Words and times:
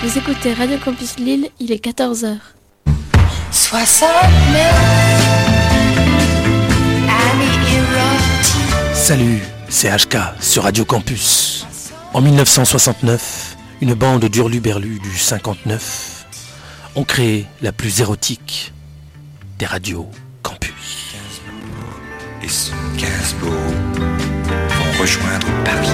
Vous 0.00 0.16
écoutez 0.16 0.52
Radio 0.54 0.78
Campus 0.78 1.18
Lille, 1.18 1.50
il 1.58 1.72
est 1.72 1.84
14h. 1.84 2.36
69 3.50 4.08
Salut, 8.94 9.40
c'est 9.68 9.90
HK 9.90 10.16
sur 10.38 10.62
Radio 10.62 10.84
Campus. 10.84 11.66
En 12.14 12.20
1969, 12.20 13.56
une 13.80 13.94
bande 13.94 14.26
d'hurluberlus 14.26 15.00
du 15.00 15.18
59 15.18 16.26
ont 16.94 17.02
créé 17.04 17.46
la 17.60 17.72
plus 17.72 18.00
érotique 18.00 18.72
des 19.58 19.66
radios 19.66 20.08
campus. 20.42 21.14
Et 22.44 22.48
ce 22.48 22.70
Gainsbourg 22.96 23.50
vont 24.68 25.00
rejoindre 25.00 25.48
Paris. 25.64 25.88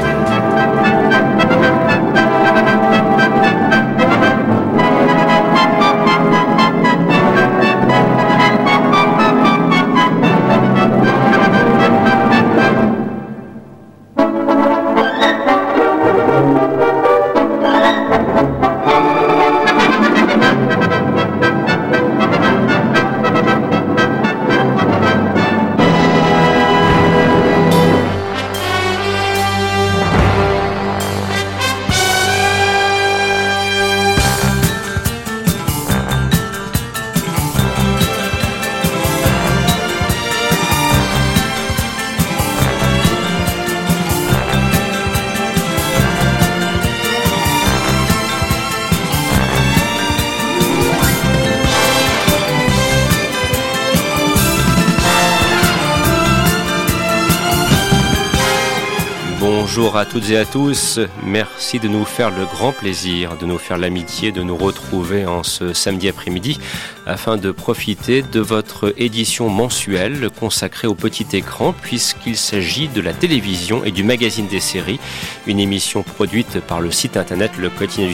Bonjour 59.76 59.96
à 59.96 60.06
toutes 60.06 60.30
et 60.30 60.36
à 60.36 60.44
tous, 60.44 61.00
merci 61.24 61.80
de 61.80 61.88
nous 61.88 62.04
faire 62.04 62.30
le 62.30 62.44
grand 62.44 62.70
plaisir, 62.70 63.36
de 63.36 63.44
nous 63.44 63.58
faire 63.58 63.76
l'amitié 63.76 64.30
de 64.30 64.40
nous 64.40 64.56
retrouver 64.56 65.26
en 65.26 65.42
ce 65.42 65.72
samedi 65.72 66.08
après-midi 66.08 66.60
afin 67.06 67.36
de 67.36 67.50
profiter 67.50 68.22
de 68.22 68.38
votre 68.38 68.94
édition 68.96 69.48
mensuelle 69.48 70.30
consacrée 70.38 70.86
au 70.86 70.94
petit 70.94 71.26
écran 71.32 71.74
puisqu'il 71.82 72.36
s'agit 72.36 72.86
de 72.86 73.00
la 73.00 73.12
télévision 73.12 73.84
et 73.84 73.90
du 73.90 74.04
magazine 74.04 74.46
des 74.46 74.60
séries, 74.60 75.00
une 75.48 75.58
émission 75.58 76.04
produite 76.04 76.60
par 76.60 76.80
le 76.80 76.92
site 76.92 77.16
internet 77.16 77.50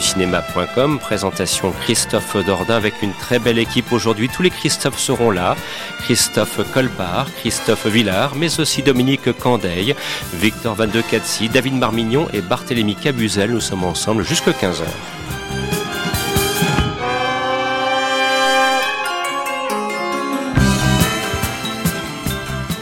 cinéma.com, 0.01 0.97
présentation 0.97 1.73
Christophe 1.83 2.43
Dordain 2.43 2.75
avec 2.75 3.03
une 3.03 3.13
très 3.13 3.37
belle 3.37 3.59
équipe 3.59 3.91
aujourd'hui, 3.91 4.29
tous 4.29 4.41
les 4.41 4.49
Christophe 4.49 4.97
seront 4.97 5.29
là, 5.29 5.55
Christophe 5.99 6.59
Colpart, 6.73 7.27
Christophe 7.39 7.85
Villard, 7.85 8.33
mais 8.35 8.59
aussi 8.59 8.81
Dominique 8.81 9.31
Candeil, 9.37 9.95
Victor 10.33 10.73
Van 10.73 10.87
de 10.87 11.01
Katsi, 11.01 11.50
David 11.53 11.73
Marmignon 11.73 12.27
et 12.33 12.41
Barthélémy 12.41 12.95
Cabuzel. 12.95 13.51
Nous 13.51 13.59
sommes 13.59 13.83
ensemble 13.83 14.23
jusqu'à 14.23 14.51
15h. 14.51 14.83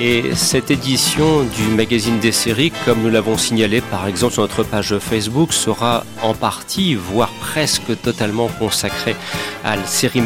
Et 0.02 0.34
cette 0.34 0.72
édition 0.72 1.44
du 1.44 1.64
magazine 1.76 2.20
des 2.20 2.32
séries, 2.32 2.72
comme 2.86 3.02
nous 3.02 3.10
l'avons 3.10 3.38
signalé 3.38 3.82
par 3.82 4.08
exemple 4.08 4.32
sur 4.32 4.44
notre 4.44 4.64
page 4.64 4.98
Facebook, 4.98 5.52
sera 5.52 6.06
en 6.24 6.34
partie, 6.34 6.96
voire 6.96 7.32
presque 7.42 8.02
totalement 8.02 8.48
consacrée 8.48 9.18
à 9.66 9.76
la 9.76 9.86
Série 9.86 10.22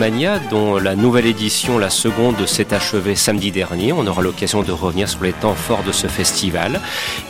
dont 0.52 0.78
la 0.78 0.96
nouvelle 0.96 1.26
édition, 1.26 1.80
la 1.80 1.90
seconde, 1.90 2.46
s'est 2.46 2.74
achevée 2.74 3.16
samedi 3.16 3.52
dernier. 3.52 3.94
On 3.94 4.06
aura 4.06 4.22
l'occasion 4.22 4.62
de 4.62 4.72
revenir 4.72 5.10
sur 5.10 5.24
les 5.24 5.34
temps 5.34 5.56
forts 5.56 5.84
de 5.84 5.92
ce 5.92 6.06
festival. 6.06 6.80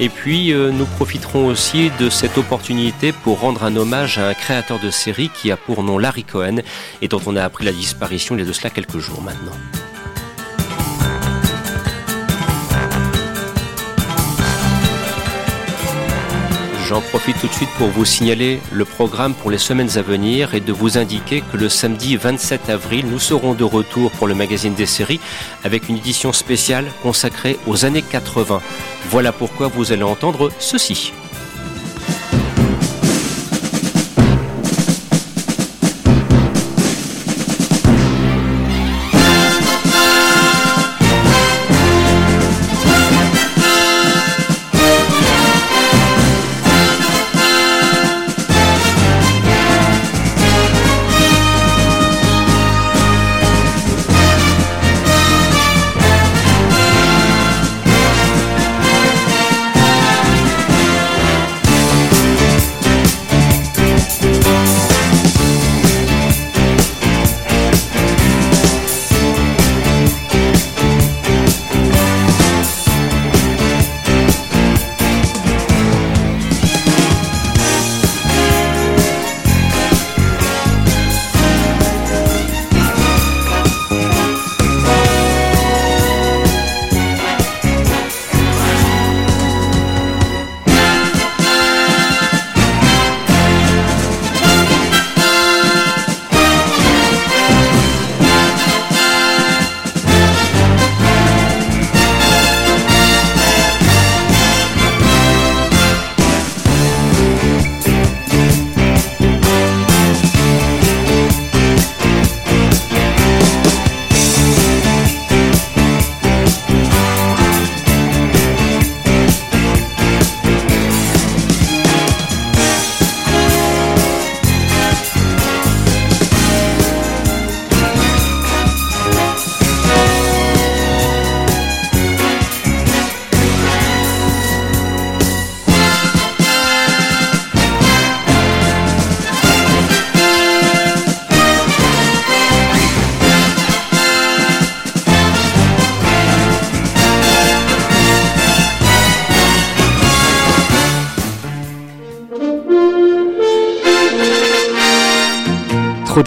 Et 0.01 0.09
puis, 0.09 0.51
euh, 0.51 0.71
nous 0.71 0.85
profiterons 0.85 1.47
aussi 1.47 1.91
de 1.99 2.09
cette 2.09 2.37
opportunité 2.37 3.13
pour 3.13 3.39
rendre 3.39 3.63
un 3.63 3.75
hommage 3.77 4.17
à 4.17 4.27
un 4.27 4.33
créateur 4.33 4.79
de 4.79 4.89
série 4.89 5.29
qui 5.29 5.51
a 5.51 5.57
pour 5.57 5.83
nom 5.83 5.97
Larry 5.97 6.23
Cohen 6.23 6.57
et 7.01 7.07
dont 7.07 7.21
on 7.25 7.37
a 7.37 7.43
appris 7.43 7.63
la 7.63 7.71
disparition 7.71 8.35
il 8.35 8.39
y 8.39 8.43
a 8.43 8.47
de 8.47 8.53
cela 8.53 8.69
quelques 8.69 8.99
jours 8.99 9.21
maintenant. 9.21 9.53
J'en 16.93 17.01
profite 17.01 17.39
tout 17.41 17.47
de 17.47 17.53
suite 17.53 17.71
pour 17.79 17.87
vous 17.87 18.05
signaler 18.05 18.59
le 18.71 18.85
programme 18.85 19.33
pour 19.33 19.49
les 19.49 19.57
semaines 19.57 19.97
à 19.97 20.03
venir 20.03 20.53
et 20.53 20.59
de 20.59 20.71
vous 20.71 20.99
indiquer 20.99 21.41
que 21.41 21.57
le 21.57 21.67
samedi 21.67 22.17
27 22.17 22.69
avril, 22.69 23.07
nous 23.07 23.17
serons 23.17 23.55
de 23.55 23.63
retour 23.63 24.11
pour 24.11 24.27
le 24.27 24.35
magazine 24.35 24.75
des 24.75 24.85
séries 24.85 25.19
avec 25.63 25.89
une 25.89 25.97
édition 25.97 26.31
spéciale 26.31 26.85
consacrée 27.01 27.57
aux 27.65 27.83
années 27.83 28.03
80. 28.03 28.61
Voilà 29.09 29.31
pourquoi 29.31 29.69
vous 29.69 29.91
allez 29.91 30.03
entendre 30.03 30.51
ceci. 30.59 31.13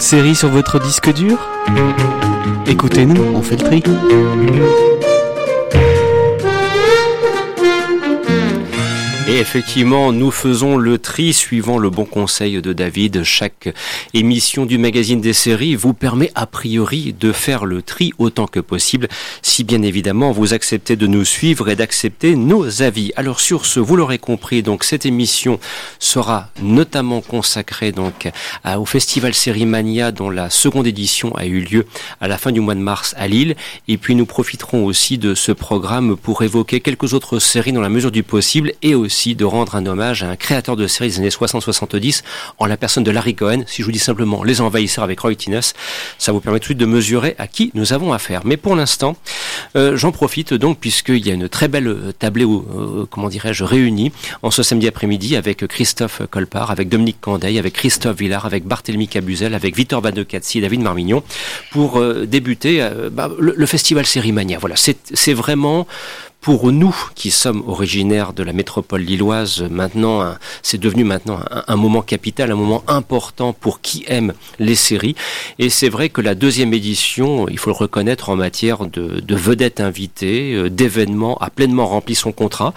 Séries 0.09 0.35
sur 0.35 0.47
votre 0.47 0.79
disque 0.79 1.13
dur? 1.13 1.37
Écoutez-nous, 2.65 3.21
on 3.35 3.41
fait 3.41 3.57
le 3.57 3.63
tri. 3.65 3.83
Effectivement, 9.39 10.11
nous 10.11 10.31
faisons 10.31 10.77
le 10.77 10.97
tri 10.97 11.31
suivant 11.31 11.77
le 11.77 11.91
bon 11.91 12.05
conseil 12.05 12.59
de 12.59 12.73
David. 12.73 13.21
Chaque 13.21 13.71
émission 14.15 14.65
du 14.65 14.79
magazine 14.79 15.21
des 15.21 15.33
séries 15.33 15.75
vous 15.75 15.93
permet 15.93 16.31
a 16.33 16.47
priori 16.47 17.13
de 17.13 17.31
faire 17.31 17.65
le 17.65 17.83
tri 17.83 18.13
autant 18.17 18.47
que 18.47 18.59
possible, 18.59 19.07
si 19.43 19.63
bien 19.63 19.83
évidemment 19.83 20.31
vous 20.31 20.55
acceptez 20.55 20.95
de 20.95 21.05
nous 21.05 21.23
suivre 21.23 21.69
et 21.69 21.75
d'accepter 21.75 22.35
nos 22.35 22.81
avis. 22.81 23.11
Alors 23.15 23.39
sur 23.39 23.67
ce, 23.67 23.79
vous 23.79 23.95
l'aurez 23.95 24.17
compris, 24.17 24.63
donc 24.63 24.83
cette 24.83 25.05
émission 25.05 25.59
sera 25.99 26.49
notamment 26.59 27.21
consacrée 27.21 27.91
donc 27.91 28.31
au 28.65 28.85
festival 28.85 29.35
Série 29.35 29.67
Mania 29.67 30.11
dont 30.11 30.31
la 30.31 30.49
seconde 30.49 30.87
édition 30.87 31.35
a 31.35 31.45
eu 31.45 31.59
lieu 31.59 31.85
à 32.21 32.27
la 32.27 32.39
fin 32.39 32.51
du 32.51 32.59
mois 32.59 32.73
de 32.73 32.79
mars 32.79 33.13
à 33.19 33.27
Lille. 33.27 33.55
Et 33.87 33.99
puis 33.99 34.15
nous 34.15 34.25
profiterons 34.25 34.83
aussi 34.83 35.19
de 35.19 35.35
ce 35.35 35.51
programme 35.51 36.17
pour 36.17 36.41
évoquer 36.41 36.79
quelques 36.79 37.13
autres 37.13 37.37
séries 37.37 37.71
dans 37.71 37.81
la 37.81 37.89
mesure 37.89 38.11
du 38.11 38.23
possible 38.23 38.73
et 38.81 38.95
aussi 38.95 39.26
de 39.35 39.45
rendre 39.45 39.75
un 39.75 39.85
hommage 39.85 40.23
à 40.23 40.29
un 40.29 40.35
créateur 40.35 40.75
de 40.75 40.87
séries 40.87 41.09
des 41.09 41.19
années 41.19 41.29
60-70 41.29 42.23
en 42.59 42.65
la 42.65 42.77
personne 42.77 43.03
de 43.03 43.11
Larry 43.11 43.35
Cohen. 43.35 43.63
Si 43.67 43.81
je 43.81 43.85
vous 43.85 43.91
dis 43.91 43.99
simplement 43.99 44.43
Les 44.43 44.61
Envahisseurs 44.61 45.03
avec 45.03 45.19
Roy 45.19 45.35
Tines, 45.35 45.61
ça 46.17 46.31
vous 46.31 46.39
permet 46.39 46.59
tout 46.59 46.63
de 46.63 46.65
suite 46.65 46.77
de 46.77 46.85
mesurer 46.85 47.35
à 47.37 47.47
qui 47.47 47.71
nous 47.73 47.93
avons 47.93 48.13
affaire. 48.13 48.41
Mais 48.45 48.57
pour 48.57 48.75
l'instant, 48.75 49.15
euh, 49.75 49.97
j'en 49.97 50.11
profite 50.11 50.53
donc 50.53 50.79
puisqu'il 50.79 51.25
y 51.25 51.31
a 51.31 51.33
une 51.33 51.49
très 51.49 51.67
belle 51.67 51.87
euh, 51.87 52.11
tablée, 52.17 52.45
euh, 52.45 53.05
comment 53.09 53.29
dirais-je, 53.29 53.63
réunie 53.63 54.11
en 54.41 54.51
ce 54.51 54.63
samedi 54.63 54.87
après-midi 54.87 55.35
avec 55.35 55.65
Christophe 55.67 56.21
Colpart, 56.29 56.71
avec 56.71 56.89
Dominique 56.89 57.21
Candeil, 57.21 57.59
avec 57.59 57.73
Christophe 57.73 58.17
Villard, 58.17 58.45
avec 58.45 58.65
Barthélemy 58.65 59.07
Cabuzel, 59.07 59.53
avec 59.53 59.75
Victor 59.75 60.01
Badecazzi 60.01 60.59
et 60.59 60.61
David 60.61 60.81
Marmignon 60.81 61.23
pour 61.71 62.01
débuter 62.25 62.87
bah, 63.11 63.29
le, 63.39 63.53
le, 63.55 63.65
festival 63.65 64.05
Sérimania. 64.05 64.57
Voilà, 64.59 64.75
c'est 64.75 65.33
vraiment 65.33 65.87
pour 66.47 66.71
nous 66.71 66.95
qui 67.13 67.29
sommes 67.29 67.61
originaires 67.67 68.31
de 68.31 68.41
la 68.41 68.53
métropole 68.53 69.01
lilloise, 69.01 69.63
maintenant, 69.63 70.37
c'est 70.63 70.77
devenu 70.77 71.03
maintenant 71.03 71.41
un, 71.67 71.75
moment 71.75 72.01
capital, 72.01 72.53
un 72.53 72.55
moment 72.55 72.85
important 72.87 73.51
pour 73.51 73.81
qui 73.81 74.05
aime 74.07 74.31
les 74.57 74.75
séries. 74.75 75.17
Et 75.59 75.69
c'est 75.69 75.89
vrai 75.89 76.07
que 76.07 76.21
la 76.21 76.35
deuxième 76.35 76.73
édition, 76.73 77.49
il 77.49 77.59
faut 77.59 77.69
le 77.69 77.75
reconnaître 77.75 78.29
en 78.29 78.37
matière 78.37 78.85
de, 78.85 79.19
de 79.19 79.35
vedettes 79.35 79.81
invitées, 79.81 80.53
euh, 80.53 80.69
d'événements, 80.69 81.37
a 81.39 81.49
pleinement 81.49 81.85
rempli 81.85 82.15
son 82.15 82.31
contrat. 82.31 82.73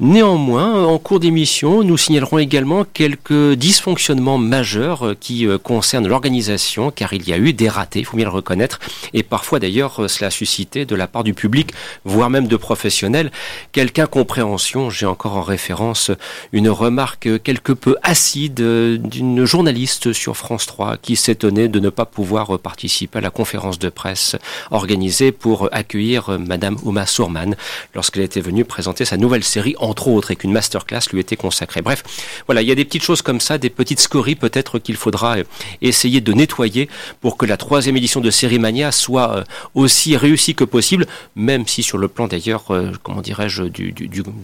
Néanmoins, 0.00 0.84
en 0.84 0.96
cours 0.98 1.18
d'émission, 1.18 1.82
nous 1.82 1.98
signalerons 1.98 2.38
également 2.38 2.84
quelques 2.84 3.54
dysfonctionnements 3.54 4.38
majeurs 4.38 5.04
euh, 5.04 5.16
qui 5.18 5.44
euh, 5.44 5.58
concernent 5.58 6.06
l'organisation, 6.06 6.92
car 6.92 7.14
il 7.14 7.28
y 7.28 7.32
a 7.32 7.36
eu 7.36 7.52
des 7.52 7.68
ratés, 7.68 7.98
il 7.98 8.04
faut 8.04 8.16
bien 8.16 8.26
le 8.26 8.30
reconnaître, 8.30 8.78
et 9.12 9.24
parfois 9.24 9.58
d'ailleurs 9.58 10.04
euh, 10.04 10.06
cela 10.06 10.28
a 10.28 10.30
suscité 10.30 10.84
de 10.84 10.94
la 10.94 11.08
part 11.08 11.24
du 11.24 11.34
public, 11.34 11.72
voire 12.04 12.30
même 12.30 12.46
de 12.46 12.54
professionnels, 12.54 13.32
quelque 13.72 13.98
incompréhension. 13.98 14.88
J'ai 14.88 15.04
encore 15.04 15.36
en 15.36 15.42
référence 15.42 16.12
une 16.52 16.68
remarque 16.68 17.42
quelque 17.42 17.72
peu 17.72 17.96
acide 18.04 18.54
d'une 18.54 19.46
journaliste 19.46 20.12
sur 20.12 20.36
France 20.36 20.66
3 20.66 20.98
qui 20.98 21.16
s'étonnait 21.16 21.66
de 21.66 21.80
ne 21.80 21.90
pas 21.90 22.04
pouvoir 22.04 22.56
participer 22.60 23.18
à 23.18 23.22
la 23.22 23.30
conférence 23.30 23.80
de 23.80 23.88
presse 23.88 24.36
organisée 24.70 25.32
pour 25.32 25.68
accueillir 25.72 26.38
Madame 26.38 26.76
Uma 26.84 27.04
Sourman 27.04 27.56
lorsqu'elle 27.96 28.22
était 28.22 28.40
venue 28.40 28.64
présenter 28.64 29.04
sa 29.04 29.16
nouvelle 29.16 29.42
série 29.42 29.74
entre 29.88 30.08
autres, 30.08 30.30
et 30.30 30.36
qu'une 30.36 30.52
masterclass 30.52 31.00
lui 31.12 31.20
était 31.20 31.36
consacrée. 31.36 31.82
Bref, 31.82 32.04
voilà, 32.46 32.62
il 32.62 32.68
y 32.68 32.72
a 32.72 32.74
des 32.74 32.84
petites 32.84 33.02
choses 33.02 33.22
comme 33.22 33.40
ça, 33.40 33.58
des 33.58 33.70
petites 33.70 34.00
scories 34.00 34.34
peut-être 34.34 34.78
qu'il 34.78 34.96
faudra 34.96 35.38
euh, 35.38 35.44
essayer 35.82 36.20
de 36.20 36.32
nettoyer 36.32 36.88
pour 37.20 37.36
que 37.36 37.46
la 37.46 37.56
troisième 37.56 37.96
édition 37.96 38.20
de 38.20 38.30
Série 38.30 38.58
Mania 38.58 38.92
soit 38.92 39.36
euh, 39.36 39.44
aussi 39.74 40.16
réussie 40.16 40.54
que 40.54 40.64
possible, 40.64 41.06
même 41.36 41.66
si 41.66 41.82
sur 41.82 41.98
le 41.98 42.08
plan 42.08 42.28
d'ailleurs, 42.28 42.64
euh, 42.70 42.92
comment 43.02 43.20
dirais-je, 43.20 43.64
du, 43.64 43.92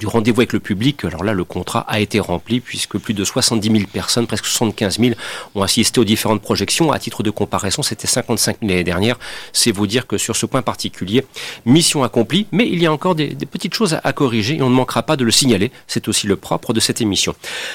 rendez-vous 0.05 0.41
avec 0.41 0.53
le 0.53 0.61
public, 0.61 1.05
alors 1.05 1.25
là, 1.25 1.33
le 1.33 1.45
contrat 1.45 1.85
a 1.89 2.01
été 2.01 2.21
rempli 2.21 2.61
puisque 2.61 2.99
plus 2.99 3.15
de 3.15 3.25
70 3.25 3.71
000 3.71 3.85
personnes, 3.93 4.27
presque 4.27 4.47
75 4.47 4.99
000, 4.99 5.15
ont 5.55 5.63
assisté 5.63 6.01
aux 6.01 6.05
différentes 6.05 6.43
projections. 6.43 6.93
À 6.93 6.99
titre 6.99 7.23
de 7.23 7.31
comparaison, 7.31 7.83
c'était 7.83 8.07
55 8.07 8.59
000 8.61 8.71
l'année 8.71 8.85
dernière. 8.85 9.19
C'est 9.53 9.73
vous 9.73 9.87
dire 9.87 10.07
que 10.07 10.19
sur 10.19 10.37
ce 10.37 10.47
point 10.47 10.63
particulier, 10.63 11.25
mission 11.65 12.05
accomplie, 12.05 12.47
mais 12.53 12.69
il 12.69 12.83
y 12.83 12.87
a 12.87 12.93
encore 12.93 13.15
des, 13.15 13.35
petites 13.51 13.75
choses 13.75 13.99
à 14.03 14.13
corriger 14.13 14.57
et 14.57 14.63
on 14.63 14.71
ne 14.71 14.75
manquera 14.75 15.03
pas 15.03 15.17
de 15.17 15.25
le 15.25 15.31
signaler. 15.35 15.71
C'est 15.87 16.09
aussi 16.09 16.27
le 16.27 16.37
propre 16.37 16.73
de 16.73 16.81
cette 16.81 17.01
émission. 17.01 17.35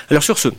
Alors 0.09 0.23
sur 0.23 0.38
ce, 0.39 0.50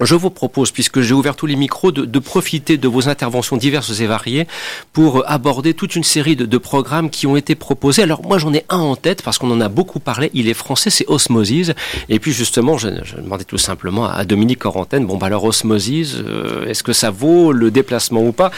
je 0.00 0.14
vous 0.14 0.30
propose, 0.30 0.70
puisque 0.70 1.00
j'ai 1.00 1.14
ouvert 1.14 1.36
tous 1.36 1.46
les 1.46 1.56
micros, 1.56 1.92
de, 1.92 2.18
profiter 2.18 2.76
de 2.76 2.88
vos 2.88 3.08
interventions 3.08 3.56
diverses 3.56 4.00
et 4.00 4.06
variées 4.06 4.46
pour 4.92 5.22
aborder 5.30 5.74
toute 5.74 5.94
une 5.94 6.02
série 6.02 6.36
de, 6.36 6.58
programmes 6.58 7.10
qui 7.10 7.26
ont 7.26 7.36
été 7.36 7.54
proposés. 7.54 8.02
Alors 8.02 8.22
moi 8.22 8.38
j'en 8.38 8.52
ai 8.54 8.64
un 8.70 8.78
en 8.78 8.96
tête 8.96 9.22
parce 9.22 9.38
qu'on 9.38 9.50
en 9.50 9.60
a 9.60 9.68
beaucoup 9.68 10.00
parlé. 10.00 10.30
Il 10.34 10.48
est 10.48 10.54
français, 10.54 10.88
c'est 10.88 11.04
Osmosis. 11.08 11.72
Et 12.08 12.18
puis 12.18 12.32
justement, 12.32 12.78
je, 12.78 12.88
demandais 13.18 13.44
tout 13.44 13.58
simplement 13.58 14.06
à 14.06 14.24
Dominique 14.24 14.60
Corantène, 14.60 15.06
bon 15.06 15.16
bah 15.16 15.26
alors 15.26 15.44
Osmosis, 15.44 16.16
euh, 16.16 16.66
est-ce 16.66 16.82
que 16.82 16.92
ça 16.92 17.10
vaut 17.10 17.52
le 17.52 17.70
déplacement 17.70 18.22
ou 18.22 18.32
pas? 18.32 18.50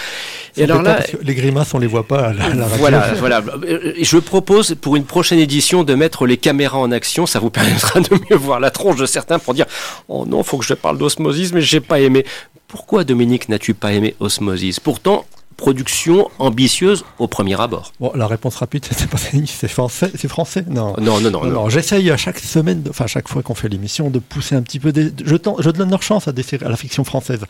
Et 0.56 0.64
alors 0.64 0.82
là, 0.82 1.00
les 1.22 1.34
grimaces 1.34 1.74
on 1.74 1.78
les 1.78 1.86
voit 1.86 2.06
pas. 2.06 2.28
À 2.28 2.32
la, 2.32 2.66
voilà, 2.66 3.12
voilà. 3.18 3.42
Euh, 3.68 3.92
je 4.00 4.18
propose 4.18 4.76
pour 4.80 4.96
une 4.96 5.04
prochaine 5.04 5.38
édition 5.38 5.82
de 5.82 5.94
mettre 5.94 6.26
les 6.26 6.36
caméras 6.36 6.78
en 6.78 6.92
action. 6.92 7.26
Ça 7.26 7.40
vous 7.40 7.50
permettra 7.50 8.00
de 8.00 8.14
mieux 8.30 8.36
voir 8.36 8.60
la 8.60 8.70
tronche 8.70 8.96
de 8.96 9.06
certains 9.06 9.38
pour 9.38 9.54
dire, 9.54 9.66
oh 10.08 10.24
non, 10.26 10.42
faut 10.42 10.58
que 10.58 10.64
je 10.64 10.74
parle 10.74 10.98
d'Osmosis 10.98 11.25
Osmosis, 11.26 11.52
mais 11.52 11.60
j'ai 11.60 11.80
pas 11.80 12.00
aimé. 12.00 12.24
Pourquoi, 12.68 13.04
Dominique, 13.04 13.48
n'as-tu 13.48 13.74
pas 13.74 13.92
aimé 13.92 14.14
Osmosis 14.20 14.80
Pourtant, 14.80 15.24
production 15.56 16.28
ambitieuse 16.38 17.04
au 17.18 17.28
premier 17.28 17.60
abord 17.60 17.92
Bon, 18.00 18.12
la 18.14 18.26
réponse 18.26 18.56
rapide, 18.56 18.84
c'est 18.90 19.68
français, 19.68 20.10
c'est 20.14 20.28
français? 20.28 20.64
Non. 20.68 20.94
Non, 21.00 21.20
non, 21.20 21.30
non. 21.30 21.44
non, 21.46 21.68
J'essaye 21.68 22.10
à 22.10 22.16
chaque 22.16 22.38
semaine, 22.38 22.84
enfin 22.88 23.06
chaque 23.06 23.28
fois 23.28 23.42
qu'on 23.42 23.54
fait 23.54 23.68
l'émission, 23.68 24.10
de 24.10 24.18
pousser 24.18 24.54
un 24.54 24.62
petit 24.62 24.78
peu. 24.78 24.92
Des, 24.92 25.12
je, 25.24 25.36
je 25.58 25.70
donne 25.70 25.90
leur 25.90 26.02
chance 26.02 26.28
à, 26.28 26.32
des, 26.32 26.44
à 26.64 26.68
la 26.68 26.76
fiction 26.76 27.04
française. 27.04 27.40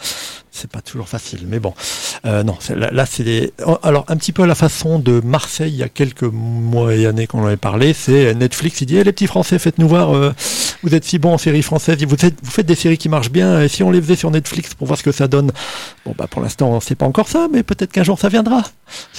C'est 0.50 0.70
pas 0.70 0.81
toujours 0.81 1.08
facile, 1.08 1.41
mais 1.47 1.58
bon. 1.58 1.75
Euh, 2.25 2.43
non, 2.43 2.56
là, 2.75 2.91
là 2.91 3.06
c'est 3.06 3.25
des. 3.25 3.53
Alors 3.82 4.05
un 4.09 4.17
petit 4.17 4.32
peu 4.32 4.44
à 4.44 4.47
la 4.47 4.55
façon 4.55 4.99
de 4.99 5.20
Marseille 5.25 5.73
il 5.73 5.76
y 5.76 5.82
a 5.82 5.88
quelques 5.88 6.23
mois 6.23 6.94
et 6.94 7.06
années 7.06 7.26
qu'on 7.26 7.43
en 7.43 7.47
avait 7.47 7.56
parlé. 7.56 7.93
C'est 7.93 8.35
Netflix. 8.35 8.81
Il 8.81 8.87
dit, 8.87 8.97
eh, 8.97 9.05
les 9.05 9.12
petits 9.12 9.26
Français, 9.26 9.59
faites-nous 9.59 9.88
voir. 9.88 10.14
Euh, 10.14 10.32
vous 10.82 10.94
êtes 10.94 11.05
si 11.05 11.19
bons 11.19 11.35
en 11.35 11.38
séries 11.38 11.62
françaises. 11.62 11.99
Vous 12.05 12.17
faites, 12.17 12.37
vous 12.43 12.50
faites 12.50 12.67
des 12.67 12.75
séries 12.75 12.99
qui 12.99 13.09
marchent 13.09 13.31
bien. 13.31 13.61
Et 13.62 13.69
si 13.69 13.82
on 13.82 13.91
les 13.91 14.00
faisait 14.00 14.17
sur 14.17 14.31
Netflix 14.31 14.75
pour 14.75 14.87
voir 14.87 14.99
ce 14.99 15.02
que 15.02 15.12
ça 15.12 15.29
donne? 15.29 15.52
Bon, 16.04 16.14
bah 16.16 16.26
pour 16.30 16.42
l'instant, 16.42 16.78
c'est 16.80 16.95
pas 16.95 17.07
encore 17.07 17.28
ça, 17.28 17.49
mais 17.52 17.62
peut-être 17.62 17.92
qu'un 17.97 18.05
jour 18.05 18.19
ça 18.19 18.29
viendra. 18.29 18.62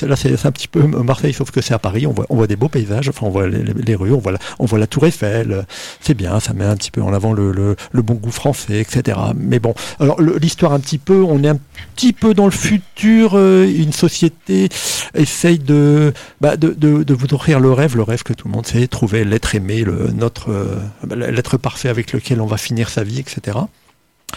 Là, 0.04 0.16
c'est 0.16 0.46
un 0.46 0.52
petit 0.52 0.68
peu 0.68 0.82
Marseille, 0.86 1.34
sauf 1.34 1.50
que 1.50 1.62
c'est 1.62 1.74
à 1.74 1.80
Paris. 1.80 2.06
On 2.06 2.14
voit, 2.14 2.46
des 2.46 2.56
beaux 2.56 2.70
paysages. 2.70 3.10
Enfin, 3.10 3.26
on 3.26 3.32
voit 3.32 3.48
les, 3.48 3.96
rues, 3.96 4.14
on 4.14 4.20
voit, 4.20 4.78
la, 4.78 4.88
Tour 4.88 5.08
Eiffel. 5.08 5.66
C'est 6.00 6.14
bien, 6.14 6.40
ça 6.40 6.54
met 6.54 6.64
un 6.64 6.76
petit 6.76 6.92
peu 6.92 7.02
en 7.02 7.12
avant 7.12 7.34
le, 7.34 7.76
bon 7.96 8.14
goût 8.14 8.32
français, 8.32 8.80
etc. 8.80 9.18
Mais 9.36 9.58
bon, 9.58 9.74
alors 10.00 10.22
l'histoire 10.22 10.74
un 10.74 10.80
petit 10.80 11.00
peu, 11.00 11.24
on 11.24 11.44
est 11.44 11.48
un 11.48 11.58
petit 11.96 12.14
peu 12.14 12.36
dans 12.36 12.46
le 12.46 12.52
futur. 12.52 13.32
Euh, 13.34 13.66
une 13.66 13.94
société 13.94 14.70
essaye 15.16 15.58
de, 15.58 16.14
bah, 16.40 16.56
de, 16.56 16.70
de, 16.70 17.14
vous 17.16 17.34
offrir 17.34 17.60
le 17.60 17.74
rêve, 17.74 17.98
le 17.98 18.04
rêve 18.04 18.22
que 18.22 18.34
tout 18.34 18.48
le 18.48 18.54
monde 18.54 18.68
sait, 18.68 18.88
trouver 18.88 19.26
l'être 19.26 19.56
aimé, 19.56 19.84
notre 20.14 20.52
euh, 20.52 20.78
l'être 21.16 21.58
parfait 21.58 21.90
avec 21.90 22.14
lequel 22.14 22.42
on 22.42 22.46
va 22.46 22.58
finir 22.58 22.90
sa 22.90 23.04
vie, 23.04 23.20
etc. 23.20 23.58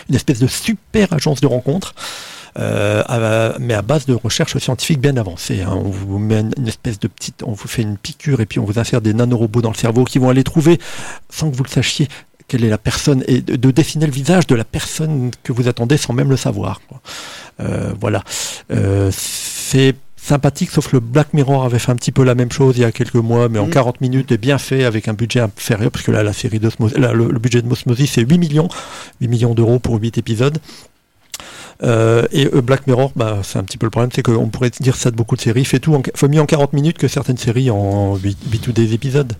Une 0.08 0.14
espèce 0.14 0.38
de 0.38 0.46
super 0.46 1.12
agence 1.12 1.42
de 1.42 1.46
rencontre 1.46 1.94
euh, 2.58 3.52
mais 3.58 3.74
à 3.74 3.82
base 3.82 4.06
de 4.06 4.14
recherche 4.14 4.56
scientifique 4.58 5.00
bien 5.00 5.16
avancée. 5.16 5.62
Hein. 5.62 5.72
On 5.72 5.90
vous 5.90 6.18
met 6.18 6.40
une 6.40 6.68
espèce 6.68 6.98
de 6.98 7.08
petite, 7.08 7.42
on 7.44 7.52
vous 7.52 7.68
fait 7.68 7.82
une 7.82 7.96
piqûre 7.96 8.40
et 8.40 8.46
puis 8.46 8.58
on 8.58 8.64
vous 8.64 8.78
insère 8.78 9.00
des 9.00 9.14
nanorobots 9.14 9.62
dans 9.62 9.70
le 9.70 9.76
cerveau 9.76 10.04
qui 10.04 10.18
vont 10.18 10.28
aller 10.28 10.44
trouver, 10.44 10.78
sans 11.28 11.50
que 11.50 11.56
vous 11.56 11.64
le 11.64 11.68
sachiez, 11.68 12.08
quelle 12.50 12.64
est 12.64 12.68
la 12.68 12.78
personne 12.78 13.22
et 13.28 13.40
de, 13.40 13.70
dessiner 13.70 14.06
le 14.06 14.12
visage 14.12 14.46
de 14.48 14.56
la 14.56 14.64
personne 14.64 15.30
que 15.44 15.52
vous 15.52 15.68
attendez 15.68 15.96
sans 15.96 16.12
même 16.12 16.30
le 16.30 16.36
savoir. 16.36 16.80
Euh, 17.60 17.92
voilà. 18.00 18.24
Euh, 18.72 19.10
c'est 19.12 19.94
sympathique, 20.16 20.70
sauf 20.70 20.92
le 20.92 21.00
Black 21.00 21.32
Mirror 21.32 21.64
avait 21.64 21.78
fait 21.78 21.92
un 21.92 21.96
petit 21.96 22.12
peu 22.12 22.24
la 22.24 22.34
même 22.34 22.50
chose 22.50 22.76
il 22.76 22.80
y 22.80 22.84
a 22.84 22.92
quelques 22.92 23.14
mois, 23.14 23.48
mais 23.48 23.60
en 23.60 23.68
40 23.68 24.00
mm. 24.00 24.04
minutes 24.04 24.32
et 24.32 24.38
bien 24.38 24.58
fait 24.58 24.84
avec 24.84 25.06
un 25.06 25.14
budget 25.14 25.40
inférieur, 25.40 25.90
parce 25.92 26.04
que 26.04 26.10
là, 26.10 26.24
la 26.24 26.32
série 26.32 26.58
d'Osmosis, 26.58 26.98
le, 26.98 27.12
le, 27.12 27.38
budget 27.38 27.62
de 27.62 27.70
Osmosis, 27.70 28.12
c'est 28.12 28.22
8 28.22 28.38
millions, 28.38 28.68
8 29.20 29.28
millions 29.28 29.54
d'euros 29.54 29.78
pour 29.78 30.00
8 30.00 30.18
épisodes. 30.18 30.58
Euh, 31.82 32.26
et 32.32 32.46
euh, 32.46 32.60
Black 32.60 32.86
Mirror, 32.86 33.12
bah, 33.16 33.40
c'est 33.42 33.58
un 33.58 33.64
petit 33.64 33.78
peu 33.78 33.86
le 33.86 33.90
problème, 33.90 34.10
c'est 34.14 34.22
qu'on 34.22 34.48
pourrait 34.48 34.70
dire 34.80 34.96
ça 34.96 35.10
de 35.10 35.16
beaucoup 35.16 35.36
de 35.36 35.40
séries, 35.40 35.64
fait 35.64 35.78
tout, 35.78 35.94
en, 35.94 36.02
fait 36.02 36.28
mieux 36.28 36.40
en 36.40 36.46
40 36.46 36.72
minutes 36.72 36.98
que 36.98 37.08
certaines 37.08 37.38
séries 37.38 37.70
en 37.70 38.16
8, 38.16 38.68
ou 38.68 38.72
des 38.72 38.92
épisodes. 38.94 39.32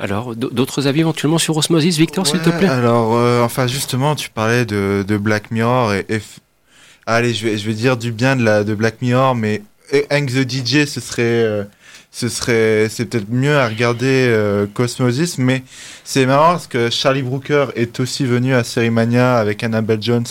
Alors, 0.00 0.36
d'autres 0.36 0.86
avis 0.86 1.00
éventuellement 1.00 1.38
sur 1.38 1.56
Osmosis, 1.56 1.96
Victor, 1.96 2.26
s'il 2.26 2.40
te 2.40 2.50
plaît? 2.50 2.68
Alors, 2.68 3.16
euh, 3.16 3.42
enfin, 3.42 3.66
justement, 3.66 4.14
tu 4.14 4.30
parlais 4.30 4.64
de, 4.64 5.04
Black 5.20 5.50
Mirror 5.50 5.94
et, 5.94 6.06
allez, 7.06 7.34
je 7.34 7.46
vais, 7.46 7.58
je 7.58 7.66
vais 7.66 7.74
dire 7.74 7.96
du 7.96 8.12
bien 8.12 8.36
de, 8.36 8.44
la, 8.44 8.62
de 8.62 8.74
Black 8.74 9.02
Mirror, 9.02 9.34
mais 9.34 9.62
Hank 10.12 10.30
the 10.30 10.48
DJ, 10.48 10.86
ce 10.86 11.00
serait, 11.00 11.66
ce 12.18 12.28
serait, 12.28 12.88
c'est 12.90 13.04
peut-être 13.04 13.30
mieux 13.30 13.56
à 13.56 13.68
regarder 13.68 14.26
euh, 14.28 14.66
Cosmosis, 14.74 15.38
mais 15.38 15.62
c'est 16.02 16.26
marrant 16.26 16.52
parce 16.52 16.66
que 16.66 16.90
Charlie 16.90 17.22
Brooker 17.22 17.66
est 17.76 18.00
aussi 18.00 18.24
venu 18.24 18.54
à 18.54 18.64
Série 18.64 18.90
Mania 18.90 19.36
avec 19.36 19.62
Annabelle 19.62 20.02
Jones 20.02 20.26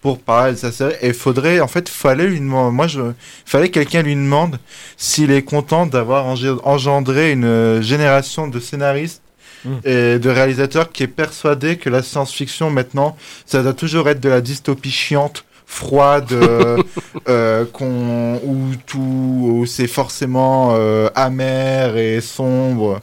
pour 0.00 0.18
parler 0.18 0.52
de 0.52 0.56
sa 0.56 0.72
série. 0.72 0.94
Et 1.02 1.12
faudrait, 1.12 1.60
en 1.60 1.68
fait, 1.68 1.90
fallait 1.90 2.26
lui 2.26 2.40
demander, 2.40 2.74
moi 2.74 2.86
je, 2.86 3.02
fallait 3.44 3.68
que 3.68 3.74
quelqu'un 3.74 4.00
lui 4.00 4.14
demande 4.14 4.58
s'il 4.96 5.30
est 5.30 5.42
content 5.42 5.84
d'avoir 5.84 6.24
engendré 6.24 7.32
une 7.32 7.82
génération 7.82 8.48
de 8.48 8.58
scénaristes 8.58 9.20
Mm. 9.66 9.78
et 9.84 10.18
de 10.18 10.30
réalisateurs 10.30 10.92
qui 10.92 11.02
est 11.02 11.08
persuadé 11.08 11.76
que 11.76 11.90
la 11.90 12.02
science-fiction 12.02 12.70
maintenant, 12.70 13.16
ça 13.46 13.62
doit 13.62 13.72
toujours 13.72 14.08
être 14.08 14.20
de 14.20 14.28
la 14.28 14.40
dystopie 14.40 14.90
chiante 14.90 15.44
froide 15.66 16.32
euh, 16.32 16.82
euh, 17.28 17.64
qu'on 17.72 18.36
où 18.44 18.70
tout 18.86 18.98
où 19.00 19.66
c'est 19.66 19.86
forcément 19.88 20.70
euh, 20.76 21.08
amer 21.14 21.96
et 21.96 22.20
sombre. 22.20 23.00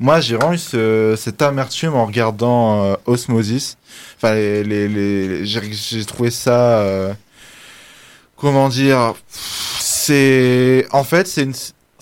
Moi 0.00 0.20
j'ai 0.20 0.36
vraiment 0.36 0.52
eu 0.54 0.58
ce, 0.58 1.14
cette 1.18 1.42
amertume 1.42 1.94
en 1.94 2.06
regardant 2.06 2.84
euh, 2.84 2.94
Osmosis. 3.06 3.76
Enfin 4.16 4.34
les, 4.34 4.64
les, 4.64 4.88
les- 4.88 5.44
j'ai 5.46 6.04
trouvé 6.04 6.30
ça 6.30 6.78
euh, 6.80 7.12
comment 8.36 8.68
dire 8.68 9.14
c'est 9.78 10.86
en 10.92 11.04
fait 11.04 11.26
c'est 11.26 11.42
une 11.42 11.54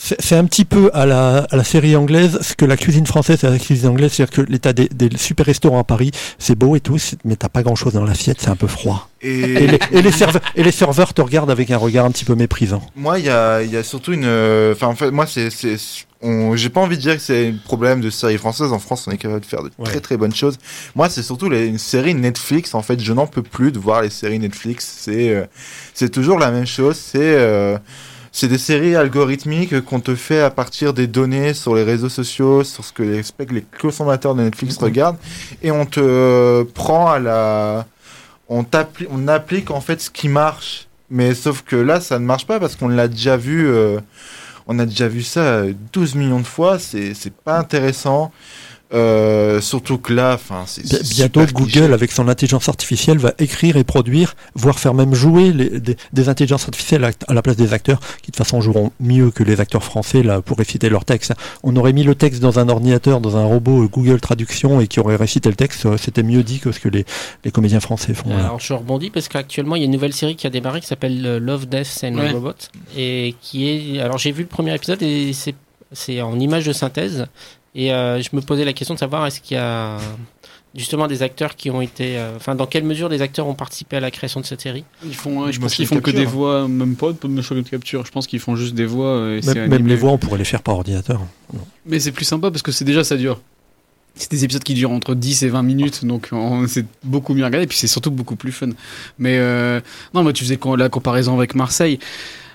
C'est 0.04 0.35
un 0.35 0.44
petit 0.47 0.64
peu 0.64 0.90
à 0.94 1.06
la, 1.06 1.47
à 1.50 1.56
la 1.56 1.62
série 1.62 1.94
anglaise 1.94 2.38
ce 2.42 2.54
que 2.54 2.64
la 2.64 2.76
cuisine 2.76 3.06
française 3.06 3.44
est 3.44 3.47
à 3.47 3.50
la 3.50 3.59
cuisine 3.61 3.88
anglaise, 3.90 4.12
c'est-à-dire 4.12 4.35
que 4.44 4.50
l'état 4.50 4.73
des, 4.73 4.88
des 4.88 5.16
super 5.16 5.47
restaurants 5.47 5.78
à 5.78 5.85
Paris, 5.85 6.11
c'est 6.38 6.56
beau 6.56 6.75
et 6.75 6.80
tout, 6.80 6.99
mais 7.25 7.37
t'as 7.37 7.49
pas 7.49 7.62
grand-chose 7.62 7.92
dans 7.92 8.02
l'assiette, 8.04 8.38
c'est 8.40 8.49
un 8.50 8.56
peu 8.56 8.66
froid. 8.66 9.09
Et 9.21 9.38
et 9.40 9.66
les, 9.68 9.78
et, 9.92 10.02
les 10.02 10.11
serveurs, 10.11 10.42
et 10.56 10.64
les 10.64 10.73
serveurs 10.73 11.14
te 11.14 11.23
regardent 11.23 11.52
avec 11.52 11.71
un 11.71 11.76
regard 11.76 12.04
un 12.04 12.11
petit 12.11 12.25
peu 12.25 12.35
méprisant. 12.35 12.82
Moi, 12.97 13.21
il 13.21 13.26
y 13.26 13.30
a, 13.30 13.62
il 13.62 13.71
y 13.71 13.76
a 13.76 13.85
surtout 13.85 14.12
une. 14.12 14.25
euh, 14.25 14.73
Enfin, 14.75 14.88
en 14.88 14.97
fait, 14.97 15.12
moi, 15.12 15.26
c'est, 15.28 15.49
j'ai 16.54 16.68
pas 16.68 16.80
envie 16.80 16.97
de 16.97 17.02
dire 17.02 17.14
que 17.16 17.23
c'est 17.23 17.49
un 17.50 17.54
problème 17.64 18.00
de 18.00 18.11
série 18.11 18.38
française. 18.38 18.73
En 18.73 18.80
France, 18.80 19.06
on 19.06 19.12
est 19.12 19.18
capable 19.18 19.40
de 19.42 19.47
faire 19.47 19.62
de 19.62 19.71
Ouais. 19.78 19.85
très 19.85 20.00
très 20.00 20.16
bonnes 20.16 20.35
choses. 20.35 20.59
Moi, 20.97 21.09
c'est 21.11 21.23
surtout 21.23 21.49
les, 21.49 21.66
une 21.66 21.78
série 21.78 22.14
Netflix. 22.16 22.75
En 22.75 22.82
fait, 22.82 22.99
je 23.00 23.12
n'en 23.12 23.28
peux 23.28 23.42
plus 23.42 23.71
de 23.71 23.78
voir 23.78 24.02
les 24.02 24.11
séries 24.11 24.40
Netflix. 24.40 24.92
C'est, 24.99 25.30
euh, 25.30 25.44
c'est 25.94 26.11
toujours 26.11 26.40
la 26.40 26.50
même 26.50 26.66
chose. 26.66 26.97
C'est, 26.97 27.18
euh, 27.21 27.78
c'est 28.34 28.48
des 28.48 28.58
séries 28.58 28.96
algorithmiques 28.96 29.82
qu'on 29.84 30.00
te 30.00 30.14
fait 30.14 30.40
à 30.40 30.50
partir 30.50 30.94
des 30.94 31.06
données 31.06 31.52
sur 31.54 31.74
les 31.74 31.82
réseaux 31.84 32.08
sociaux, 32.08 32.64
sur 32.64 32.84
ce 32.84 32.92
que 32.92 33.02
les, 33.02 33.22
les 33.50 33.64
consommateurs 33.80 34.34
de 34.34 34.42
Netflix 34.42 34.78
regardent, 34.78 35.18
et 35.62 35.70
on 35.70 35.84
te 35.84 36.00
euh, 36.02 36.64
prend 36.72 37.10
à 37.10 37.18
la, 37.18 37.86
on 38.48 38.62
t'appli- 38.64 39.06
on 39.10 39.28
applique 39.28 39.70
en 39.70 39.80
fait 39.82 40.00
ce 40.00 40.10
qui 40.10 40.28
marche. 40.28 40.88
Mais 41.10 41.34
sauf 41.34 41.60
que 41.62 41.76
là, 41.76 42.00
ça 42.00 42.18
ne 42.18 42.24
marche 42.24 42.46
pas 42.46 42.58
parce 42.58 42.74
qu'on 42.74 42.88
l'a 42.88 43.06
déjà 43.06 43.36
vu. 43.36 43.68
euh, 43.68 44.00
on 44.66 44.78
a 44.78 44.86
déjà 44.86 45.08
vu 45.08 45.22
ça 45.22 45.40
euh, 45.40 45.72
12 45.92 46.14
millions 46.14 46.40
de 46.40 46.46
fois. 46.46 46.78
C'est 46.78 47.12
c'est 47.12 47.34
pas 47.34 47.58
intéressant. 47.58 48.32
Euh, 48.94 49.61
surtout 49.61 49.99
que 49.99 50.12
là, 50.12 50.34
enfin, 50.34 50.64
c'est 50.66 50.82
Bi- 50.82 50.88
c'est 50.88 51.14
Bientôt, 51.14 51.40
super 51.40 51.54
Google, 51.54 51.70
cliché. 51.72 51.92
avec 51.92 52.12
son 52.12 52.28
intelligence 52.28 52.68
artificielle, 52.68 53.18
va 53.18 53.32
écrire 53.38 53.76
et 53.76 53.84
produire, 53.84 54.34
voire 54.54 54.78
faire 54.78 54.92
même 54.94 55.14
jouer 55.14 55.52
les- 55.52 55.80
des, 55.80 55.96
des 56.12 56.28
intelligences 56.28 56.64
artificielles 56.64 57.04
à, 57.04 57.11
à 57.28 57.34
la 57.34 57.42
place 57.42 57.56
des 57.56 57.72
acteurs, 57.72 58.00
qui 58.00 58.30
de 58.30 58.37
toute 58.37 58.37
façon 58.37 58.61
joueront 58.61 58.92
mieux 59.00 59.30
que 59.30 59.42
les 59.42 59.61
acteurs 59.61 59.82
français 59.84 60.22
là 60.22 60.42
pour 60.42 60.58
réciter 60.58 60.88
leur 60.90 61.04
texte. 61.04 61.32
On 61.62 61.75
aurait 61.76 61.92
mis 61.92 62.02
le 62.04 62.14
texte 62.14 62.40
dans 62.42 62.58
un 62.58 62.68
ordinateur, 62.68 63.20
dans 63.20 63.37
un 63.37 63.44
robot 63.44 63.84
euh, 63.84 63.88
Google 63.88 64.20
Traduction, 64.20 64.80
et 64.80 64.87
qui 64.88 65.00
aurait 65.00 65.16
récité 65.16 65.49
le 65.49 65.54
texte, 65.56 65.87
euh, 65.87 65.96
c'était 65.96 66.22
mieux 66.22 66.42
dit 66.42 66.58
que 66.61 66.70
ce 66.72 66.80
que 66.80 66.88
les, 66.88 67.04
les 67.44 67.50
comédiens 67.50 67.80
français 67.80 68.14
font. 68.14 68.37
Alors 68.37 68.61
je 68.61 68.72
rebondis 68.75 69.11
parce 69.11 69.28
qu'actuellement 69.28 69.76
il 69.76 69.80
y 69.80 69.82
a 69.82 69.87
une 69.87 69.92
nouvelle 69.92 70.12
série 70.12 70.37
qui 70.37 70.46
a 70.46 70.50
démarré 70.50 70.80
qui 70.80 70.87
s'appelle 70.87 71.38
Love, 71.38 71.66
Death 71.66 72.00
and 72.04 72.14
Ouais. 72.14 72.30
Robot 72.30 72.52
et 72.96 73.34
qui 73.40 73.68
est 73.68 74.00
alors 74.00 74.18
j'ai 74.18 74.32
vu 74.32 74.42
le 74.42 74.49
premier 74.49 74.75
épisode 74.75 75.02
et 75.02 75.32
c'est 75.32 75.54
c'est 75.92 76.20
en 76.22 76.38
image 76.40 76.64
de 76.66 76.72
synthèse 76.72 77.26
et 77.74 77.92
euh, 77.92 78.20
je 78.20 78.28
me 78.32 78.40
posais 78.40 78.64
la 78.64 78.72
question 78.72 78.94
de 78.94 78.98
savoir 79.00 79.26
est-ce 79.26 79.40
qu'il 79.40 79.56
y 79.56 79.60
a 79.60 79.98
justement 80.74 81.06
des 81.06 81.22
acteurs 81.22 81.54
qui 81.56 81.70
ont 81.70 81.80
été 81.82 82.16
euh, 82.18 82.36
enfin 82.36 82.54
dans 82.54 82.66
quelle 82.66 82.84
mesure 82.84 83.08
des 83.10 83.20
acteurs 83.22 83.46
ont 83.46 83.54
participé 83.54 83.96
à 83.96 84.00
la 84.00 84.10
création 84.10 84.40
de 84.40 84.46
cette 84.46 84.60
série? 84.62 84.84
Ils 85.04 85.14
font, 85.14 85.50
je 85.50 85.60
pense 85.60 85.74
qu'ils 85.74 85.86
font 85.86 86.00
que 86.00 86.10
des 86.10 86.24
voix, 86.24 86.66
même 86.68 86.96
pas 86.96 87.12
de 87.12 87.26
motion 87.28 87.62
capture. 87.62 88.04
Je 88.06 88.10
pense 88.12 88.26
qu'ils 88.26 88.40
font 88.40 88.56
juste 88.56 88.74
des 88.74 88.86
voix. 88.86 89.06
euh, 89.08 89.40
et 89.40 89.68
Même, 89.68 89.86
les 89.86 89.96
voix, 89.96 90.12
on 90.12 90.18
pourrait 90.18 90.38
les 90.38 90.44
faire 90.44 90.62
par 90.62 90.76
ordinateur. 90.76 91.20
Mais 91.86 92.00
c'est 92.00 92.12
plus 92.12 92.24
sympa 92.24 92.50
parce 92.50 92.62
que 92.62 92.72
c'est 92.72 92.84
déjà 92.84 93.04
ça 93.04 93.16
dure. 93.16 93.40
C'est 94.14 94.30
des 94.30 94.44
épisodes 94.44 94.62
qui 94.62 94.74
durent 94.74 94.90
entre 94.90 95.14
10 95.14 95.42
et 95.42 95.48
20 95.48 95.62
minutes, 95.62 96.04
donc 96.04 96.28
on- 96.32 96.66
c'est 96.66 96.84
beaucoup 97.02 97.32
mieux 97.32 97.44
à 97.44 97.46
regarder, 97.46 97.64
et 97.64 97.66
puis 97.66 97.78
c'est 97.78 97.86
surtout 97.86 98.10
beaucoup 98.10 98.36
plus 98.36 98.52
fun. 98.52 98.68
Mais 99.18 99.38
euh, 99.38 99.80
non, 100.12 100.22
moi 100.22 100.34
tu 100.34 100.44
faisais 100.44 100.58
la 100.76 100.88
comparaison 100.90 101.34
avec 101.36 101.54
Marseille. 101.54 101.98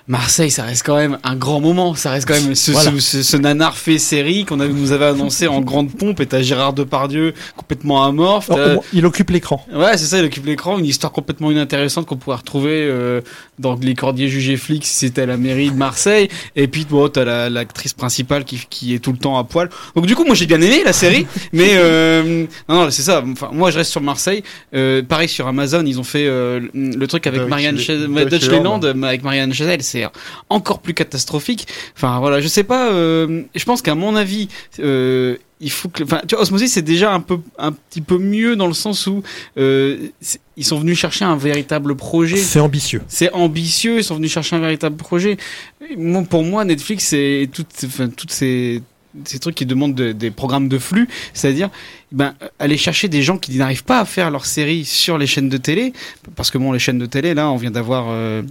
Marseille, 0.08 0.50
ça 0.50 0.64
reste 0.64 0.84
quand 0.86 0.96
même 0.96 1.18
un 1.22 1.36
grand 1.36 1.60
moment. 1.60 1.94
Ça 1.94 2.10
reste 2.10 2.26
quand 2.26 2.34
même 2.40 2.54
ce, 2.54 2.70
Voilà. 2.72 2.90
ce, 2.92 2.98
ce- 3.00 3.22
ce 3.22 3.36
nanar 3.36 3.76
fait 3.76 3.98
série 3.98 4.44
qu'on 4.46 4.58
a- 4.60 4.66
nous 4.66 4.92
avait 4.92 5.04
annoncé 5.04 5.46
en 5.46 5.60
grande 5.60 5.92
pompe. 5.92 6.20
Et 6.20 6.26
t'as 6.26 6.40
Gérard 6.40 6.72
Depardieu 6.72 7.34
complètement 7.56 8.02
amorphe. 8.04 8.48
Oh, 8.50 8.56
moins, 8.56 8.78
il 8.94 9.04
occupe 9.04 9.28
l'écran. 9.30 9.64
Ouais, 9.72 9.98
c'est 9.98 10.06
ça, 10.06 10.18
il 10.18 10.24
occupe 10.24 10.46
l'écran, 10.46 10.78
une 10.78 10.86
histoire 10.86 11.12
complètement 11.12 11.50
inintéressante 11.50 12.06
qu'on 12.06 12.16
pourrait 12.16 12.36
retrouver 12.38 12.86
euh, 12.88 13.20
dans 13.58 13.74
Les 13.74 13.94
Cordiers 13.94 14.28
jugés 14.28 14.56
flics 14.56 14.86
si 14.86 14.94
c'était 15.06 15.22
à 15.22 15.26
la 15.26 15.36
mairie 15.36 15.70
de 15.70 15.76
Marseille. 15.76 16.28
Et 16.56 16.68
puis, 16.68 16.86
bon, 16.88 17.08
t'as 17.08 17.24
la- 17.26 17.50
l'actrice 17.50 17.92
principale 17.92 18.44
qui, 18.44 18.60
qui 18.70 18.94
est 18.94 18.98
tout 19.00 19.12
le 19.12 19.18
temps 19.18 19.36
à 19.38 19.44
poil. 19.44 19.68
Donc, 19.94 20.06
du 20.06 20.14
coup, 20.16 20.24
moi, 20.24 20.34
j'ai 20.34 20.46
bien 20.46 20.60
aimé 20.60 20.82
la 20.86 20.94
série, 20.94 21.26
mais 21.52 21.72
euh, 21.74 22.46
non, 22.68 22.84
non, 22.84 22.90
c'est 22.90 23.02
ça. 23.02 23.22
Enfin, 23.30 23.50
moi, 23.52 23.70
je 23.70 23.76
reste 23.76 23.90
sur 23.90 24.00
Marseille. 24.00 24.42
Euh, 24.74 25.02
pareil, 25.02 25.28
sur 25.28 25.46
Amazon, 25.46 25.84
ils 25.84 26.00
ont 26.00 26.04
fait 26.04 26.26
euh, 26.26 26.60
le 26.72 27.06
truc 27.06 27.26
avec 27.26 27.40
Deutsche- 27.42 27.50
Marianne 27.50 27.76
Deutschland, 27.76 28.62
Land. 28.62 28.80
avec 29.04 29.22
Marianne 29.22 29.52
Chazelle, 29.52 29.82
c'est 29.82 29.97
encore 30.48 30.80
plus 30.80 30.94
catastrophique. 30.94 31.66
Enfin, 31.96 32.18
voilà, 32.20 32.40
je 32.40 32.48
sais 32.48 32.64
pas. 32.64 32.92
euh, 32.92 33.42
je 33.54 33.64
pense 33.64 33.82
qu'à 33.82 33.94
mon 33.94 34.16
avis, 34.16 34.48
euh, 34.80 35.36
il 35.60 35.70
faut 35.70 35.88
que, 35.88 36.04
enfin, 36.04 36.20
tu 36.26 36.34
vois, 36.34 36.42
Osmosis 36.42 36.72
c'est 36.72 36.82
déjà 36.82 37.12
un 37.12 37.20
peu, 37.20 37.38
un 37.58 37.72
petit 37.72 38.00
peu 38.00 38.18
mieux 38.18 38.56
dans 38.56 38.66
le 38.66 38.74
sens 38.74 39.06
où 39.06 39.22
euh, 39.56 40.08
ils 40.56 40.64
sont 40.64 40.78
venus 40.78 40.98
chercher 40.98 41.24
un 41.24 41.36
véritable 41.36 41.96
projet. 41.96 42.36
C'est 42.36 42.60
ambitieux. 42.60 43.02
C'est 43.08 43.32
ambitieux, 43.32 43.98
ils 43.98 44.04
sont 44.04 44.16
venus 44.16 44.32
chercher 44.32 44.56
un 44.56 44.60
véritable 44.60 44.96
projet. 44.96 45.36
Moi, 45.96 46.22
pour 46.28 46.44
moi, 46.44 46.64
Netflix, 46.64 47.04
c'est 47.06 47.48
toutes, 47.52 47.84
enfin, 47.84 48.08
toutes 48.08 48.32
ces, 48.32 48.82
ces 49.24 49.38
trucs 49.38 49.54
qui 49.54 49.66
demandent 49.66 49.94
de- 49.94 50.12
des 50.12 50.30
programmes 50.30 50.68
de 50.68 50.78
flux, 50.78 51.08
c'est-à-dire 51.34 51.70
ben, 52.12 52.34
aller 52.58 52.76
chercher 52.76 53.08
des 53.08 53.22
gens 53.22 53.36
qui 53.38 53.56
n'arrivent 53.58 53.84
pas 53.84 54.00
à 54.00 54.04
faire 54.04 54.30
leur 54.30 54.46
série 54.46 54.84
sur 54.84 55.18
les 55.18 55.26
chaînes 55.26 55.48
de 55.48 55.56
télé, 55.58 55.92
parce 56.36 56.50
que 56.50 56.58
bon, 56.58 56.72
les 56.72 56.78
chaînes 56.78 56.98
de 56.98 57.06
télé, 57.06 57.34
là, 57.34 57.50
on 57.50 57.56
vient 57.56 57.70
d'avoir 57.70 58.06
euh, 58.08 58.42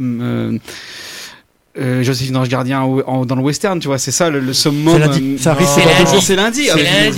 euh, 0.00 0.58
euh, 1.78 2.02
Joséphine 2.02 2.36
Ange 2.36 2.48
Gardien 2.48 2.80
dans 3.26 3.34
le 3.36 3.42
western, 3.42 3.78
tu 3.78 3.88
vois, 3.88 3.98
c'est 3.98 4.10
ça 4.10 4.30
le, 4.30 4.40
le 4.40 4.52
summum. 4.52 4.94
C'est 4.94 4.98
lundi. 4.98 5.34
euh, 5.34 5.42
Ça 5.42 5.50
arrive 5.52 5.66
c'est 5.66 5.84
lundi. 5.84 6.10
jour. 6.12 6.22
c'est 6.22 6.36
lundi. 6.36 6.64
C'est 6.64 6.70
ah. 6.72 7.12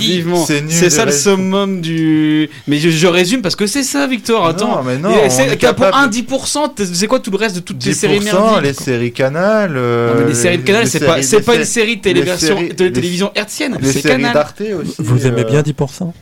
C'est 0.47 0.61
nul 0.61 0.71
C'est 0.71 0.85
de 0.85 0.89
ça 0.89 1.05
le 1.05 1.11
summum 1.11 1.81
du. 1.81 2.49
Mais 2.67 2.77
je, 2.77 2.89
je 2.89 3.07
résume 3.07 3.41
parce 3.41 3.55
que 3.55 3.67
c'est 3.67 3.83
ça, 3.83 4.05
Victor. 4.07 4.45
Attends. 4.45 4.77
Non, 4.77 4.83
mais 4.83 4.97
non, 4.97 5.11
c'est 5.29 5.57
pour 5.73 5.85
un 5.95 6.07
10%, 6.07 6.73
t'es- 6.75 6.85
c'est 6.85 7.07
quoi 7.07 7.19
tout 7.19 7.31
le 7.31 7.37
reste 7.37 7.55
de 7.55 7.61
toutes 7.61 7.83
les 7.85 7.91
10%, 7.93 7.95
séries 7.95 8.19
merdiques 8.19 8.61
les 8.63 8.73
séries 8.73 9.11
Canal. 9.13 9.73
euh, 9.75 10.13
Non, 10.13 10.19
mais 10.21 10.27
les 10.27 10.35
séries 10.35 10.57
de 10.57 10.63
Canal, 10.63 10.83
les 10.83 10.89
c'est 10.89 10.99
pas, 11.05 11.21
c'est 11.21 11.41
pas 11.41 11.55
une 11.55 11.63
séries- 11.65 11.79
série 11.79 11.97
de 11.97 12.01
téléversion, 12.01 12.57
séries- 12.57 12.73
de 12.73 12.83
les- 12.85 12.91
télévision 12.91 13.31
hertzienne, 13.35 13.77
Les 13.81 13.91
c'est 13.91 14.01
séries 14.01 14.21
Canal. 14.21 14.45
aussi. 14.81 14.95
Vous 14.99 15.25
aimez 15.25 15.41
euh, 15.41 15.49
bien 15.49 15.61
10% 15.61 16.13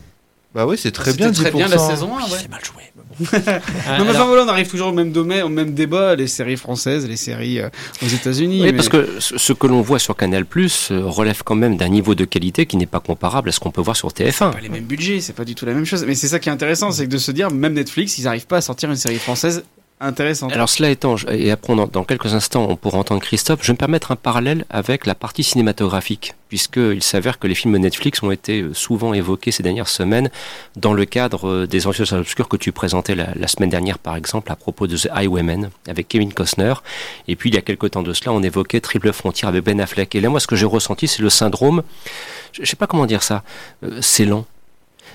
Bah 0.53 0.65
oui, 0.67 0.77
c'est 0.81 0.91
très 0.91 1.13
bien. 1.13 1.31
très 1.31 1.49
10%. 1.51 1.57
bien 1.57 1.67
la 1.67 1.77
saison 1.77 2.09
1, 2.17 2.23
Oui, 2.25 2.31
ouais. 2.31 2.37
c'est 2.41 2.49
mal 2.51 2.61
joué. 2.63 2.83
Non, 3.21 3.31
mais 3.35 3.87
Alors- 3.87 4.09
enfin 4.09 4.25
voilà, 4.25 4.43
on 4.43 4.47
arrive 4.47 4.67
toujours 4.69 4.87
au 4.89 4.93
même 4.93 5.11
domaine, 5.11 5.43
au 5.43 5.49
même 5.49 5.73
débat, 5.73 6.15
les 6.15 6.27
séries 6.27 6.57
françaises, 6.57 7.07
les 7.07 7.15
séries 7.17 7.59
euh, 7.59 7.69
aux 8.03 8.07
États-Unis. 8.07 8.61
Oui, 8.61 8.67
mais- 8.67 8.73
parce 8.73 8.89
que 8.89 9.19
ce 9.19 9.37
ce 9.37 9.53
que 9.53 9.67
l'on 9.67 9.81
voit 9.81 9.99
sur 9.99 10.15
Canal 10.15 10.45
Plus 10.45 10.89
relève 10.91 11.41
quand 11.43 11.55
même 11.55 11.77
d'un 11.77 11.89
niveau 11.89 12.15
de 12.15 12.25
qualité 12.25 12.65
qui 12.65 12.77
n'est 12.77 12.85
pas 12.85 12.99
comparable 12.99 13.49
à 13.49 13.51
ce 13.51 13.59
qu'on 13.59 13.71
peut 13.71 13.81
voir 13.81 13.95
sur 13.95 14.09
TF1. 14.09 14.51
pas 14.51 14.59
les 14.61 14.69
mêmes 14.69 14.83
budgets, 14.85 15.19
c'est 15.21 15.33
pas 15.33 15.45
du 15.45 15.55
tout 15.55 15.65
la 15.65 15.73
même 15.73 15.85
chose. 15.85 16.03
Mais 16.05 16.15
c'est 16.15 16.27
ça 16.27 16.39
qui 16.39 16.49
est 16.49 16.51
intéressant, 16.51 16.91
c'est 16.91 17.05
que 17.05 17.11
de 17.11 17.17
se 17.17 17.31
dire, 17.31 17.49
même 17.51 17.73
Netflix, 17.73 18.17
ils 18.17 18.23
n'arrivent 18.25 18.47
pas 18.47 18.57
à 18.57 18.61
sortir 18.61 18.89
une 18.89 18.95
série 18.95 19.19
française 19.19 19.63
intéressante. 19.99 20.51
Alors 20.53 20.69
cela 20.69 20.89
étant, 20.89 21.15
et 21.31 21.49
après 21.51 21.73
en- 21.73 21.87
dans 21.87 22.03
quelques 22.03 22.33
instants 22.33 22.67
on 22.69 22.75
pourra 22.75 22.99
entendre 22.99 23.21
Christophe, 23.21 23.59
je 23.63 23.67
vais 23.67 23.73
me 23.73 23.77
permettre 23.77 24.11
un 24.11 24.15
parallèle 24.15 24.65
avec 24.69 25.05
la 25.05 25.15
partie 25.15 25.43
cinématographique, 25.43 26.33
puisqu'il 26.49 27.01
s'avère 27.01 27.39
que 27.39 27.47
les 27.47 27.55
films 27.55 27.77
Netflix 27.77 28.21
ont 28.21 28.29
été 28.31 28.61
euh, 28.61 28.73
souvent 28.73 29.13
évoqués 29.13 29.51
ces 29.51 29.63
dernières 29.63 29.87
semaines 29.87 30.29
dans 30.75 30.93
le 30.93 31.05
cadre 31.05 31.47
euh, 31.47 31.67
des 31.67 31.87
Anciennes 31.87 32.19
obscures 32.19 32.47
que 32.47 32.57
tu 32.57 32.71
présentais 32.71 33.15
la, 33.15 33.29
la 33.35 33.47
semaine 33.47 33.69
dernière 33.71 33.97
par 33.97 34.15
exemple 34.15 34.51
à 34.51 34.55
propos 34.55 34.85
de 34.85 34.95
The 34.97 35.09
Highwaymen 35.13 35.69
avec 35.87 36.07
Kevin 36.07 36.31
Costner, 36.31 36.73
et 37.27 37.35
puis 37.35 37.49
il 37.49 37.55
y 37.55 37.57
a 37.57 37.61
quelques 37.61 37.91
temps 37.91 38.03
de 38.03 38.13
cela 38.13 38.33
on 38.33 38.43
évoquait 38.43 38.81
Triple 38.81 39.11
Frontière 39.13 39.49
avec 39.49 39.63
Ben 39.63 39.81
Affleck, 39.81 40.13
et 40.13 40.21
là 40.21 40.29
moi 40.29 40.39
ce 40.39 40.47
que 40.47 40.55
j'ai 40.55 40.65
ressenti 40.67 41.07
c'est 41.07 41.21
le 41.23 41.29
syndrome, 41.29 41.81
je 42.53 42.63
je 42.63 42.69
sais 42.69 42.75
pas 42.75 42.85
comment 42.87 43.05
dire 43.07 43.23
ça, 43.23 43.43
euh, 43.83 43.99
c'est 44.01 44.25
lent. 44.25 44.45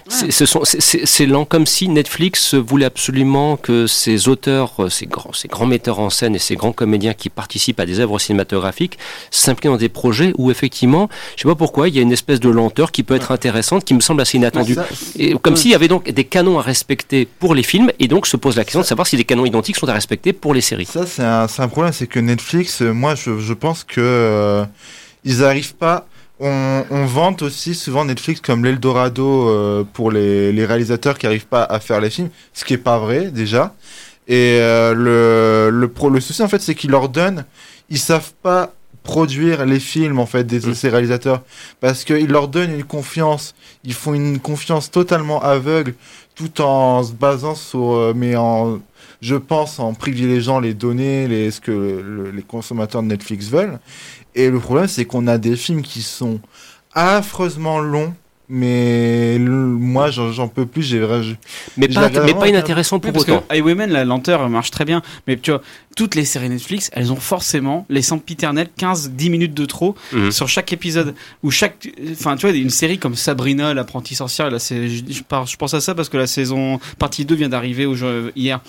C'est- 0.08 1.26
lent, 1.26 1.44
comme 1.44 1.66
si 1.66 1.88
Netflix 1.88 2.54
voulait 2.54 2.84
absolument 2.86 3.56
que 3.56 3.86
ces 3.86 4.28
auteurs, 4.28 4.72
euh, 4.80 4.88
ces 4.88 5.06
grands, 5.06 5.32
ces 5.32 5.48
grands 5.48 5.66
metteurs 5.66 6.00
en 6.00 6.10
scène 6.10 6.34
et 6.34 6.38
ces 6.38 6.56
grands 6.56 6.72
comédiens 6.72 7.14
qui 7.14 7.28
participent 7.28 7.78
à 7.80 7.86
des 7.86 8.00
œuvres 8.00 8.18
cinématographiques 8.18 8.98
s'impliquent 9.30 9.70
dans 9.70 9.76
des 9.76 9.88
projets 9.88 10.32
où 10.38 10.50
effectivement, 10.50 11.08
je 11.36 11.42
sais 11.42 11.48
pas 11.48 11.54
pourquoi, 11.54 11.88
il 11.88 11.94
y 11.94 11.98
a 11.98 12.02
une 12.02 12.12
espèce 12.12 12.40
de 12.40 12.48
lenteur 12.48 12.90
qui 12.92 13.02
peut 13.02 13.14
être 13.14 13.30
intéressante, 13.30 13.84
qui 13.84 13.94
me 13.94 14.00
semble 14.00 14.20
assez 14.20 14.38
inattendue. 14.38 14.74
Ça, 14.74 14.86
Et 15.18 15.34
comme 15.34 15.56
s'il 15.56 15.70
y 15.70 15.74
avait 15.74 15.88
donc 15.88 16.10
des 16.10 16.24
canons 16.24 16.58
à 16.58 16.62
respecter 16.62 17.26
pour 17.38 17.54
les 17.54 17.62
films, 17.62 17.90
et 17.98 18.08
donc 18.08 18.26
se 18.26 18.36
pose 18.36 18.56
la 18.56 18.64
question 18.64 18.80
de 18.80 18.86
savoir 18.86 19.06
si 19.06 19.16
des 19.16 19.24
canons 19.24 19.44
identiques 19.44 19.76
sont 19.76 19.88
à 19.88 19.94
respecter 19.94 20.32
pour 20.32 20.54
les 20.54 20.60
séries. 20.60 20.86
Ça, 20.86 21.06
c'est 21.06 21.22
un, 21.22 21.68
problème, 21.68 21.92
c'est 21.92 22.06
que 22.06 22.18
Netflix, 22.20 22.82
euh, 22.82 22.92
moi, 22.92 23.14
je, 23.14 23.38
je 23.38 23.52
pense 23.52 23.84
que 23.84 24.00
euh, 24.00 24.64
ils 25.24 25.44
arrivent 25.44 25.74
pas. 25.74 26.06
On, 26.44 26.84
on 26.90 27.04
vante 27.06 27.42
aussi 27.42 27.72
souvent 27.74 28.04
Netflix 28.04 28.40
comme 28.40 28.64
l'Eldorado 28.64 29.48
euh, 29.48 29.84
pour 29.92 30.10
les, 30.10 30.50
les 30.52 30.66
réalisateurs 30.66 31.16
qui 31.16 31.26
arrivent 31.26 31.46
pas 31.46 31.62
à 31.62 31.78
faire 31.78 32.00
les 32.00 32.10
films, 32.10 32.30
ce 32.52 32.64
qui 32.64 32.74
est 32.74 32.78
pas 32.78 32.98
vrai 32.98 33.30
déjà. 33.30 33.74
Et 34.26 34.58
euh, 34.60 34.92
le, 34.92 35.70
le, 35.70 35.88
pro, 35.88 36.10
le 36.10 36.20
souci 36.20 36.42
en 36.42 36.48
fait, 36.48 36.60
c'est 36.60 36.74
qu'ils 36.74 36.90
leur 36.90 37.08
donnent, 37.08 37.44
ils 37.90 37.98
savent 37.98 38.32
pas 38.42 38.72
produire 39.04 39.66
les 39.66 39.78
films 39.80 40.18
en 40.18 40.26
fait 40.26 40.44
des 40.44 40.58
de 40.60 40.72
ces 40.74 40.88
réalisateurs 40.88 41.42
parce 41.80 42.02
qu'ils 42.04 42.28
leur 42.28 42.48
donnent 42.48 42.72
une 42.74 42.84
confiance, 42.84 43.54
ils 43.84 43.94
font 43.94 44.14
une 44.14 44.40
confiance 44.40 44.90
totalement 44.90 45.40
aveugle 45.42 45.94
tout 46.34 46.60
en 46.60 47.02
se 47.04 47.12
basant 47.12 47.54
sur, 47.54 47.92
euh, 47.94 48.12
mais 48.16 48.34
en, 48.36 48.80
je 49.20 49.36
pense 49.36 49.78
en 49.78 49.92
privilégiant 49.94 50.58
les 50.60 50.72
données, 50.74 51.28
les, 51.28 51.50
ce 51.52 51.60
que 51.60 51.70
le- 51.72 52.30
les 52.30 52.42
consommateurs 52.42 53.02
de 53.02 53.08
Netflix 53.08 53.48
veulent. 53.48 53.78
Et 54.34 54.48
le 54.50 54.58
problème, 54.58 54.88
c'est 54.88 55.04
qu'on 55.04 55.26
a 55.26 55.38
des 55.38 55.56
films 55.56 55.82
qui 55.82 56.02
sont 56.02 56.40
affreusement 56.94 57.78
longs, 57.80 58.14
mais 58.48 59.38
le- 59.38 59.50
moi, 59.50 60.10
j'en 60.10 60.48
peux 60.48 60.66
plus. 60.66 60.82
J'ai 60.82 61.00
Mais 61.76 61.88
pas, 61.88 62.10
mais 62.24 62.34
pas 62.34 62.48
inintéressant 62.48 62.98
pour 62.98 63.08
Oui, 63.10 63.12
parce 63.14 63.24
autant. 63.28 63.44
que 63.48 63.54
Highwaymen, 63.54 63.90
la 63.90 64.04
lenteur 64.04 64.48
marche 64.50 64.70
très 64.70 64.84
bien. 64.84 65.00
Mais 65.26 65.38
tu 65.38 65.50
vois, 65.52 65.62
toutes 65.96 66.14
les 66.14 66.24
séries 66.26 66.48
Netflix, 66.50 66.90
elles 66.92 67.12
ont 67.12 67.16
forcément 67.16 67.86
les 67.88 68.02
sempiternels 68.02 68.68
15-10 68.76 69.30
minutes 69.30 69.54
de 69.54 69.64
trop 69.64 69.94
Mhm. 70.12 70.30
sur 70.32 70.48
chaque 70.48 70.72
épisode. 70.72 71.14
Ou 71.42 71.50
chaque. 71.50 71.88
Enfin, 72.12 72.36
tu 72.36 72.46
vois, 72.46 72.54
une 72.56 72.68
série 72.70 72.98
comme 72.98 73.14
Sabrina, 73.14 73.72
l'apprentie 73.74 74.14
sorcière, 74.14 74.50
là, 74.50 74.58
je, 74.58 74.74
je 74.76 75.56
pense 75.56 75.74
à 75.74 75.80
ça 75.80 75.94
parce 75.94 76.08
que 76.10 76.16
la 76.18 76.26
saison 76.26 76.78
partie 76.98 77.24
2 77.24 77.34
vient 77.34 77.48
d'arriver 77.48 77.86
hier. 78.36 78.60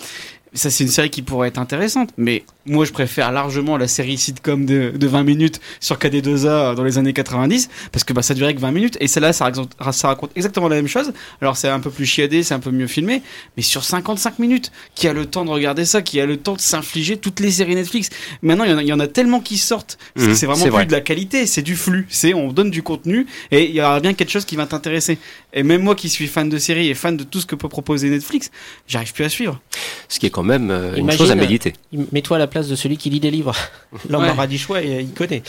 Ça, 0.54 0.70
c'est 0.70 0.84
une 0.84 0.90
série 0.90 1.10
qui 1.10 1.22
pourrait 1.22 1.48
être 1.48 1.58
intéressante. 1.58 2.10
Mais 2.16 2.44
moi, 2.64 2.84
je 2.84 2.92
préfère 2.92 3.32
largement 3.32 3.76
la 3.76 3.88
série 3.88 4.16
sitcom 4.16 4.64
de, 4.64 4.92
de 4.94 5.06
20 5.08 5.24
minutes 5.24 5.60
sur 5.80 5.96
KD2A 5.98 6.74
dans 6.76 6.84
les 6.84 6.96
années 6.96 7.12
90 7.12 7.68
parce 7.90 8.04
que 8.04 8.12
bah, 8.12 8.22
ça 8.22 8.34
durait 8.34 8.54
que 8.54 8.60
20 8.60 8.70
minutes. 8.70 8.96
Et 9.00 9.08
celle-là, 9.08 9.32
ça 9.32 9.44
raconte, 9.46 9.72
ça 9.90 10.08
raconte 10.08 10.30
exactement 10.36 10.68
la 10.68 10.76
même 10.76 10.86
chose. 10.86 11.12
Alors, 11.40 11.56
c'est 11.56 11.68
un 11.68 11.80
peu 11.80 11.90
plus 11.90 12.06
chiadé, 12.06 12.42
c'est 12.44 12.54
un 12.54 12.60
peu 12.60 12.70
mieux 12.70 12.86
filmé. 12.86 13.20
Mais 13.56 13.62
sur 13.64 13.82
55 13.84 14.38
minutes, 14.38 14.70
qui 14.94 15.08
a 15.08 15.12
le 15.12 15.26
temps 15.26 15.44
de 15.44 15.50
regarder 15.50 15.84
ça, 15.84 16.02
qui 16.02 16.20
a 16.20 16.26
le 16.26 16.36
temps 16.36 16.54
de 16.54 16.60
s'infliger 16.60 17.16
toutes 17.16 17.40
les 17.40 17.50
séries 17.50 17.74
Netflix. 17.74 18.10
Maintenant, 18.42 18.62
il 18.64 18.70
y 18.70 18.74
en 18.74 18.78
a, 18.78 18.82
il 18.82 18.88
y 18.88 18.92
en 18.92 19.00
a 19.00 19.08
tellement 19.08 19.40
qui 19.40 19.58
sortent. 19.58 19.98
C'est 20.16 20.26
Mhm, 20.28 20.34
c'est 20.36 20.46
vraiment 20.46 20.62
plus 20.62 20.70
vrai. 20.70 20.86
de 20.86 20.92
la 20.92 21.00
qualité, 21.00 21.46
c'est 21.46 21.62
du 21.62 21.74
flux. 21.74 22.06
C'est 22.10 22.32
on 22.32 22.52
donne 22.52 22.70
du 22.70 22.82
contenu 22.84 23.26
et 23.50 23.68
il 23.68 23.74
y 23.74 23.80
aura 23.80 23.98
bien 23.98 24.14
quelque 24.14 24.30
chose 24.30 24.44
qui 24.44 24.54
va 24.54 24.66
t'intéresser. 24.66 25.18
Et 25.52 25.64
même 25.64 25.82
moi 25.82 25.96
qui 25.96 26.08
suis 26.08 26.28
fan 26.28 26.48
de 26.48 26.58
séries 26.58 26.88
et 26.90 26.94
fan 26.94 27.16
de 27.16 27.24
tout 27.24 27.40
ce 27.40 27.46
que 27.46 27.56
peut 27.56 27.68
proposer 27.68 28.08
Netflix, 28.08 28.50
j'arrive 28.86 29.12
plus 29.12 29.24
à 29.24 29.28
suivre. 29.28 29.60
Ce 30.08 30.18
qui 30.20 30.26
est 30.26 30.30
quand 30.30 30.43
même 30.44 30.70
euh, 30.70 30.94
une 30.96 31.10
chose 31.10 31.30
à 31.30 31.34
méditer. 31.34 31.72
Mets-toi 32.12 32.36
à 32.36 32.38
la 32.38 32.46
place 32.46 32.68
de 32.68 32.76
celui 32.76 32.96
qui 32.96 33.10
lit 33.10 33.20
des 33.20 33.30
livres. 33.30 33.54
L'homme 34.08 34.22
Ouais. 34.22 34.30
aura 34.30 34.46
du 34.46 34.58
choix 34.58 34.82
et 34.82 34.94
euh, 34.96 35.00
il 35.00 35.10
connaît. 35.12 35.42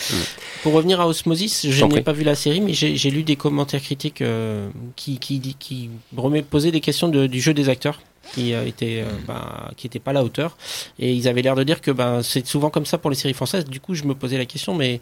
Pour 0.63 0.73
revenir 0.73 0.99
à 1.01 1.07
Osmosis, 1.07 1.67
je 1.69 1.85
n'ai 1.85 2.01
pas 2.01 2.13
vu 2.13 2.23
la 2.23 2.35
série, 2.35 2.61
mais 2.61 2.73
j'ai 2.73 3.09
lu 3.11 3.23
des 3.23 3.35
commentaires 3.35 3.81
critiques 3.81 4.21
euh, 4.21 4.69
qui, 4.95 5.19
qui, 5.19 5.39
dit- 5.39 5.55
qui 5.59 5.89
remet- 6.17 6.41
posaient 6.43 6.71
des 6.71 6.81
questions 6.81 7.07
de- 7.09 7.27
du 7.27 7.39
jeu 7.41 7.53
des 7.53 7.69
acteurs 7.69 7.99
qui 8.33 8.53
euh, 8.55 8.65
étaient 8.65 9.03
euh, 9.05 9.11
ben, 9.27 9.69
qui 9.77 9.85
étaient 9.85 9.99
pas 9.99 10.09
à 10.09 10.15
la 10.15 10.23
hauteur 10.23 10.57
et 10.97 11.13
ils 11.13 11.27
avaient 11.27 11.43
l'air 11.43 11.53
de 11.53 11.61
dire 11.61 11.79
que 11.79 11.91
ben 11.91 12.23
c'est 12.23 12.43
souvent 12.47 12.71
comme 12.71 12.87
ça 12.87 12.97
pour 12.97 13.11
les 13.11 13.15
séries 13.15 13.35
françaises 13.35 13.65
du 13.65 13.79
coup 13.79 13.93
je 13.93 14.03
me 14.05 14.15
posais 14.15 14.39
la 14.39 14.45
question 14.45 14.73
mais 14.73 14.99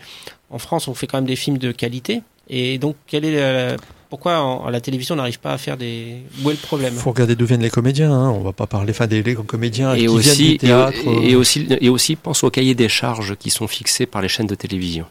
en 0.50 0.58
France 0.60 0.90
on 0.90 0.94
fait 0.94 1.08
quand 1.08 1.20
même 1.20 1.26
des 1.26 1.38
films 1.38 1.58
de 1.58 1.72
qualité 1.72 2.22
et 2.50 2.78
donc 2.80 2.98
quelle 3.08 3.24
est 3.24 3.38
la- 3.40 3.78
pourquoi 4.14 4.42
en- 4.42 4.64
à 4.68 4.70
la 4.70 4.80
télévision 4.80 5.16
on 5.16 5.18
n'arrive 5.18 5.40
pas 5.40 5.54
à 5.54 5.58
faire 5.58 5.76
des 5.76 6.18
où 6.44 6.50
est 6.52 6.54
le 6.54 6.60
problème 6.60 6.94
faut 6.94 7.10
regarder 7.10 7.36
d'où 7.36 7.48
viennent 7.48 7.64
les 7.64 7.72
comédiens. 7.72 8.12
Hein. 8.14 8.30
On 8.30 8.42
va 8.44 8.54
pas 8.54 8.68
parler 8.68 8.92
enfin, 8.92 9.08
des 9.08 9.24
les 9.24 9.34
comédiens 9.34 9.94
Et 9.96 10.02
qui 10.02 10.06
viennent 10.06 10.16
aussi, 10.18 10.48
du 10.52 10.58
théâtre. 10.60 11.00
et, 11.08 11.32
et 11.32 11.34
euh, 11.34 11.40
aussi, 11.40 11.68
et 11.82 11.90
aussi, 11.90 12.16
pense 12.16 12.44
aux 12.44 12.52
cahiers 12.52 12.76
des 12.76 12.90
charges 12.90 13.36
qui 13.38 13.50
sont 13.50 13.68
fixés 13.68 14.06
par 14.06 14.22
les 14.22 14.28
chaînes 14.28 14.46
de 14.46 14.54
télévision. 14.54 15.08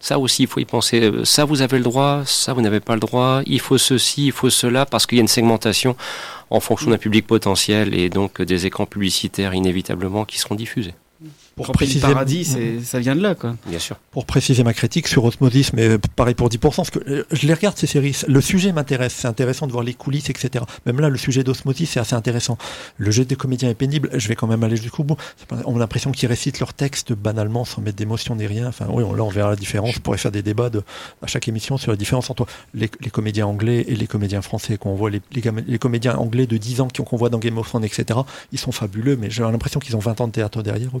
Ça 0.00 0.18
aussi, 0.18 0.42
il 0.42 0.48
faut 0.48 0.58
y 0.58 0.64
penser. 0.64 1.00
Euh, 1.00 1.24
Ça, 1.24 1.44
vous 1.44 1.62
avez 1.62 1.76
le 1.78 1.84
droit, 1.84 2.22
ça, 2.26 2.52
vous 2.52 2.60
n'avez 2.60 2.80
pas 2.80 2.94
le 2.94 3.00
droit. 3.00 3.42
Il 3.46 3.60
faut 3.60 3.78
ceci, 3.78 4.26
il 4.26 4.32
faut 4.32 4.50
cela, 4.50 4.84
parce 4.84 5.06
qu'il 5.06 5.18
y 5.18 5.20
a 5.20 5.22
une 5.22 5.28
segmentation 5.28 5.94
en 6.50 6.58
fonction 6.58 6.90
d'un 6.90 6.98
public 6.98 7.28
potentiel 7.28 7.94
et 7.96 8.08
donc 8.08 8.42
des 8.42 8.66
écrans 8.66 8.86
publicitaires 8.86 9.54
inévitablement 9.54 10.24
qui 10.24 10.38
seront 10.40 10.56
diffusés. 10.56 10.94
Pour 11.66 11.74
préciser, 11.74 12.00
paradis, 12.00 12.44
c'est, 12.44 12.80
ça 12.80 12.98
vient 13.00 13.14
de 13.16 13.20
là, 13.20 13.34
quoi. 13.34 13.56
Bien 13.66 13.78
sûr. 13.78 13.96
pour 14.10 14.24
préciser 14.26 14.62
ma 14.64 14.72
critique 14.74 15.08
sur 15.08 15.24
Osmosis, 15.24 15.72
mais 15.72 15.98
pareil 16.16 16.34
pour 16.34 16.48
10%, 16.48 16.58
parce 16.76 16.90
que 16.90 16.98
euh, 17.08 17.24
je 17.30 17.46
les 17.46 17.54
regarde 17.54 17.76
ces 17.76 17.86
séries. 17.86 18.16
Le 18.28 18.40
sujet 18.40 18.72
m'intéresse, 18.72 19.14
c'est 19.16 19.28
intéressant 19.28 19.66
de 19.66 19.72
voir 19.72 19.84
les 19.84 19.94
coulisses, 19.94 20.30
etc. 20.30 20.64
Même 20.86 21.00
là, 21.00 21.08
le 21.08 21.18
sujet 21.18 21.44
d'Osmosis, 21.44 21.90
c'est 21.90 22.00
assez 22.00 22.14
intéressant. 22.14 22.58
Le 22.98 23.10
jeu 23.10 23.24
des 23.24 23.36
comédiens 23.36 23.68
est 23.70 23.74
pénible, 23.74 24.10
je 24.14 24.28
vais 24.28 24.34
quand 24.36 24.46
même 24.46 24.64
aller 24.64 24.76
jusqu'au 24.76 25.04
bout. 25.04 25.16
On 25.66 25.76
a 25.76 25.78
l'impression 25.78 26.10
qu'ils 26.12 26.28
récitent 26.28 26.60
leur 26.60 26.74
texte 26.74 27.12
banalement, 27.12 27.64
sans 27.64 27.80
mettre 27.82 27.96
d'émotion 27.96 28.34
ni 28.36 28.46
rien. 28.46 28.68
Enfin, 28.68 28.86
oui, 28.90 29.02
on- 29.04 29.12
là, 29.14 29.22
on 29.24 29.28
verra 29.30 29.50
la 29.50 29.56
différence. 29.56 29.94
On 29.96 30.00
pourrait 30.00 30.18
faire 30.18 30.32
des 30.32 30.42
débats 30.42 30.70
de, 30.70 30.82
à 31.22 31.26
chaque 31.26 31.46
émission 31.48 31.76
sur 31.76 31.90
la 31.90 31.96
différence 31.96 32.30
entre 32.30 32.46
les, 32.74 32.90
les 33.00 33.10
comédiens 33.10 33.46
anglais 33.46 33.84
et 33.88 33.94
les 33.96 34.06
comédiens 34.06 34.42
français 34.42 34.76
qu'on 34.78 34.94
voit. 34.94 35.10
Les, 35.10 35.20
les, 35.32 35.78
comédiens 35.78 36.16
anglais 36.16 36.46
de 36.46 36.56
10 36.56 36.80
ans 36.80 36.88
qui- 36.88 37.02
qu'on 37.02 37.16
voit 37.16 37.28
dans 37.30 37.38
Game 37.38 37.58
of 37.58 37.68
Thrones, 37.68 37.84
etc. 37.84 38.18
Ils 38.52 38.58
sont 38.58 38.72
fabuleux, 38.72 39.16
mais 39.16 39.30
j'ai 39.30 39.42
l'impression 39.42 39.80
qu'ils 39.80 39.96
ont 39.96 40.00
20 40.00 40.20
ans 40.20 40.26
de 40.28 40.32
théâtre 40.32 40.62
derrière 40.62 40.90
eux. 40.96 41.00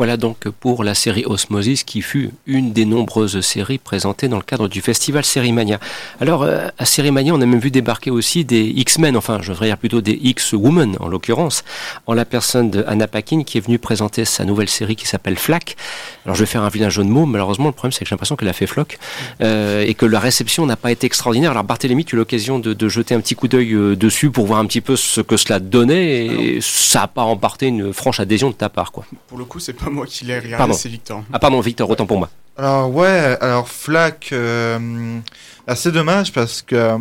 Voilà 0.00 0.16
donc 0.16 0.48
pour 0.48 0.82
la 0.82 0.94
série 0.94 1.26
Osmosis 1.26 1.84
qui 1.84 2.00
fut 2.00 2.30
une 2.46 2.72
des 2.72 2.86
nombreuses 2.86 3.42
séries 3.42 3.76
présentées 3.76 4.28
dans 4.28 4.38
le 4.38 4.42
cadre 4.42 4.66
du 4.66 4.80
festival 4.80 5.26
Sérimania. 5.26 5.78
Alors 6.22 6.42
euh, 6.42 6.68
à 6.78 6.86
Sérimania 6.86 7.34
on 7.34 7.40
a 7.42 7.44
même 7.44 7.60
vu 7.60 7.70
débarquer 7.70 8.10
aussi 8.10 8.46
des 8.46 8.62
X-Men, 8.62 9.14
enfin 9.14 9.40
je 9.42 9.50
devrais 9.50 9.66
dire 9.66 9.76
plutôt 9.76 10.00
des 10.00 10.18
X-Women 10.22 10.96
en 11.00 11.08
l'occurrence, 11.08 11.64
en 12.06 12.14
la 12.14 12.24
personne 12.24 12.70
de 12.70 12.82
Anna 12.88 13.08
Paquin 13.08 13.42
qui 13.42 13.58
est 13.58 13.60
venue 13.60 13.78
présenter 13.78 14.24
sa 14.24 14.46
nouvelle 14.46 14.70
série 14.70 14.96
qui 14.96 15.06
s'appelle 15.06 15.36
Flack. 15.36 15.76
Alors 16.24 16.34
je 16.34 16.44
vais 16.44 16.46
faire 16.46 16.62
un 16.62 16.70
vilain 16.70 16.88
jeu 16.88 17.04
de 17.04 17.10
mots, 17.10 17.26
malheureusement 17.26 17.66
le 17.66 17.72
problème 17.72 17.92
c'est 17.92 18.00
que 18.04 18.08
j'ai 18.08 18.14
l'impression 18.14 18.36
qu'elle 18.36 18.48
a 18.48 18.54
fait 18.54 18.66
floc 18.66 18.98
euh, 19.42 19.84
et 19.86 19.92
que 19.92 20.06
la 20.06 20.18
réception 20.18 20.64
n'a 20.64 20.76
pas 20.76 20.92
été 20.92 21.06
extraordinaire. 21.06 21.50
Alors 21.50 21.64
Barthélémy 21.64 22.06
tu 22.06 22.14
as 22.14 22.16
eu 22.16 22.20
l'occasion 22.20 22.58
de, 22.58 22.72
de 22.72 22.88
jeter 22.88 23.14
un 23.14 23.20
petit 23.20 23.34
coup 23.34 23.48
d'œil 23.48 23.74
euh, 23.74 23.96
dessus 23.96 24.30
pour 24.30 24.46
voir 24.46 24.60
un 24.60 24.64
petit 24.64 24.80
peu 24.80 24.96
ce 24.96 25.20
que 25.20 25.36
cela 25.36 25.58
donnait 25.58 26.24
et 26.24 26.58
ça 26.62 27.00
n'a 27.00 27.06
pas 27.06 27.24
emporté 27.24 27.66
une 27.66 27.92
franche 27.92 28.18
adhésion 28.18 28.48
de 28.48 28.54
ta 28.54 28.70
part 28.70 28.92
quoi. 28.92 29.04
Pour 29.28 29.36
le 29.36 29.44
coup, 29.44 29.58
c'est 29.58 29.74
pas 29.74 29.89
moi 29.90 30.06
qui 30.06 30.24
l'ai 30.24 30.38
regardé, 30.38 30.72
c'est 30.74 30.88
Victor. 30.88 31.22
Ah 31.32 31.38
pardon 31.38 31.60
Victor, 31.60 31.88
autant 31.90 32.06
pour 32.06 32.18
moi. 32.18 32.30
Alors 32.56 32.94
ouais, 32.94 33.36
alors 33.40 33.68
Flack, 33.68 34.30
euh, 34.32 35.18
assez 35.66 35.90
dommage 35.92 36.32
parce 36.32 36.62
que 36.62 36.96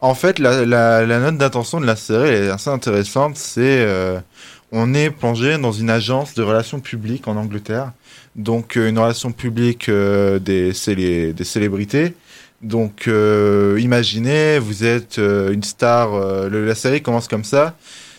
en 0.00 0.14
fait 0.14 0.38
la, 0.38 0.64
la, 0.66 1.04
la 1.06 1.18
note 1.20 1.38
d'intention 1.38 1.80
de 1.80 1.86
la 1.86 1.96
série 1.96 2.28
est 2.30 2.48
assez 2.50 2.70
intéressante. 2.70 3.36
C'est 3.36 3.60
euh, 3.80 4.20
on 4.72 4.92
est 4.94 5.10
plongé 5.10 5.56
dans 5.58 5.72
une 5.72 5.90
agence 5.90 6.34
de 6.34 6.42
relations 6.42 6.80
publiques 6.80 7.28
en 7.28 7.36
Angleterre, 7.36 7.92
donc 8.36 8.76
euh, 8.76 8.88
une 8.88 8.98
relation 8.98 9.32
publique 9.32 9.88
euh, 9.88 10.38
des, 10.38 10.72
célé- 10.72 11.32
des 11.32 11.44
célébrités. 11.44 12.14
Donc 12.62 13.08
euh, 13.08 13.76
imaginez, 13.80 14.58
vous 14.58 14.84
êtes 14.84 15.18
euh, 15.18 15.52
une 15.52 15.62
star. 15.62 16.14
euh, 16.14 16.48
le- 16.48 16.66
la 16.66 16.74
série 16.74 17.02
commence 17.02 17.28
comme 17.28 17.44
ça. 17.44 17.74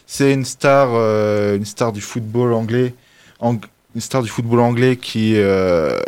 C'est 0.08 0.32
une 0.34 0.45
star, 0.45 0.89
euh, 0.93 1.56
une 1.58 1.65
star 1.65 1.91
du 1.91 1.99
football 2.01 2.54
anglais, 2.54 2.93
ang- 2.93 2.93
une 3.41 3.60
star 4.02 4.24
du 4.24 4.30
football 4.30 4.60
anglais 4.60 4.98
qui 4.98 5.34
euh, 5.36 6.00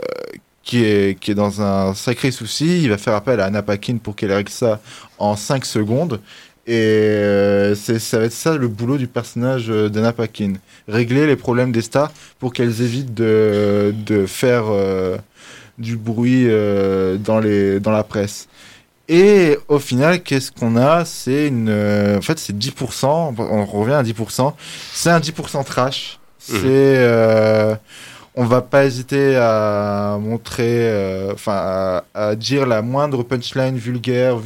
qui 0.64 0.84
est 0.84 1.20
qui 1.20 1.32
est 1.32 1.36
dans 1.36 1.62
un 1.62 1.94
sacré 1.94 2.32
souci. 2.32 2.84
Il 2.84 2.90
va 2.90 2.98
faire 2.98 3.14
appel 3.16 3.40
à 3.40 3.46
Anna 3.46 3.64
Paquin 3.64 3.98
pour 3.98 4.16
qu'elle 4.16 4.34
règle 4.34 4.52
ça 4.52 4.80
en 5.18 5.36
5 5.36 5.66
secondes. 5.66 6.20
Et 6.68 6.74
euh, 6.76 7.76
ça 7.76 8.20
va 8.20 8.26
être 8.26 8.34
ça 8.34 8.58
le 8.58 8.68
boulot 8.68 8.98
du 8.98 9.08
personnage 9.08 9.70
euh, 9.70 9.88
d'Anna 9.88 10.12
Paquin, 10.12 10.54
régler 10.90 11.26
les 11.26 11.38
problèmes 11.38 11.72
des 11.72 11.82
stars 11.82 12.12
pour 12.40 12.52
qu'elles 12.52 12.82
évitent 12.82 13.14
de 13.14 13.96
de 14.06 14.26
faire 14.26 14.66
euh, 14.68 15.18
du 15.78 15.96
bruit 15.96 16.46
dans 17.24 17.40
les 17.40 17.80
dans 17.80 17.92
la 17.92 18.04
presse. 18.04 18.50
Et 19.08 19.58
au 19.70 19.80
final, 19.80 20.22
qu'est-ce 20.22 20.52
qu'on 20.52 20.76
a? 20.76 21.06
C'est 21.06 21.48
une, 21.48 21.70
en 21.70 22.22
fait, 22.22 22.38
c'est 22.40 22.54
10%. 22.54 23.36
On 23.40 23.66
revient 23.66 23.94
à 23.94 24.04
10%. 24.04 24.54
C'est 24.92 25.10
un 25.10 25.20
10% 25.20 25.64
trash. 25.64 26.20
C'est, 26.40 26.64
euh, 26.66 27.76
on 28.36 28.46
va 28.46 28.62
pas 28.62 28.86
hésiter 28.86 29.36
à 29.36 30.18
montrer, 30.22 30.90
euh, 30.90 31.34
enfin, 31.34 32.04
à, 32.14 32.36
dire 32.36 32.66
la 32.68 32.82
moindre 32.82 33.24
punchline 33.24 33.78
vulgaire, 33.78 34.38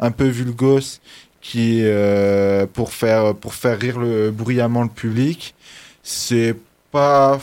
un 0.00 0.10
peu 0.10 0.26
vulgose, 0.26 1.00
qui 1.40 1.80
euh, 1.82 2.66
pour 2.72 2.92
faire 2.92 3.34
pour 3.34 3.54
faire 3.54 3.78
rire 3.78 3.98
le 3.98 4.30
bruyamment 4.30 4.82
le 4.82 4.88
public. 4.88 5.54
C'est 6.02 6.56
pas 6.92 7.38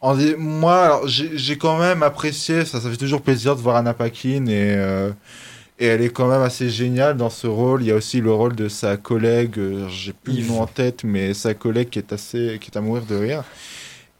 en 0.00 0.16
moi, 0.38 1.00
j'ai 1.06 1.56
quand 1.58 1.78
même 1.78 2.02
apprécié, 2.02 2.64
ça, 2.64 2.80
ça 2.80 2.90
fait 2.90 2.96
toujours 2.96 3.22
plaisir 3.22 3.56
de 3.56 3.60
voir 3.60 3.76
Anna 3.76 3.94
Paquin 3.94 4.46
et, 4.46 4.76
et 5.78 5.86
elle 5.86 6.02
est 6.02 6.10
quand 6.10 6.28
même 6.28 6.42
assez 6.42 6.68
géniale 6.70 7.16
dans 7.16 7.30
ce 7.30 7.46
rôle. 7.46 7.82
Il 7.82 7.88
y 7.88 7.90
a 7.92 7.94
aussi 7.94 8.20
le 8.20 8.32
rôle 8.32 8.54
de 8.54 8.68
sa 8.68 8.96
collègue, 8.96 9.58
euh, 9.58 9.88
j'ai 9.88 10.12
plus 10.12 10.32
le 10.34 10.38
Yves. 10.40 10.48
nom 10.48 10.60
en 10.62 10.66
tête, 10.66 11.04
mais 11.04 11.34
sa 11.34 11.54
collègue 11.54 11.90
qui 11.90 11.98
est 11.98 12.12
assez, 12.12 12.58
qui 12.60 12.70
est 12.70 12.76
à 12.76 12.80
mourir 12.80 13.04
de 13.06 13.14
rire. 13.16 13.44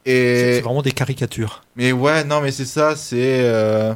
C'est 0.04 0.12
Et 0.12 0.54
c'est 0.56 0.60
vraiment 0.60 0.82
des 0.82 0.92
caricatures. 0.92 1.64
mais 1.74 1.92
ouais, 1.92 2.24
non, 2.24 2.40
mais 2.40 2.52
c'est 2.52 2.64
ça, 2.66 2.94
c'est. 2.96 3.40
euh, 3.44 3.94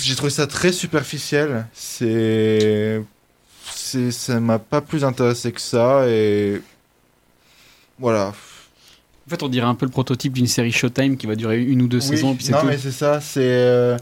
J'ai 0.00 0.14
trouvé 0.14 0.30
ça 0.30 0.46
très 0.46 0.72
superficiel. 0.72 1.66
C'est. 1.72 3.02
c'est- 3.74 4.10
Ça 4.10 4.40
m'a 4.40 4.58
pas 4.58 4.80
plus 4.80 5.04
intéressé 5.04 5.52
que 5.52 5.60
ça 5.60 6.08
et. 6.08 6.60
Voilà. 7.98 8.32
En 9.26 9.30
fait, 9.30 9.42
on 9.42 9.48
dirait 9.48 9.66
un 9.66 9.74
peu 9.74 9.86
le 9.86 9.92
prototype 9.92 10.32
d'une 10.32 10.46
série 10.48 10.72
Showtime 10.72 11.16
qui 11.16 11.26
va 11.26 11.36
durer 11.36 11.62
une 11.62 11.82
ou 11.82 11.86
deux 11.88 11.98
Oui, 11.98 12.02
saisons. 12.16 12.34
Puis 12.34 12.46
c'est 12.46 12.52
non, 12.52 12.60
tout. 12.60 12.66
mais 12.66 12.78
c'est 12.78 12.90
ça. 12.92 13.20
C'est 13.20 13.40
euh, 13.42 13.96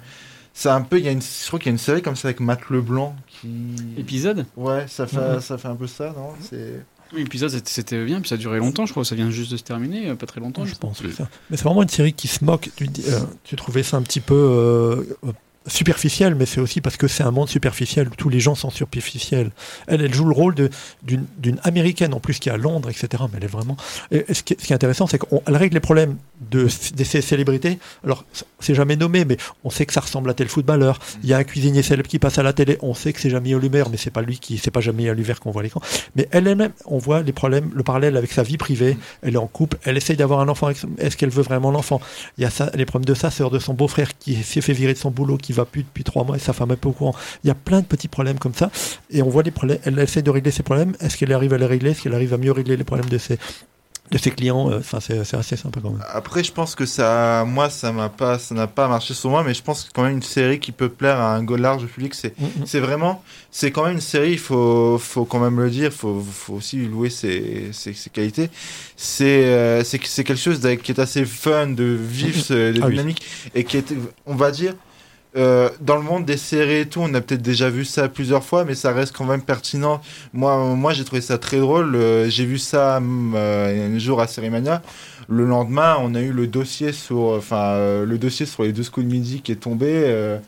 c'est 0.54 0.68
un 0.68 0.82
peu. 0.82 0.98
Il 0.98 1.04
y 1.04 1.08
a 1.08 1.12
une, 1.12 1.22
je 1.22 1.46
crois 1.46 1.58
qu'il 1.58 1.66
y 1.66 1.70
a 1.70 1.72
une 1.72 1.78
série 1.78 2.02
comme 2.02 2.16
ça 2.16 2.28
avec 2.28 2.40
Matt 2.40 2.68
Leblanc 2.70 3.14
qui. 3.26 3.48
Épisode 3.96 4.46
Ouais, 4.56 4.86
ça 4.88 5.06
fait, 5.06 5.40
ça 5.40 5.58
fait 5.58 5.68
un 5.68 5.76
peu 5.76 5.86
ça, 5.86 6.12
non? 6.16 6.30
C'est. 6.40 6.84
Oui, 7.12 7.22
épisode, 7.22 7.50
c'était- 7.50 7.68
c'était 7.70 8.04
bien, 8.04 8.20
puis 8.20 8.28
ça 8.28 8.36
a 8.36 8.38
duré 8.38 8.58
longtemps, 8.58 8.86
je 8.86 8.92
crois. 8.92 9.04
Ça 9.04 9.16
vient 9.16 9.30
juste 9.30 9.50
de 9.50 9.56
se 9.56 9.64
terminer, 9.64 10.10
euh, 10.10 10.14
pas 10.14 10.26
très 10.26 10.40
longtemps. 10.40 10.64
Je 10.64 10.76
pense 10.76 11.00
que 11.00 11.10
ça. 11.10 11.28
Mais 11.50 11.56
c'est 11.56 11.64
vraiment 11.64 11.82
une 11.82 11.88
série 11.88 12.12
qui 12.12 12.28
se 12.28 12.44
moque. 12.44 12.70
Tu, 12.76 12.84
euh, 13.08 13.20
tu 13.42 13.56
trouvais 13.56 13.82
ça 13.82 13.96
un 13.96 14.02
petit 14.02 14.20
peu 14.20 14.34
euh, 14.34 15.04
euh, 15.66 15.70
superficiel, 15.70 16.34
mais 16.34 16.46
c'est 16.46 16.60
aussi 16.60 16.80
parce 16.80 16.96
que 16.96 17.08
c'est 17.08 17.22
un 17.22 17.30
monde 17.30 17.48
superficiel 17.48 18.08
où 18.08 18.14
tous 18.16 18.28
les 18.28 18.40
gens 18.40 18.54
sont 18.54 18.70
superficiels. 18.70 19.50
Elle, 19.86 20.02
elle 20.02 20.14
joue 20.14 20.26
le 20.26 20.34
rôle 20.34 20.54
d'une 21.02 21.60
américaine 21.64 22.14
en 22.14 22.20
plus 22.20 22.38
qui 22.38 22.48
est 22.48 22.52
à 22.52 22.56
Londres, 22.56 22.90
etc. 22.90 23.22
Mais 23.30 23.38
elle 23.38 23.44
est 23.44 23.48
vraiment. 23.48 23.76
Ce, 24.10 24.42
qui 24.42 24.54
est, 24.54 24.72
intéressant, 24.72 25.06
c'est 25.06 25.18
qu'elle 25.18 25.56
règle 25.56 25.74
les 25.74 25.80
problèmes 25.80 26.16
de, 26.50 26.68
de 26.96 27.04
ces 27.04 27.20
célébrités. 27.20 27.78
Alors, 28.04 28.24
c'est 28.58 28.74
jamais 28.74 28.96
nommé, 28.96 29.24
mais 29.24 29.36
on 29.64 29.70
sait 29.70 29.86
que 29.86 29.92
ça 29.92 30.00
ressemble 30.00 30.30
à 30.30 30.34
tel 30.34 30.48
footballeur. 30.48 30.98
Il 31.22 31.28
y 31.28 31.34
a 31.34 31.38
un 31.38 31.44
cuisinier 31.44 31.82
célèbre 31.82 32.08
qui 32.08 32.18
passe 32.18 32.38
à 32.38 32.42
la 32.42 32.52
télé. 32.52 32.78
On 32.82 32.94
sait 32.94 33.12
que 33.12 33.20
c'est 33.20 33.30
Jamie 33.30 33.54
Oliver, 33.54 33.84
mais 33.90 33.96
c'est 33.96 34.10
pas 34.10 34.22
lui 34.22 34.38
qui, 34.38 34.58
c'est 34.58 34.70
pas 34.70 34.80
Jamie 34.80 35.08
Oliver 35.08 35.34
qu'on 35.40 35.50
voit 35.50 35.62
à 35.62 35.64
l'écran. 35.64 35.80
Mais 36.16 36.28
elle 36.30 36.46
elle-même, 36.46 36.72
on 36.86 36.98
voit 36.98 37.22
les 37.22 37.32
problèmes, 37.32 37.70
le 37.74 37.82
parallèle 37.82 38.16
avec 38.16 38.32
sa 38.32 38.42
vie 38.42 38.56
privée. 38.56 38.96
Elle 39.22 39.34
est 39.34 39.38
en 39.38 39.46
couple, 39.46 39.78
elle 39.84 39.96
essaye 39.96 40.16
d'avoir 40.16 40.40
un 40.40 40.48
enfant. 40.48 40.70
Est-ce 40.98 41.16
qu'elle 41.16 41.30
veut 41.30 41.42
vraiment 41.42 41.70
l'enfant? 41.70 42.00
Il 42.38 42.42
y 42.42 42.44
a 42.44 42.50
ça, 42.50 42.70
les 42.74 42.84
problèmes 42.84 43.06
de 43.06 43.14
sa 43.14 43.30
sœur, 43.30 43.50
de 43.50 43.58
son 43.58 43.74
beau-frère 43.74 44.16
qui 44.18 44.42
s'est 44.42 44.60
fait 44.60 44.72
virer 44.72 44.92
de 44.92 44.98
son 44.98 45.10
boulot, 45.10 45.36
qui 45.36 45.52
va 45.52 45.59
plus 45.64 45.82
depuis 45.82 46.04
trois 46.04 46.24
mois 46.24 46.36
et 46.36 46.40
sa 46.40 46.52
femme 46.52 46.70
est 46.72 46.76
pas 46.76 46.88
au 46.88 46.92
courant. 46.92 47.14
Il 47.44 47.48
y 47.48 47.50
a 47.50 47.54
plein 47.54 47.80
de 47.80 47.86
petits 47.86 48.08
problèmes 48.08 48.38
comme 48.38 48.54
ça. 48.54 48.70
Et 49.10 49.22
on 49.22 49.28
voit 49.28 49.42
les 49.42 49.50
problèmes. 49.50 49.78
Elle 49.84 49.98
essaie 49.98 50.22
de 50.22 50.30
régler 50.30 50.50
ses 50.50 50.62
problèmes. 50.62 50.94
Est-ce 51.00 51.16
qu'elle 51.16 51.32
arrive 51.32 51.52
à 51.54 51.58
les 51.58 51.66
régler? 51.66 51.90
Est-ce 51.90 52.02
qu'elle 52.02 52.14
arrive 52.14 52.34
à 52.34 52.38
mieux 52.38 52.52
régler 52.52 52.76
les 52.76 52.84
problèmes 52.84 53.08
de 53.08 53.18
ses, 53.18 53.38
de 54.10 54.18
ses 54.18 54.30
clients? 54.32 54.70
Euh, 54.70 54.78
Enfin, 54.78 54.98
c'est 55.00 55.22
c'est 55.24 55.36
assez 55.36 55.56
sympa 55.56 55.80
quand 55.82 55.90
même. 55.90 56.02
Après, 56.12 56.42
je 56.42 56.52
pense 56.52 56.74
que 56.74 56.84
ça, 56.86 57.44
moi, 57.46 57.70
ça 57.70 57.92
m'a 57.92 58.08
pas, 58.08 58.38
ça 58.38 58.54
n'a 58.54 58.66
pas 58.66 58.88
marché 58.88 59.14
sur 59.14 59.30
moi, 59.30 59.42
mais 59.44 59.54
je 59.54 59.62
pense 59.62 59.84
que 59.84 59.90
quand 59.92 60.02
même 60.02 60.14
une 60.14 60.22
série 60.22 60.58
qui 60.58 60.72
peut 60.72 60.88
plaire 60.88 61.18
à 61.20 61.36
un 61.36 61.56
large 61.56 61.86
public, 61.86 62.14
c'est, 62.14 62.36
Mm, 62.38 62.44
mm. 62.44 62.66
c'est 62.66 62.80
vraiment, 62.80 63.22
c'est 63.50 63.70
quand 63.70 63.84
même 63.84 63.94
une 63.94 64.00
série. 64.00 64.32
Il 64.32 64.38
faut, 64.38 64.98
faut 64.98 65.24
quand 65.24 65.38
même 65.40 65.58
le 65.60 65.70
dire. 65.70 65.92
Faut, 65.92 66.20
faut 66.20 66.54
aussi 66.54 66.78
louer 66.86 67.10
ses, 67.10 67.68
ses, 67.72 67.92
ses 67.94 68.10
qualités. 68.10 68.50
C'est, 68.96 69.44
euh, 69.44 69.84
c'est, 69.84 69.98
quelque 69.98 70.36
chose 70.36 70.60
qui 70.82 70.92
est 70.92 70.98
assez 71.00 71.24
fun, 71.24 71.68
de 71.68 71.84
vif, 71.84 72.50
de 72.50 72.74
Ah 72.82 72.86
oui. 72.86 72.92
dynamique, 72.92 73.22
et 73.54 73.64
qui 73.64 73.76
est, 73.76 73.92
on 74.26 74.34
va 74.34 74.50
dire. 74.50 74.74
Euh, 75.36 75.70
dans 75.80 75.96
le 75.96 76.02
monde 76.02 76.24
des 76.24 76.36
séries 76.36 76.80
et 76.80 76.86
tout, 76.86 77.00
on 77.00 77.14
a 77.14 77.20
peut-être 77.20 77.42
déjà 77.42 77.70
vu 77.70 77.84
ça 77.84 78.08
plusieurs 78.08 78.42
fois, 78.42 78.64
mais 78.64 78.74
ça 78.74 78.92
reste 78.92 79.14
quand 79.16 79.24
même 79.24 79.42
pertinent. 79.42 80.00
Moi, 80.32 80.74
moi 80.74 80.92
j'ai 80.92 81.04
trouvé 81.04 81.20
ça 81.20 81.38
très 81.38 81.58
drôle. 81.58 81.94
Euh, 81.94 82.28
j'ai 82.28 82.44
vu 82.44 82.58
ça 82.58 82.96
hum, 82.96 83.34
euh, 83.36 83.94
un 83.94 83.98
jour 83.98 84.20
à 84.20 84.26
Sérimania. 84.26 84.82
Le 85.28 85.44
lendemain, 85.46 85.96
on 86.00 86.14
a 86.16 86.20
eu 86.20 86.32
le 86.32 86.46
dossier 86.48 86.92
sur, 86.92 87.18
enfin, 87.36 87.74
euh, 87.74 88.04
le 88.04 88.18
dossier 88.18 88.46
sur 88.46 88.64
les 88.64 88.72
deux 88.72 88.82
coups 88.84 89.06
de 89.06 89.12
midi 89.12 89.42
qui 89.42 89.52
est 89.52 89.56
tombé. 89.56 90.38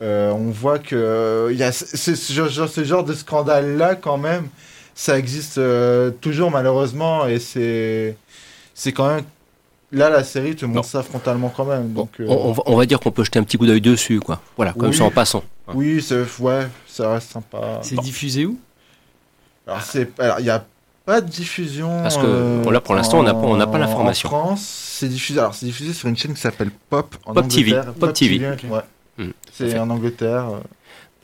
on 0.00 0.50
voit 0.50 0.78
que 0.78 1.48
il 1.50 1.58
y 1.58 1.62
a 1.62 1.72
ce, 1.72 2.32
genre, 2.32 2.68
ce 2.68 2.84
genre 2.84 3.04
de 3.04 3.14
scandale-là, 3.14 3.94
quand 3.96 4.18
même, 4.18 4.48
ça 4.94 5.18
existe 5.18 5.60
toujours 6.20 6.50
malheureusement, 6.50 7.26
et 7.26 7.38
c'est 7.38 8.16
quand 8.92 9.08
même. 9.14 9.24
Là, 9.94 10.10
la 10.10 10.24
série 10.24 10.54
te 10.56 10.66
montre 10.66 10.86
ça 10.88 11.02
frontalement 11.02 11.48
quand 11.56 11.64
même. 11.64 11.92
Donc, 11.92 12.10
euh, 12.20 12.26
On, 12.28 12.48
on 12.48 12.52
va, 12.52 12.62
on 12.66 12.76
va 12.76 12.84
dire 12.86 12.98
qu'on 13.00 13.10
peut 13.12 13.24
jeter 13.24 13.38
un 13.38 13.44
petit 13.44 13.56
coup 13.56 13.66
d'œil 13.66 13.80
dessus, 13.80 14.20
quoi. 14.20 14.40
Voilà, 14.56 14.72
comme 14.72 14.88
Oui. 14.90 14.96
ça 14.96 15.04
en 15.04 15.10
passant. 15.10 15.42
oui, 15.72 16.02
c'est, 16.02 16.24
ouais, 16.40 16.66
ça 16.86 17.12
reste 17.14 17.30
sympa. 17.30 17.78
C'est 17.82 17.98
diffusé 18.00 18.44
où? 18.46 18.58
Alors, 19.66 19.80
c'est, 19.82 20.10
alors, 20.20 20.40
il 20.40 20.44
n'y 20.44 20.50
a 20.50 20.64
pas 21.06 21.20
de 21.20 21.28
diffusion. 21.30 22.02
Parce 22.02 22.16
que, 22.16 22.22
euh, 22.26 22.62
bon, 22.62 22.70
là, 22.70 22.80
pour 22.80 22.94
l'instant, 22.94 23.18
on 23.20 23.22
n'a 23.22 23.32
pas- 23.34 23.40
on 23.40 23.56
n'a 23.56 23.66
pas 23.66 23.78
l'information. 23.78 24.28
En 24.28 24.46
France, 24.46 24.62
c'est 24.98 25.08
diffusé. 25.08 25.38
Alors, 25.38 25.54
c'est 25.54 25.66
diffusé 25.66 25.92
sur 25.92 26.08
une 26.08 26.16
chaîne 26.16 26.34
qui 26.34 26.40
s'appelle 26.40 26.70
Pop. 26.90 27.14
En 27.24 27.32
Pop 27.34 27.46
TV. 27.48 27.78
Pop 27.98 28.12
TV. 28.12 28.44
ouais. 28.46 28.80
Hmm. 29.16 29.30
C'est 29.52 29.78
en 29.78 29.88
Angleterre. 29.90 30.46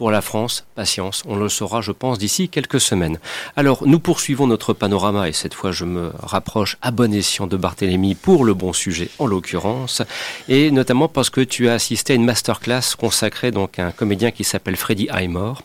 Pour 0.01 0.11
la 0.11 0.23
France, 0.23 0.65
patience, 0.77 1.23
on 1.27 1.37
le 1.37 1.51
saura, 1.51 1.83
je 1.83 1.93
pense, 1.93 2.17
d'ici 2.17 2.49
quelques 2.49 2.81
semaines. 2.81 3.19
Alors, 3.55 3.87
nous 3.87 4.01
poursuivons 4.01 4.47
notre 4.47 4.73
panorama 4.73 5.29
et 5.29 5.35
cette 5.35 5.53
fois, 5.53 5.73
je 5.73 5.85
me 5.85 6.11
rapproche 6.23 6.79
à 6.81 6.91
bon 6.91 7.13
escient 7.13 7.47
de 7.47 7.59
Barthélemy 7.59 8.15
pour 8.15 8.47
le 8.47 8.55
bon 8.55 8.73
sujet, 8.73 9.11
en 9.19 9.27
l'occurrence, 9.27 10.01
et 10.49 10.71
notamment 10.71 11.07
parce 11.07 11.29
que 11.29 11.43
tu 11.43 11.69
as 11.69 11.75
assisté 11.75 12.15
à 12.15 12.17
une 12.17 12.25
masterclass 12.25 12.97
consacrée 12.99 13.51
donc 13.51 13.79
à 13.79 13.89
un 13.89 13.91
comédien 13.91 14.31
qui 14.31 14.43
s'appelle 14.43 14.77
Freddy 14.77 15.07
Highmore. 15.11 15.61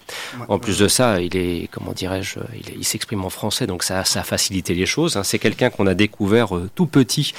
En 0.49 0.59
plus 0.59 0.79
de 0.79 0.89
ça, 0.89 1.21
il 1.21 1.37
est, 1.37 1.69
comment 1.71 1.93
dirais-je, 1.93 2.39
il, 2.75 2.83
s'exprime 2.83 3.23
en 3.23 3.29
français, 3.29 3.67
donc 3.67 3.83
ça, 3.83 4.03
ça 4.03 4.19
a 4.19 4.23
facilité 4.23 4.73
les 4.73 4.85
choses. 4.85 5.15
hein. 5.15 5.23
C'est 5.23 5.39
quelqu'un 5.39 5.69
qu'on 5.69 5.87
a 5.87 5.93
découvert 5.93 6.57
euh, 6.57 6.69
tout 6.75 6.87
petit 6.87 7.33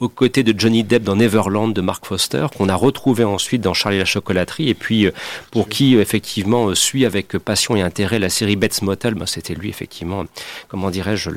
aux 0.00 0.08
côtés 0.08 0.42
de 0.42 0.58
Johnny 0.58 0.82
Depp 0.82 1.02
dans 1.02 1.16
Neverland 1.16 1.72
de 1.72 1.80
Mark 1.80 2.06
Foster, 2.06 2.46
qu'on 2.56 2.68
a 2.68 2.74
retrouvé 2.74 3.24
ensuite 3.24 3.60
dans 3.60 3.74
Charlie 3.74 3.98
la 3.98 4.04
chocolaterie, 4.04 4.68
et 4.68 4.74
puis 4.74 5.06
euh, 5.06 5.12
pour 5.50 5.68
qui 5.68 5.94
euh, 5.94 6.00
effectivement 6.00 6.68
euh, 6.68 6.74
suit 6.74 7.04
avec 7.04 7.36
passion 7.38 7.76
et 7.76 7.82
intérêt 7.82 8.18
la 8.18 8.30
série 8.30 8.56
Bates 8.56 8.80
Motel, 8.82 9.14
ben, 9.14 9.26
c'était 9.26 9.54
lui 9.54 9.68
effectivement, 9.68 10.24
comment 10.68 10.90
dirais-je, 10.90 11.30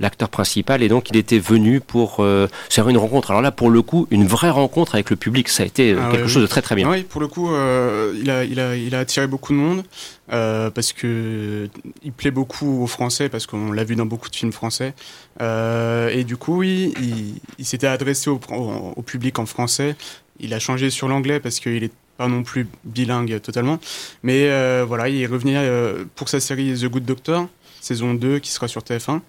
l'acteur 0.00 0.28
principal, 0.28 0.82
et 0.82 0.88
donc 0.88 1.10
il 1.10 1.16
était 1.16 1.38
venu 1.38 1.80
pour 1.80 2.16
euh, 2.18 2.48
faire 2.68 2.88
une 2.88 2.98
rencontre. 2.98 3.30
Alors 3.30 3.40
là, 3.40 3.52
pour 3.52 3.70
le 3.70 3.82
coup, 3.82 4.08
une 4.10 4.26
vraie 4.26 4.50
rencontre 4.50 4.96
avec 4.96 5.10
le 5.10 5.16
public, 5.16 5.48
ça 5.48 5.62
a 5.62 5.66
été 5.66 5.96
Ah 5.96 6.10
quelque 6.10 6.28
chose 6.28 6.42
de 6.42 6.48
très 6.48 6.62
très 6.62 6.74
bien. 6.74 6.88
Ah 6.88 6.92
oui, 6.92 7.04
pour 7.04 7.20
le 7.20 7.28
coup, 7.28 7.52
euh, 7.52 8.12
il, 8.20 8.28
a, 8.30 8.44
il, 8.44 8.58
a, 8.58 8.74
il 8.74 8.94
a 8.96 8.98
attiré 8.98 9.28
beaucoup 9.28 9.52
de 9.52 9.58
monde 9.58 9.84
euh, 10.32 10.70
parce 10.70 10.92
que 10.92 11.68
il 12.02 12.12
plaît 12.12 12.32
beaucoup 12.32 12.82
aux 12.82 12.86
Français 12.88 13.28
parce 13.28 13.46
qu'on 13.46 13.70
l'a 13.70 13.84
vu 13.84 13.94
dans 13.94 14.06
beaucoup 14.06 14.28
de 14.28 14.34
films 14.36 14.52
français. 14.52 14.92
Euh, 15.40 16.08
et 16.08 16.24
du 16.24 16.36
coup, 16.36 16.58
oui, 16.58 16.92
il, 17.00 17.34
il 17.58 17.64
s'était 17.64 17.86
adressé 17.86 18.07
au, 18.26 18.40
au, 18.96 19.02
public 19.02 19.38
en 19.38 19.46
français. 19.46 19.96
Il 20.40 20.54
a 20.54 20.58
changé 20.58 20.90
sur 20.90 21.08
l'anglais 21.08 21.40
parce 21.40 21.60
qu'il 21.60 21.82
est 21.82 21.92
pas 22.18 22.28
non 22.28 22.42
plus 22.42 22.68
bilingue 22.84 23.40
totalement. 23.40 23.78
Mais 24.22 24.50
euh, 24.50 24.84
voilà, 24.86 25.08
il 25.08 25.22
est 25.22 25.26
revenu 25.26 25.54
euh, 25.56 26.04
pour 26.16 26.28
sa 26.28 26.40
série 26.40 26.74
The 26.74 26.86
Good 26.86 27.04
Doctor, 27.04 27.48
saison 27.80 28.12
2, 28.12 28.40
qui 28.40 28.50
sera 28.50 28.68
sur 28.68 28.82
TF1. 28.82 29.20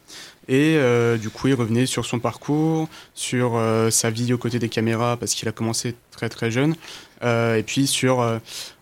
Et 0.49 0.75
euh, 0.77 1.17
du 1.17 1.29
coup, 1.29 1.47
il 1.47 1.53
revenait 1.53 1.85
sur 1.85 2.05
son 2.05 2.19
parcours, 2.19 2.89
sur 3.13 3.61
sa 3.91 4.09
vie 4.09 4.33
aux 4.33 4.39
côtés 4.39 4.59
des 4.59 4.69
caméras, 4.69 5.15
parce 5.17 5.35
qu'il 5.35 5.47
a 5.47 5.51
commencé 5.51 5.95
très 6.11 6.27
très 6.27 6.51
jeune. 6.51 6.75
Et 7.23 7.63
puis 7.65 7.85
sur 7.85 8.25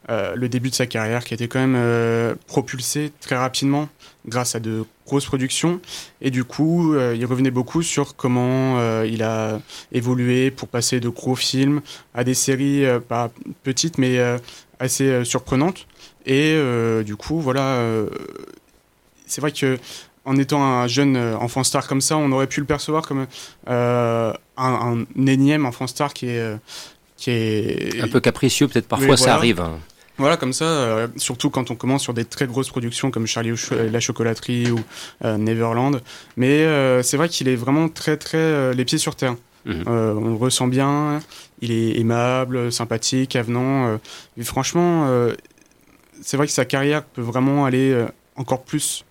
le 0.09 0.47
début 0.47 0.69
de 0.69 0.75
sa 0.75 0.87
carrière, 0.87 1.25
qui 1.25 1.33
a 1.33 1.35
été 1.35 1.49
quand 1.49 1.65
même 1.65 2.35
propulsé 2.47 3.11
très 3.19 3.35
rapidement 3.35 3.89
grâce 4.25 4.55
à 4.55 4.61
de 4.61 4.85
grosses 5.07 5.25
productions. 5.25 5.79
Et 6.21 6.29
du 6.29 6.43
coup, 6.43 6.93
euh, 6.93 7.15
il 7.17 7.25
revenait 7.25 7.51
beaucoup 7.51 7.81
sur 7.81 8.15
comment 8.15 8.77
euh, 8.77 9.07
il 9.09 9.23
a 9.23 9.59
évolué 9.91 10.51
pour 10.51 10.67
passer 10.67 10.99
de 10.99 11.09
gros 11.09 11.35
films 11.35 11.81
à 12.13 12.23
des 12.23 12.35
séries 12.35 12.85
euh, 12.85 12.99
pas 12.99 13.31
petites, 13.63 13.97
mais 13.97 14.19
assez 14.79 15.25
surprenantes. 15.25 15.87
Et 16.25 16.59
du 17.05 17.15
coup, 17.15 17.39
voilà, 17.39 17.81
c'est 19.25 19.41
vrai 19.41 19.51
que 19.51 19.79
en 20.25 20.35
étant 20.35 20.61
un 20.61 20.87
jeune 20.87 21.17
enfant 21.17 21.63
star 21.63 21.87
comme 21.87 22.01
ça, 22.01 22.17
on 22.17 22.31
aurait 22.33 22.47
pu 22.47 22.59
le 22.59 22.65
percevoir 22.65 23.07
comme 23.07 23.27
un, 23.67 24.33
un 24.57 25.05
énième 25.25 25.65
enfant 25.65 25.87
star 25.87 26.13
qui 26.13 26.27
est, 26.27 26.57
qui 27.15 27.31
est 27.31 28.01
Un 28.01 28.09
peu 28.09 28.19
capricieux, 28.19 28.67
peut-être 28.67 28.87
parfois 28.87 29.11
Oui, 29.11 29.17
ça 29.17 29.35
arrive. 29.35 29.63
Voilà, 30.17 30.35
comme 30.35 30.53
ça, 30.53 30.65
euh, 30.65 31.07
surtout 31.17 31.49
quand 31.49 31.69
on 31.69 31.75
commence 31.75 32.01
sur 32.01 32.13
des 32.13 32.25
très 32.25 32.47
grosses 32.47 32.69
productions 32.69 33.11
comme 33.11 33.27
Charlie 33.27 33.51
et 33.51 33.89
la 33.89 33.99
chocolaterie 33.99 34.71
ou 34.71 34.79
euh, 35.23 35.37
Neverland. 35.37 36.01
Mais 36.37 36.63
euh, 36.63 37.03
c'est 37.03 37.17
vrai 37.17 37.29
qu'il 37.29 37.47
est 37.47 37.55
vraiment 37.55 37.87
très, 37.87 38.17
très 38.17 38.37
euh, 38.37 38.73
les 38.73 38.83
pieds 38.83 38.97
sur 38.97 39.15
terre. 39.15 39.35
Mhm. 39.65 39.83
Euh, 39.87 40.13
on 40.13 40.29
le 40.29 40.35
ressent 40.35 40.67
bien, 40.67 41.19
il 41.61 41.71
est 41.71 41.99
aimable, 41.99 42.71
sympathique, 42.71 43.35
avenant. 43.35 43.87
euh, 43.87 43.97
et 44.37 44.43
franchement, 44.43 45.07
euh, 45.07 45.33
c'est 46.21 46.37
vrai 46.37 46.47
que 46.47 46.53
sa 46.53 46.65
carrière 46.65 47.03
peut 47.03 47.21
vraiment 47.21 47.65
aller 47.65 47.91
euh, 47.91 48.07
encore 48.37 48.63
plus 48.63 49.03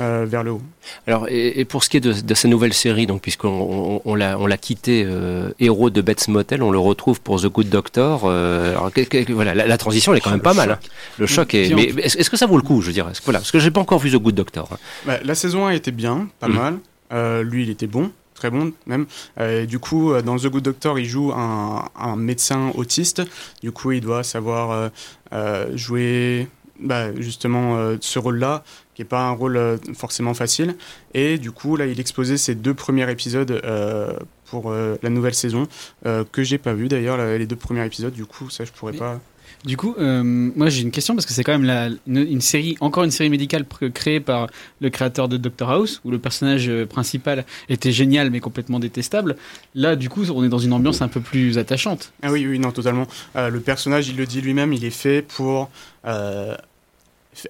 euh, 0.00 0.24
vers 0.28 0.42
le 0.42 0.52
haut. 0.52 0.62
Alors, 1.06 1.28
et, 1.28 1.60
et 1.60 1.64
pour 1.64 1.84
ce 1.84 1.88
qui 1.90 1.98
est 1.98 2.00
de, 2.00 2.12
de 2.12 2.34
sa 2.34 2.48
nouvelle 2.48 2.72
série, 2.72 3.06
donc 3.06 3.20
puisqu'on 3.22 4.00
on, 4.04 4.12
on 4.12 4.14
l'a 4.46 4.56
quitté 4.56 5.04
euh, 5.06 5.50
héros 5.60 5.90
de 5.90 6.00
Bates 6.00 6.28
Motel, 6.28 6.62
on 6.62 6.70
le 6.70 6.78
retrouve 6.78 7.20
pour 7.20 7.40
The 7.40 7.46
Good 7.46 7.68
Doctor. 7.68 8.22
euh, 8.24 8.70
alors, 8.72 8.92
que- 8.92 9.02
que- 9.02 9.32
voilà, 9.32 9.54
la, 9.54 9.66
la 9.66 9.78
transition 9.78 10.12
elle 10.12 10.18
est 10.18 10.22
quand 10.22 10.30
même 10.30 10.40
pas 10.40 10.54
mal. 10.54 10.72
hein. 10.72 10.78
Le 11.18 11.26
choc 11.26 11.54
est. 11.54 11.74
Mais 11.74 11.84
est-ce 12.02 12.30
que 12.30 12.36
ça 12.36 12.46
vaut 12.46 12.56
le 12.56 12.62
coup, 12.62 12.80
je 12.80 12.90
dirais 12.90 13.12
Voilà, 13.24 13.38
parce 13.40 13.50
que 13.52 13.58
j'ai 13.58 13.70
pas 13.70 13.80
encore 13.80 13.98
vu 13.98 14.10
The 14.10 14.16
Good 14.16 14.34
Doctor. 14.34 14.68
hein. 14.72 14.76
Bah, 15.06 15.18
la 15.24 15.34
saison 15.34 15.66
1 15.66 15.70
était 15.72 15.90
bien, 15.92 16.28
pas 16.40 16.48
Mhm. 16.48 16.54
mal. 16.56 16.78
Euh, 17.12 17.42
lui, 17.42 17.64
il 17.64 17.70
était 17.70 17.86
bon, 17.86 18.10
très 18.34 18.50
bon 18.50 18.72
même. 18.86 19.04
Euh, 19.38 19.66
du 19.66 19.78
coup, 19.78 20.14
dans 20.24 20.36
The 20.38 20.46
Good 20.46 20.62
Doctor, 20.64 20.98
il 20.98 21.04
joue 21.04 21.32
un, 21.32 21.84
un 21.98 22.16
médecin 22.16 22.70
autiste. 22.74 23.22
Du 23.62 23.70
coup, 23.72 23.92
il 23.92 24.00
doit 24.00 24.22
savoir 24.24 24.70
euh, 24.70 24.88
euh, 25.34 25.76
jouer 25.76 26.48
bah, 26.82 27.14
justement 27.18 27.76
euh, 27.76 27.96
ce 28.00 28.18
rôle-là, 28.18 28.64
qui 28.94 29.02
n'est 29.02 29.08
pas 29.08 29.22
un 29.22 29.30
rôle 29.30 29.56
euh, 29.56 29.76
forcément 29.94 30.34
facile. 30.34 30.76
Et 31.14 31.38
du 31.38 31.50
coup, 31.50 31.76
là, 31.76 31.86
il 31.86 31.98
exposait 32.00 32.36
ses 32.36 32.54
deux 32.54 32.74
premiers 32.74 33.10
épisodes 33.10 33.50
euh, 33.64 34.12
pour 34.46 34.70
la 34.70 35.08
nouvelle 35.08 35.34
saison, 35.34 35.66
que 36.04 36.42
j'ai 36.42 36.58
pas 36.58 36.74
vu 36.74 36.88
d'ailleurs, 36.88 37.16
les 37.38 37.46
deux 37.46 37.56
premiers 37.56 37.86
épisodes. 37.86 38.12
Du 38.12 38.26
coup, 38.26 38.50
ça, 38.50 38.66
je 38.66 38.72
pourrais 38.72 38.92
Mais- 38.92 38.98
pas. 38.98 39.18
Du 39.64 39.76
coup, 39.76 39.94
moi 39.96 40.68
j'ai 40.70 40.82
une 40.82 40.90
question 40.90 41.14
parce 41.14 41.24
que 41.24 41.32
c'est 41.32 41.44
quand 41.44 41.52
même 41.52 41.64
la, 41.64 41.88
une, 42.08 42.16
une 42.16 42.40
série, 42.40 42.76
encore 42.80 43.04
une 43.04 43.12
série 43.12 43.30
médicale 43.30 43.64
créée 43.94 44.18
par 44.18 44.48
le 44.80 44.90
créateur 44.90 45.28
de 45.28 45.36
Doctor 45.36 45.70
House, 45.70 46.00
où 46.04 46.10
le 46.10 46.18
personnage 46.18 46.68
principal 46.86 47.44
était 47.68 47.92
génial 47.92 48.30
mais 48.30 48.40
complètement 48.40 48.80
détestable. 48.80 49.36
Là, 49.76 49.94
du 49.94 50.08
coup, 50.08 50.24
on 50.30 50.42
est 50.42 50.48
dans 50.48 50.58
une 50.58 50.72
ambiance 50.72 51.00
un 51.00 51.06
peu 51.08 51.20
plus 51.20 51.58
attachante. 51.58 52.12
Ah 52.22 52.32
oui, 52.32 52.44
oui, 52.46 52.58
non, 52.58 52.72
totalement. 52.72 53.06
Le 53.36 53.58
personnage, 53.60 54.08
il 54.08 54.16
le 54.16 54.26
dit 54.26 54.40
lui-même, 54.40 54.72
il 54.72 54.84
est 54.84 54.90
fait 54.90 55.22
pour 55.22 55.70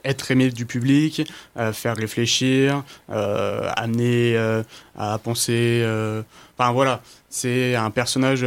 être 0.05 0.31
aimé 0.31 0.51
du 0.51 0.67
public, 0.67 1.31
euh, 1.57 1.73
faire 1.73 1.97
réfléchir, 1.97 2.85
euh, 3.11 3.71
amener 3.77 4.37
euh, 4.37 4.63
à 4.97 5.19
penser. 5.19 5.83
Enfin 6.59 6.73
voilà, 6.73 7.03
c'est 7.29 7.75
un 7.75 7.91
personnage 7.91 8.47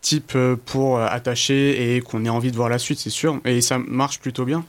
type 0.00 0.36
pour 0.64 1.00
attacher 1.00 1.96
et 1.96 2.00
qu'on 2.00 2.24
ait 2.24 2.30
envie 2.30 2.50
de 2.50 2.56
voir 2.56 2.68
la 2.68 2.78
suite, 2.78 2.98
c'est 2.98 3.10
sûr. 3.10 3.40
Et 3.44 3.60
ça 3.60 3.78
marche 3.78 4.20
plutôt 4.20 4.44
bien. 4.44 4.64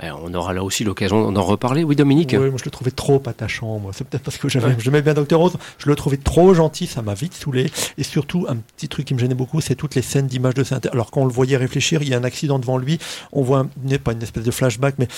Ben, 0.00 0.14
on 0.22 0.32
aura 0.34 0.52
là 0.52 0.62
aussi 0.62 0.84
l'occasion 0.84 1.30
d'en 1.32 1.42
reparler. 1.42 1.84
Oui, 1.84 1.96
Dominique 1.96 2.30
Oui, 2.38 2.48
moi 2.50 2.58
je 2.58 2.64
le 2.64 2.70
trouvais 2.70 2.90
trop 2.90 3.22
attachant. 3.26 3.78
Moi, 3.78 3.92
c'est 3.94 4.06
peut-être 4.06 4.22
parce 4.24 4.38
que 4.38 4.48
j'aimais 4.48 5.02
bien 5.02 5.14
Dr 5.14 5.38
Rose. 5.38 5.56
Je 5.78 5.88
le 5.88 5.94
trouvais 5.94 6.16
trop 6.16 6.54
gentil, 6.54 6.86
ça 6.86 7.02
m'a 7.02 7.14
vite 7.14 7.34
saoulé. 7.34 7.70
Et 7.98 8.02
surtout, 8.02 8.46
un 8.48 8.56
petit 8.56 8.88
truc 8.88 9.06
qui 9.06 9.14
me 9.14 9.18
gênait 9.18 9.34
beaucoup, 9.34 9.60
c'est 9.60 9.74
toutes 9.74 9.94
les 9.94 10.02
scènes 10.02 10.26
d'images 10.26 10.54
de 10.54 10.64
synthèse. 10.64 10.90
Alors 10.92 11.10
quand 11.10 11.22
on 11.22 11.26
le 11.26 11.32
voyait 11.32 11.56
réfléchir, 11.56 12.02
il 12.02 12.08
y 12.08 12.14
a 12.14 12.18
un 12.18 12.24
accident 12.24 12.58
devant 12.58 12.78
lui. 12.78 12.98
On 13.32 13.42
voit, 13.42 13.58
un- 13.60 13.96
pas 13.98 14.12
une 14.12 14.22
espèce 14.22 14.44
de 14.44 14.50
flashback, 14.50 14.94
mais 14.98 15.08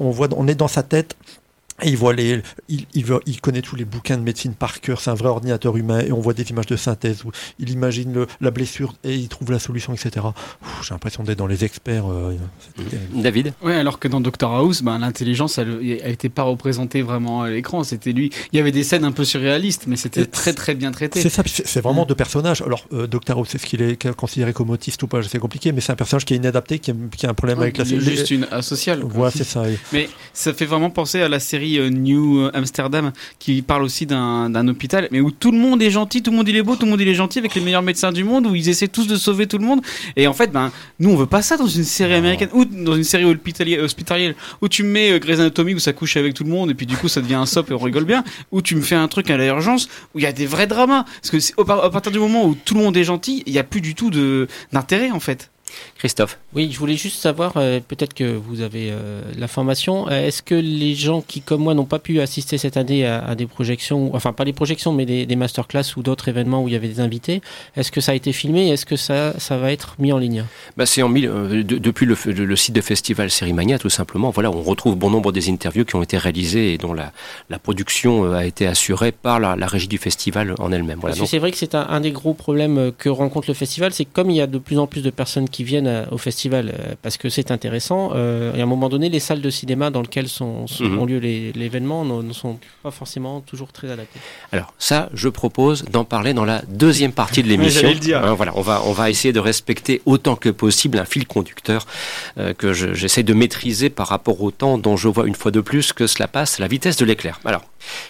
on 0.00 0.10
voit, 0.10 0.28
on 0.36 0.46
est 0.48 0.54
dans 0.54 0.68
sa 0.68 0.82
tête. 0.82 1.16
Et 1.82 1.88
il 1.90 1.96
voit 1.96 2.12
les, 2.12 2.42
il, 2.68 2.86
il, 2.94 3.04
voit- 3.04 3.20
il 3.26 3.40
connaît 3.40 3.62
tous 3.62 3.76
les 3.76 3.84
bouquins 3.84 4.16
de 4.16 4.22
médecine 4.22 4.54
par 4.54 4.80
cœur. 4.80 5.00
C'est 5.00 5.10
un 5.10 5.14
vrai 5.14 5.28
ordinateur 5.28 5.76
humain. 5.76 6.00
Et 6.00 6.12
on 6.12 6.20
voit 6.20 6.34
des 6.34 6.44
images 6.50 6.66
de 6.66 6.76
synthèse 6.76 7.24
où 7.24 7.30
il 7.58 7.70
imagine 7.70 8.12
le, 8.12 8.26
la 8.40 8.50
blessure 8.50 8.94
et 9.04 9.14
il 9.14 9.28
trouve 9.28 9.50
la 9.50 9.58
solution, 9.58 9.92
etc. 9.92 10.26
J'ai 10.82 10.94
l'impression 10.94 11.22
d'être 11.22 11.38
dans 11.38 11.46
les 11.46 11.64
experts. 11.64 12.10
euh, 12.10 12.34
terrible. 12.76 13.22
David? 13.22 13.52
Ouais, 13.62 13.74
alors 13.74 13.98
que 13.98 14.08
dans 14.08 14.20
Doctor 14.20 14.54
House, 14.54 14.82
ben, 14.82 14.98
l'intelligence, 14.98 15.58
elle, 15.58 15.78
elle 16.02 16.10
était 16.12 16.28
pas 16.28 16.42
représentée 16.42 17.02
vraiment 17.02 17.42
à 17.42 17.50
l'écran. 17.50 17.84
C'était 17.84 18.12
lui. 18.12 18.30
Il 18.52 18.56
y 18.56 18.60
avait 18.60 18.72
des 18.72 18.84
scènes 18.84 19.04
un 19.04 19.12
peu 19.12 19.24
surréalistes, 19.24 19.84
mais 19.86 19.96
c'était 19.96 20.26
très 20.26 20.52
très 20.54 20.74
bien 20.74 20.90
traité. 20.92 21.20
C'est 21.22 21.28
ça, 21.30 21.42
c'est 21.46 21.80
vraiment 21.80 22.04
deux 22.06 22.14
personnages. 22.14 22.62
Alors, 22.62 22.86
euh, 22.92 23.06
Doctor 23.06 23.38
House, 23.38 23.54
est-ce 23.54 23.66
qu'il 23.66 23.82
est 23.82 24.12
considéré 24.14 24.52
comme 24.52 24.70
autiste 24.70 25.02
ou 25.02 25.06
pas? 25.08 25.22
C'est 25.22 25.38
compliqué, 25.38 25.72
mais 25.72 25.80
c'est 25.80 25.92
un 25.92 25.96
personnage 25.96 26.24
qui 26.24 26.34
est 26.34 26.36
inadapté, 26.36 26.78
qui 26.78 26.90
a, 26.90 26.94
qui 27.16 27.26
a 27.26 27.30
un 27.30 27.34
problème 27.34 27.60
avec 27.60 27.76
la 27.78 27.84
est 27.84 28.00
juste 28.00 28.30
une 28.30 28.46
asociale. 28.50 29.00
quoi. 29.00 29.10
Voilà, 29.12 29.30
c'est 29.30 29.44
ça. 29.44 29.68
Et- 29.68 29.78
Mais 29.92 30.08
ça 30.32 30.52
fait 30.52 30.66
vraiment 30.66 30.90
penser 30.90 31.20
à 31.22 31.28
la 31.28 31.40
série 31.40 31.71
euh, 31.78 31.90
New 31.90 32.48
Amsterdam 32.54 33.12
qui 33.38 33.62
parle 33.62 33.82
aussi 33.82 34.06
d'un 34.06 34.68
hôpital, 34.68 35.08
mais 35.10 35.20
où 35.20 35.30
tout 35.30 35.52
le 35.52 35.58
monde 35.58 35.82
est 35.82 35.90
gentil, 35.90 36.22
tout 36.22 36.30
le 36.30 36.36
monde 36.36 36.48
il 36.48 36.56
est 36.56 36.62
beau, 36.62 36.76
tout 36.76 36.84
le 36.84 36.90
monde 36.90 37.00
il 37.00 37.08
est 37.08 37.14
gentil 37.14 37.38
avec 37.38 37.54
les 37.54 37.60
meilleurs 37.60 37.82
médecins 37.82 38.12
du 38.12 38.24
monde, 38.24 38.46
où 38.46 38.54
ils 38.54 38.68
essaient 38.68 38.88
tous 38.88 39.06
de 39.06 39.16
sauver 39.16 39.46
tout 39.46 39.58
le 39.58 39.64
monde. 39.64 39.80
Et 40.16 40.26
en 40.26 40.32
fait, 40.32 40.52
ben 40.52 40.70
nous 40.98 41.10
on 41.10 41.16
veut 41.16 41.26
pas 41.26 41.42
ça 41.42 41.56
dans 41.56 41.66
une 41.66 41.84
série 41.84 42.14
américaine 42.14 42.50
ou 42.52 42.64
dans 42.64 42.94
une 42.94 43.04
série 43.04 43.24
hospitalière, 43.24 44.34
où 44.60 44.68
tu 44.68 44.82
me 44.82 44.90
mets 44.90 45.12
euh, 45.12 45.18
Grey's 45.18 45.40
Anatomy 45.40 45.74
où 45.74 45.78
ça 45.78 45.92
couche 45.92 46.16
avec 46.16 46.34
tout 46.34 46.44
le 46.44 46.50
monde 46.50 46.70
et 46.70 46.74
puis 46.74 46.86
du 46.86 46.96
coup 46.96 47.08
ça 47.08 47.20
devient 47.20 47.34
un 47.34 47.46
sop 47.46 47.70
et 47.70 47.74
on 47.74 47.78
rigole 47.78 48.04
bien, 48.04 48.24
ou 48.50 48.62
tu 48.62 48.74
me 48.76 48.82
fais 48.82 48.94
un 48.94 49.08
truc 49.08 49.30
à 49.30 49.36
l'urgence 49.36 49.88
où 50.14 50.18
il 50.18 50.22
y 50.22 50.26
a 50.26 50.32
des 50.32 50.46
vrais 50.46 50.66
dramas. 50.66 51.04
Parce 51.22 51.30
que 51.30 51.60
à 51.60 51.90
partir 51.90 52.12
du 52.12 52.18
moment 52.18 52.46
où 52.46 52.54
tout 52.54 52.74
le 52.74 52.80
monde 52.80 52.96
est 52.96 53.04
gentil, 53.04 53.42
il 53.46 53.52
y 53.52 53.58
a 53.58 53.64
plus 53.64 53.80
du 53.80 53.94
tout 53.94 54.10
de 54.10 54.48
d'intérêt 54.72 55.10
en 55.10 55.20
fait. 55.20 55.50
Christophe 55.98 56.38
Oui, 56.54 56.70
je 56.72 56.78
voulais 56.78 56.96
juste 56.96 57.20
savoir, 57.20 57.52
euh, 57.56 57.80
peut-être 57.86 58.14
que 58.14 58.24
vous 58.36 58.60
avez 58.60 58.88
euh, 58.90 59.22
l'information, 59.38 60.08
euh, 60.08 60.26
est-ce 60.26 60.42
que 60.42 60.54
les 60.54 60.94
gens 60.94 61.20
qui, 61.20 61.40
comme 61.40 61.62
moi, 61.62 61.74
n'ont 61.74 61.84
pas 61.84 61.98
pu 61.98 62.20
assister 62.20 62.58
cette 62.58 62.76
année 62.76 63.06
à, 63.06 63.24
à 63.24 63.34
des 63.34 63.46
projections, 63.46 64.14
enfin 64.14 64.32
pas 64.32 64.44
les 64.44 64.52
projections, 64.52 64.92
mais 64.92 65.06
des, 65.06 65.26
des 65.26 65.36
masterclass 65.36 65.84
ou 65.96 66.02
d'autres 66.02 66.28
événements 66.28 66.62
où 66.62 66.68
il 66.68 66.74
y 66.74 66.76
avait 66.76 66.88
des 66.88 67.00
invités, 67.00 67.40
est-ce 67.76 67.90
que 67.92 68.00
ça 68.00 68.12
a 68.12 68.14
été 68.14 68.32
filmé 68.32 68.68
et 68.68 68.70
est-ce 68.70 68.86
que 68.86 68.96
ça, 68.96 69.38
ça 69.38 69.56
va 69.58 69.72
être 69.72 69.96
mis 69.98 70.12
en 70.12 70.18
ligne? 70.18 70.44
Bah, 70.76 70.86
c'est 70.86 71.02
en 71.02 71.08
mille- 71.08 71.30
de- 71.30 71.78
depuis 71.78 72.06
le, 72.06 72.16
le- 72.26 72.44
le 72.44 72.56
site 72.56 72.74
de 72.74 72.80
festival 72.80 73.30
Sérimania, 73.30 73.78
tout 73.78 73.90
simplement. 73.90 74.30
Voilà, 74.30 74.50
on 74.50 74.62
retrouve 74.62 74.96
bon 74.96 75.10
nombre 75.10 75.32
des 75.32 75.48
interviews 75.50 75.84
qui 75.84 75.96
ont 75.96 76.02
été 76.02 76.18
réalisées 76.18 76.72
et 76.74 76.78
dont 76.78 76.92
la, 76.94 77.12
la 77.50 77.58
production 77.58 78.32
a 78.32 78.44
été 78.46 78.66
assurée 78.66 79.12
par 79.12 79.40
la, 79.40 79.56
la 79.56 79.66
régie 79.66 79.88
du 79.88 79.98
festival 79.98 80.54
en 80.58 80.72
elle-même. 80.72 80.98
Voilà, 81.00 81.12
Parce 81.12 81.18
donc- 81.18 81.26
que 81.26 81.30
c'est 81.30 81.38
vrai 81.38 81.50
que 81.50 81.56
c'est 81.56 81.74
un, 81.74 81.86
un 81.88 82.00
des 82.00 82.10
gros 82.12 82.34
problèmes 82.34 82.92
que 82.98 83.08
rencontre 83.08 83.48
le 83.48 83.54
festival, 83.54 83.92
c'est 83.92 84.04
que 84.04 84.10
comme 84.12 84.30
il 84.30 84.36
y 84.36 84.40
a 84.40 84.46
de 84.46 84.58
plus 84.58 84.78
en 84.78 84.86
plus 84.86 85.02
de 85.02 85.10
personnes 85.10 85.48
qui 85.48 85.61
viennent 85.64 86.06
au 86.10 86.18
festival 86.18 86.68
euh, 86.78 86.94
parce 87.02 87.16
que 87.16 87.28
c'est 87.28 87.50
intéressant, 87.50 88.10
euh, 88.14 88.52
et 88.54 88.60
à 88.60 88.62
un 88.62 88.66
moment 88.66 88.88
donné, 88.88 89.08
les 89.08 89.20
salles 89.20 89.40
de 89.40 89.50
cinéma 89.50 89.90
dans 89.90 90.02
lesquelles 90.02 90.28
sont, 90.28 90.66
sont- 90.66 90.84
Mhm. 90.84 90.98
ont 90.98 91.04
lieu 91.06 91.18
l'événement 91.18 92.04
ne, 92.04 92.32
sont 92.32 92.58
pas 92.82 92.90
forcément 92.90 93.40
toujours 93.40 93.72
très 93.72 93.90
adaptées. 93.90 94.20
Alors 94.52 94.72
ça, 94.78 95.08
je 95.14 95.28
propose 95.28 95.84
d'en 95.84 96.04
parler 96.04 96.34
dans 96.34 96.44
la 96.44 96.62
deuxième 96.68 97.12
partie 97.12 97.42
de 97.42 97.48
l'émission. 97.82 97.88
Hein, 98.14 98.34
voilà, 98.34 98.52
on 98.56 98.62
va 98.62 98.82
on 98.84 98.92
va 98.92 99.10
essayer 99.10 99.32
de 99.32 99.40
respecter 99.40 100.02
autant 100.06 100.36
que 100.36 100.48
possible 100.48 100.98
un 100.98 101.04
fil 101.04 101.26
conducteur 101.26 101.86
euh, 102.38 102.52
que 102.54 102.72
je- 102.72 102.94
j'essaie 102.94 103.22
de 103.22 103.34
maîtriser 103.34 103.90
par 103.90 104.08
rapport 104.08 104.40
au 104.42 104.50
temps 104.50 104.78
dont 104.78 104.96
je 104.96 105.08
vois 105.08 105.26
une 105.26 105.34
fois 105.34 105.50
de 105.50 105.60
plus 105.60 105.92
que 105.92 106.06
cela 106.06 106.28
passe 106.28 106.58
la 106.58 106.66
vitesse 106.68 106.96
de 106.96 107.04
l'éclair. 107.04 107.40
Alors, 107.44 107.62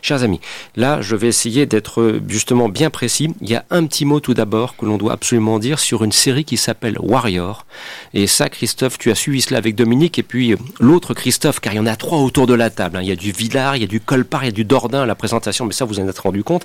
chers 0.03 0.23
amis, 0.23 0.41
là, 0.77 1.01
je 1.03 1.17
vais 1.17 1.29
essayer 1.29 1.67
d'être 1.67 2.01
euh, 2.01 2.23
justement 2.29 2.69
bien 2.69 2.91
précis. 2.91 3.35
Il 3.41 3.51
y 3.51 3.55
a 3.55 3.65
un 3.71 3.87
petit 3.87 4.05
mot 4.05 4.21
tout 4.21 4.35
d'abord 4.35 4.77
que 4.77 4.85
l'on 4.87 4.97
doit 4.99 5.13
absolument 5.13 5.59
dire 5.59 5.79
sur 5.79 6.05
une 6.05 6.13
série 6.13 6.45
qui 6.45 6.57
s'appelle 6.57 6.97
Warrior. 7.01 7.67
Et 8.15 8.27
ça, 8.27 8.49
Christophe, 8.49 8.99
tu 8.99 9.11
as 9.11 9.15
suivi 9.15 9.41
cela 9.43 9.59
avec 9.59 9.75
Dominique 9.75 10.19
et 10.19 10.23
puis 10.23 10.53
euh, 10.53 10.57
l'autre 10.81 11.15
Christophe, 11.15 11.61
car 11.61 11.73
il 11.73 11.77
y 11.77 11.81
en 11.81 11.87
a 11.87 11.97
trois 11.97 12.19
autour 12.19 12.47
de 12.47 12.55
la 12.55 12.71
table. 12.71 12.97
hein. 12.97 13.03
Il 13.03 13.09
y 13.09 13.13
a 13.13 13.17
du 13.17 13.33
Villard, 13.33 13.77
il 13.77 13.81
y 13.81 13.85
a 13.85 13.89
du 13.89 14.01
Colpart, 14.01 14.45
il 14.45 14.47
y 14.47 14.49
a 14.49 14.53
du 14.53 14.65
Dordain 14.65 15.03
à 15.03 15.07
la 15.07 15.15
présentation, 15.15 15.65
mais 15.67 15.73
ça, 15.73 15.85
vous 15.85 15.99
en 16.01 16.09
êtes 16.09 16.19
rendu 16.19 16.43
compte. 16.45 16.65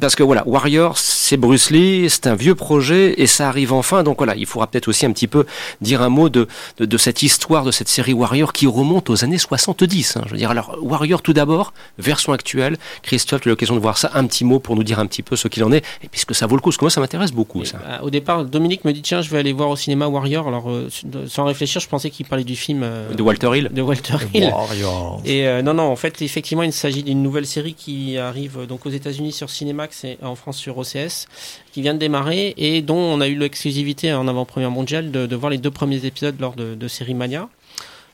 Parce 0.00 0.14
que 0.14 0.22
voilà, 0.22 0.42
Warrior, 0.46 0.98
c'est 0.98 1.36
Bruce 1.36 1.70
Lee, 1.70 2.08
c'est 2.08 2.26
un 2.26 2.34
vieux 2.34 2.54
projet 2.54 3.14
et 3.20 3.26
ça 3.26 3.48
arrive 3.48 3.72
enfin. 3.72 4.02
Donc 4.02 4.18
voilà, 4.18 4.34
il 4.36 4.46
faudra 4.46 4.66
peut-être 4.66 4.88
aussi 4.88 5.06
un 5.06 5.12
petit 5.12 5.26
peu 5.28 5.46
dire 5.80 6.02
un 6.02 6.08
mot 6.08 6.28
de, 6.28 6.46
de, 6.78 6.84
de 6.84 6.96
cette 6.98 7.22
histoire, 7.22 7.64
de 7.64 7.70
cette 7.70 7.88
série 7.88 8.12
Warrior 8.12 8.52
qui 8.52 8.66
remonte 8.66 9.10
aux 9.10 9.24
années 9.24 9.38
70. 9.38 10.16
hein. 10.16 10.22
Je 10.26 10.32
veux 10.32 10.36
dire, 10.38 10.50
alors 10.50 10.76
Warrior 10.82 11.22
tout 11.22 11.32
d'abord, 11.32 11.72
version 12.14 12.32
actuelle. 12.32 12.74
Christophe, 13.02 13.40
tu 13.42 13.48
as 13.48 13.52
l'occasion 13.52 13.74
de 13.74 13.80
voir 13.80 13.96
ça. 13.98 14.10
Un 14.14 14.26
petit 14.26 14.44
mot 14.44 14.58
pour 14.58 14.76
nous 14.76 14.84
dire 14.90 14.98
un 14.98 15.06
petit 15.06 15.22
peu 15.22 15.34
ce 15.36 15.48
qu'il 15.48 15.64
en 15.64 15.72
est 15.72 15.82
et 16.04 16.08
puisque 16.08 16.34
ça 16.34 16.46
vaut 16.46 16.56
le 16.56 16.60
coup, 16.62 16.70
parce 16.70 16.76
que 16.78 16.84
moi 16.84 16.90
ça 16.90 17.00
m'intéresse 17.00 17.32
beaucoup. 17.32 17.64
Ça. 17.64 17.78
euh, 17.86 17.98
au 18.06 18.10
départ, 18.10 18.44
Dominique 18.44 18.84
me 18.84 18.92
dit 18.92 19.02
tiens, 19.02 19.22
je 19.22 19.30
vais 19.30 19.38
aller 19.38 19.52
voir 19.52 19.68
au 19.70 19.76
cinéma 19.76 20.06
Warrior. 20.08 20.46
Alors, 20.48 20.70
euh, 20.70 20.88
sans 21.26 21.44
réfléchir, 21.44 21.80
je 21.80 21.88
pensais 21.88 22.10
qu'il 22.10 22.26
parlait 22.26 22.44
du 22.44 22.56
film 22.56 22.82
euh, 22.84 23.14
De 23.14 23.22
Walter 23.22 23.50
Hill. 23.56 23.70
de 23.72 23.82
Walter 23.82 24.16
Hill. 24.34 24.44
Warrior. 24.52 25.22
Et 25.24 25.46
euh, 25.46 25.62
non, 25.62 25.74
non, 25.74 25.84
en 25.84 25.96
fait, 25.96 26.20
effectivement, 26.22 26.62
il 26.64 26.72
s'agit 26.72 27.02
d'une 27.02 27.22
nouvelle 27.22 27.46
série 27.46 27.74
qui 27.74 28.18
arrive 28.18 28.66
donc 28.68 28.84
aux 28.86 28.90
États-Unis 28.90 29.32
sur 29.32 29.48
Cinemax 29.50 30.04
et 30.04 30.18
en 30.22 30.34
France 30.34 30.58
sur 30.58 30.76
OCS, 30.78 31.26
qui 31.72 31.80
vient 31.82 31.94
de 31.94 31.98
démarrer 31.98 32.54
et 32.56 32.82
dont 32.82 32.96
on 32.98 33.20
a 33.20 33.28
eu 33.28 33.36
l'exclusivité 33.36 34.12
en 34.12 34.28
avant-première 34.28 34.70
mondiale 34.70 35.10
de, 35.10 35.26
de 35.26 35.36
voir 35.36 35.50
les 35.50 35.58
deux 35.58 35.70
premiers 35.70 36.04
épisodes 36.04 36.36
lors 36.40 36.54
de, 36.54 36.74
de 36.74 36.88
Série 36.88 37.14
Mania. 37.14 37.48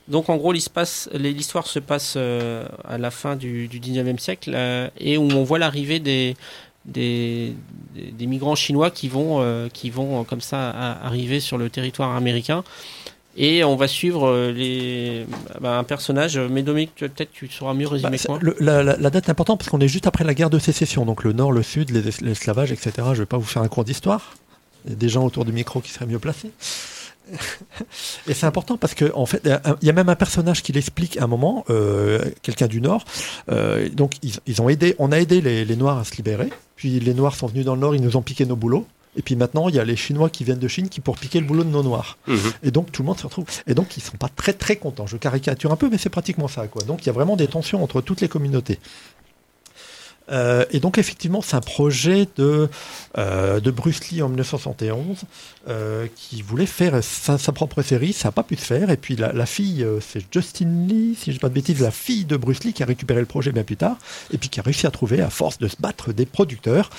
Donc 0.09 0.29
en 0.29 0.37
gros, 0.37 0.51
l'histoire 0.51 1.67
se 1.67 1.79
passe 1.79 2.15
euh, 2.17 2.65
à 2.87 2.97
la 2.97 3.11
fin 3.11 3.35
du, 3.35 3.67
du 3.67 3.79
19e 3.79 4.17
siècle 4.17 4.51
euh, 4.55 4.89
et 4.99 5.17
où 5.17 5.23
on 5.31 5.43
voit 5.43 5.59
l'arrivée 5.59 5.99
des, 5.99 6.35
des, 6.85 7.53
des- 7.95 8.11
des 8.11 8.25
migrants 8.25 8.55
chinois 8.55 8.89
qui 8.89 9.07
vont, 9.07 9.41
euh, 9.41 9.67
qui 9.71 9.89
vont 9.89 10.23
comme 10.23 10.41
ça 10.41 10.69
à- 10.71 11.05
arriver 11.05 11.39
sur 11.39 11.57
le 11.57 11.69
territoire 11.69 12.15
américain. 12.15 12.63
Et 13.37 13.63
on 13.63 13.75
va 13.75 13.87
suivre 13.87 14.49
les, 14.53 15.25
bah, 15.61 15.77
un 15.77 15.83
personnage. 15.83 16.37
Mais 16.39 16.63
Dominique, 16.63 16.95
peut-être 16.95 17.31
tu 17.31 17.47
sauras 17.47 17.73
mieux 17.75 17.87
résumer 17.87 18.17
Bah, 18.27 18.37
le- 18.41 18.55
la, 18.59 18.81
la- 18.83 18.97
la 18.97 19.09
date 19.11 19.27
est 19.27 19.31
importante 19.31 19.59
parce 19.59 19.69
qu'on 19.69 19.79
est 19.79 19.87
juste 19.87 20.07
après 20.07 20.23
la 20.23 20.33
guerre 20.33 20.49
de 20.49 20.59
sécession, 20.59 21.05
donc 21.05 21.23
le 21.23 21.31
nord, 21.33 21.51
le 21.51 21.61
sud, 21.63 21.91
les 21.91 22.07
es- 22.09 22.21
l'esclavage, 22.21 22.71
etc. 22.71 22.91
Je 22.97 23.01
ne 23.09 23.13
vais 23.17 23.25
pas 23.27 23.37
vous 23.37 23.45
faire 23.45 23.61
un 23.61 23.67
cours 23.67 23.83
d'histoire. 23.85 24.33
Il 24.85 24.89
y 24.91 24.93
a 24.93 24.95
des 24.97 25.09
gens 25.09 25.23
autour 25.23 25.45
du 25.45 25.51
micro 25.51 25.79
qui 25.81 25.91
seraient 25.91 26.07
mieux 26.07 26.19
placés. 26.19 26.49
Et 28.27 28.33
c'est 28.33 28.45
important 28.45 28.77
parce 28.77 28.93
que 28.93 29.11
en 29.13 29.25
fait, 29.25 29.41
il 29.81 29.87
y 29.87 29.89
a 29.89 29.93
même 29.93 30.09
un 30.09 30.15
personnage 30.15 30.63
qui 30.63 30.71
l'explique 30.71 31.17
à 31.17 31.23
un 31.23 31.27
moment, 31.27 31.65
euh, 31.69 32.23
quelqu'un 32.41 32.67
du 32.67 32.81
Nord. 32.81 33.05
Euh, 33.51 33.89
donc 33.89 34.15
ils, 34.23 34.33
ils 34.47 34.61
ont 34.61 34.69
aidé, 34.69 34.95
on 34.99 35.11
a 35.11 35.19
aidé 35.19 35.41
les, 35.41 35.65
les 35.65 35.75
Noirs 35.75 35.97
à 35.97 36.03
se 36.03 36.15
libérer. 36.15 36.49
Puis 36.75 36.99
les 36.99 37.13
Noirs 37.13 37.35
sont 37.35 37.47
venus 37.47 37.65
dans 37.65 37.75
le 37.75 37.81
Nord, 37.81 37.95
ils 37.95 38.01
nous 38.01 38.17
ont 38.17 38.21
piqué 38.21 38.45
nos 38.45 38.55
boulots. 38.55 38.85
Et 39.15 39.21
puis 39.21 39.35
maintenant, 39.35 39.67
il 39.69 39.75
y 39.75 39.79
a 39.79 39.83
les 39.83 39.95
Chinois 39.95 40.29
qui 40.29 40.43
viennent 40.43 40.59
de 40.59 40.67
Chine 40.67 40.87
qui 40.87 41.01
pour 41.01 41.17
piquer 41.17 41.39
le 41.39 41.45
boulot 41.45 41.63
de 41.63 41.69
nos 41.69 41.83
Noirs. 41.83 42.17
Mhm. 42.27 42.37
Et 42.63 42.71
donc 42.71 42.91
tout 42.91 43.01
le 43.01 43.07
monde 43.07 43.17
se 43.17 43.25
retrouve. 43.25 43.45
Et 43.67 43.73
donc 43.73 43.97
ils 43.97 44.01
sont 44.01 44.17
pas 44.17 44.29
très 44.29 44.53
très 44.53 44.75
contents. 44.75 45.07
Je 45.07 45.17
caricature 45.17 45.71
un 45.71 45.75
peu, 45.75 45.89
mais 45.89 45.97
c'est 45.97 46.09
pratiquement 46.09 46.47
ça. 46.47 46.67
Quoi. 46.67 46.83
Donc 46.83 47.03
il 47.03 47.07
y 47.07 47.09
a 47.09 47.13
vraiment 47.13 47.35
des 47.35 47.47
tensions 47.47 47.83
entre 47.83 48.01
toutes 48.01 48.21
les 48.21 48.27
communautés. 48.27 48.79
Euh, 50.31 50.65
et 50.71 50.79
donc 50.79 50.97
effectivement, 50.97 51.41
c'est 51.41 51.55
un 51.55 51.61
projet 51.61 52.27
de, 52.37 52.69
euh, 53.17 53.59
de 53.59 53.71
Bruce 53.71 54.09
Lee 54.09 54.21
en 54.21 54.27
1971 54.27 55.23
euh, 55.67 56.07
qui 56.15 56.41
voulait 56.41 56.65
faire 56.65 57.03
sa, 57.03 57.37
propre 57.51 57.81
série. 57.81 58.13
Ça 58.13 58.29
n'a 58.29 58.31
pas 58.31 58.43
pu 58.43 58.55
se 58.55 58.65
faire. 58.65 58.89
Et 58.89 58.97
puis 58.97 59.15
la, 59.15 59.45
fille, 59.45 59.83
euh, 59.83 59.99
c'est 59.99 60.21
Justin 60.31 60.87
Lee, 60.87 61.15
si 61.17 61.31
je 61.31 61.37
ne 61.37 61.41
pas 61.41 61.49
de 61.49 61.53
bêtises, 61.53 61.81
la 61.81 61.91
fille 61.91 62.25
de 62.25 62.37
Bruce 62.37 62.63
Lee 62.63 62.73
qui 62.73 62.83
a 62.83 62.85
récupéré 62.85 63.19
le 63.19 63.25
projet 63.25 63.51
bien 63.51 63.63
plus 63.63 63.77
tard. 63.77 63.97
Et 64.31 64.37
puis 64.37 64.49
qui 64.49 64.59
a 64.59 64.63
réussi 64.63 64.87
à 64.87 64.91
trouver, 64.91 65.21
à 65.21 65.29
force 65.29 65.57
de 65.57 65.67
se 65.67 65.75
battre, 65.79 66.13
des 66.13 66.25
producteurs 66.25 66.89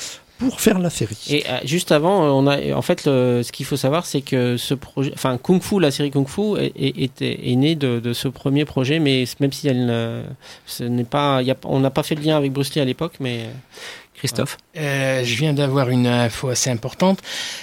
pour 0.40 0.61
faire 0.61 0.79
la 0.81 0.90
série. 0.90 1.16
Et 1.29 1.44
euh, 1.48 1.59
juste 1.64 1.92
avant, 1.92 2.24
euh, 2.24 2.29
on 2.31 2.46
a, 2.48 2.74
en 2.74 2.83
fait, 2.83 3.05
le- 3.07 3.42
ce 3.44 3.53
qu'il 3.53 3.64
faut 3.66 3.76
savoir, 3.76 4.05
c'est 4.07 4.22
que 4.22 4.57
ce 4.57 4.74
projet, 4.74 5.12
enfin, 5.14 5.38
Kung 5.38 5.62
Fu, 5.62 5.79
la 5.79 5.90
série 5.92 6.11
Kung 6.11 6.26
Fu, 6.26 6.59
est, 6.59 6.72
est, 6.76 7.03
était- 7.05 7.38
est 7.50 7.55
née 7.57 7.76
de, 7.76 8.00
de 8.00 8.12
ce 8.12 8.26
premier 8.26 8.64
projet, 8.64 8.98
mais 8.98 9.24
même 9.38 9.53
si 9.53 9.68
elle, 9.68 9.87
ne- 9.87 10.22
ce 10.66 10.83
n'est 10.83 11.05
pas, 11.05 11.42
il 11.42 11.46
y 11.46 11.50
a- 11.53 11.57
on 11.64 11.79
n'a 11.81 11.90
pas 11.90 12.03
fait 12.03 12.16
le 12.16 12.22
lien 12.22 12.37
avec 12.37 12.53
Bruce 12.53 12.74
Lee 12.74 12.81
à 12.81 12.85
l'époque, 12.85 13.14
mais 13.20 13.46
Christophe 14.14 14.59
Euh, 14.76 15.24
je 15.24 15.35
viens 15.37 15.55
d'avoir 15.55 15.88
une 15.88 16.07
info 16.07 16.48
assez 16.50 16.68
importante. 16.68 17.20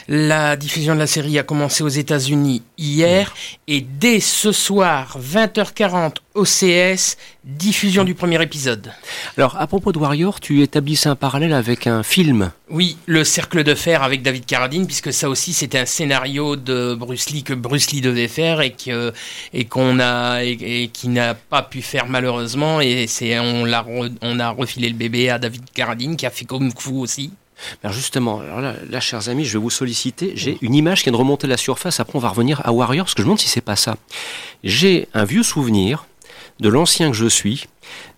La 0.07 0.55
diffusion 0.55 0.95
de 0.95 0.99
la 0.99 1.05
série 1.05 1.37
a 1.37 1.43
commencé 1.43 1.83
aux 1.83 1.87
États-Unis 1.87 2.63
hier 2.79 3.33
et 3.67 3.81
dès 3.81 4.19
ce 4.19 4.51
soir, 4.51 5.17
20h40 5.19 6.15
OCS, 6.33 7.17
diffusion 7.47 8.03
du 8.03 8.13
premier 8.13 8.41
épisode. 8.43 8.91
Alors, 9.38 9.55
à 9.57 9.67
propos 9.67 9.93
de 9.93 9.97
Warrior, 9.97 10.41
tu 10.41 10.62
établissais 10.62 11.07
un 11.07 11.15
parallèle 11.15 11.53
avec 11.53 11.88
un 11.88 12.03
film. 12.03 12.51
Oui, 12.69 12.97
le 13.05 13.23
cercle 13.23 13.63
de 13.63 13.73
fer 13.73 14.03
avec 14.03 14.21
David 14.21 14.45
Carradine, 14.45 14.86
puisque 14.86 15.13
ça 15.13 15.29
aussi 15.29 15.53
c'était 15.53 15.79
un 15.79 15.86
scénario 15.86 16.57
de 16.57 16.93
Bruce 16.93 17.29
Lee 17.29 17.43
que 17.43 17.53
Bruce 17.53 17.91
Lee 17.91 18.01
devait 18.01 18.27
faire 18.27 18.60
et 18.60 18.71
que 18.71 19.13
et 19.53 19.63
qu'on 19.63 19.99
a 19.99 20.43
et, 20.43 20.83
et 20.83 20.88
qui 20.89 21.07
n'a 21.07 21.36
pas 21.36 21.62
pu 21.62 21.81
faire 21.81 22.07
malheureusement 22.07 22.81
et 22.81 23.07
c'est 23.07 23.39
on 23.39 23.63
l'a 23.63 23.86
on 24.21 24.39
a 24.39 24.49
refilé 24.49 24.89
le 24.89 24.95
bébé 24.95 25.29
à 25.29 25.39
David 25.39 25.63
Carradine 25.73 26.17
qui 26.17 26.25
a 26.25 26.29
fait 26.29 26.43
Kung 26.43 26.69
Fu 26.77 26.91
aussi. 26.91 27.31
Alors 27.83 27.93
justement, 27.93 28.39
alors 28.41 28.62
là, 28.62 28.75
là, 28.89 28.99
chers 28.99 29.29
amis, 29.29 29.45
je 29.45 29.53
vais 29.53 29.63
vous 29.63 29.69
solliciter. 29.69 30.33
J'ai 30.36 30.57
une 30.62 30.75
image 30.75 30.99
qui 30.99 31.05
vient 31.05 31.13
de 31.13 31.17
remonter 31.17 31.47
la 31.47 31.57
surface. 31.57 31.99
Après, 31.99 32.15
on 32.15 32.21
va 32.21 32.29
revenir 32.29 32.62
à 32.65 32.71
Warrior, 32.71 33.05
parce 33.05 33.15
que 33.15 33.21
je 33.21 33.23
me 33.23 33.29
demande 33.29 33.39
si 33.39 33.47
c'est 33.47 33.62
pas 33.62 33.75
ça. 33.75 33.97
J'ai 34.63 35.07
un 35.15 35.25
vieux 35.25 35.41
souvenir 35.41 36.05
de 36.59 36.69
l'ancien 36.69 37.11
que 37.11 37.17
je 37.17 37.27
suis, 37.27 37.67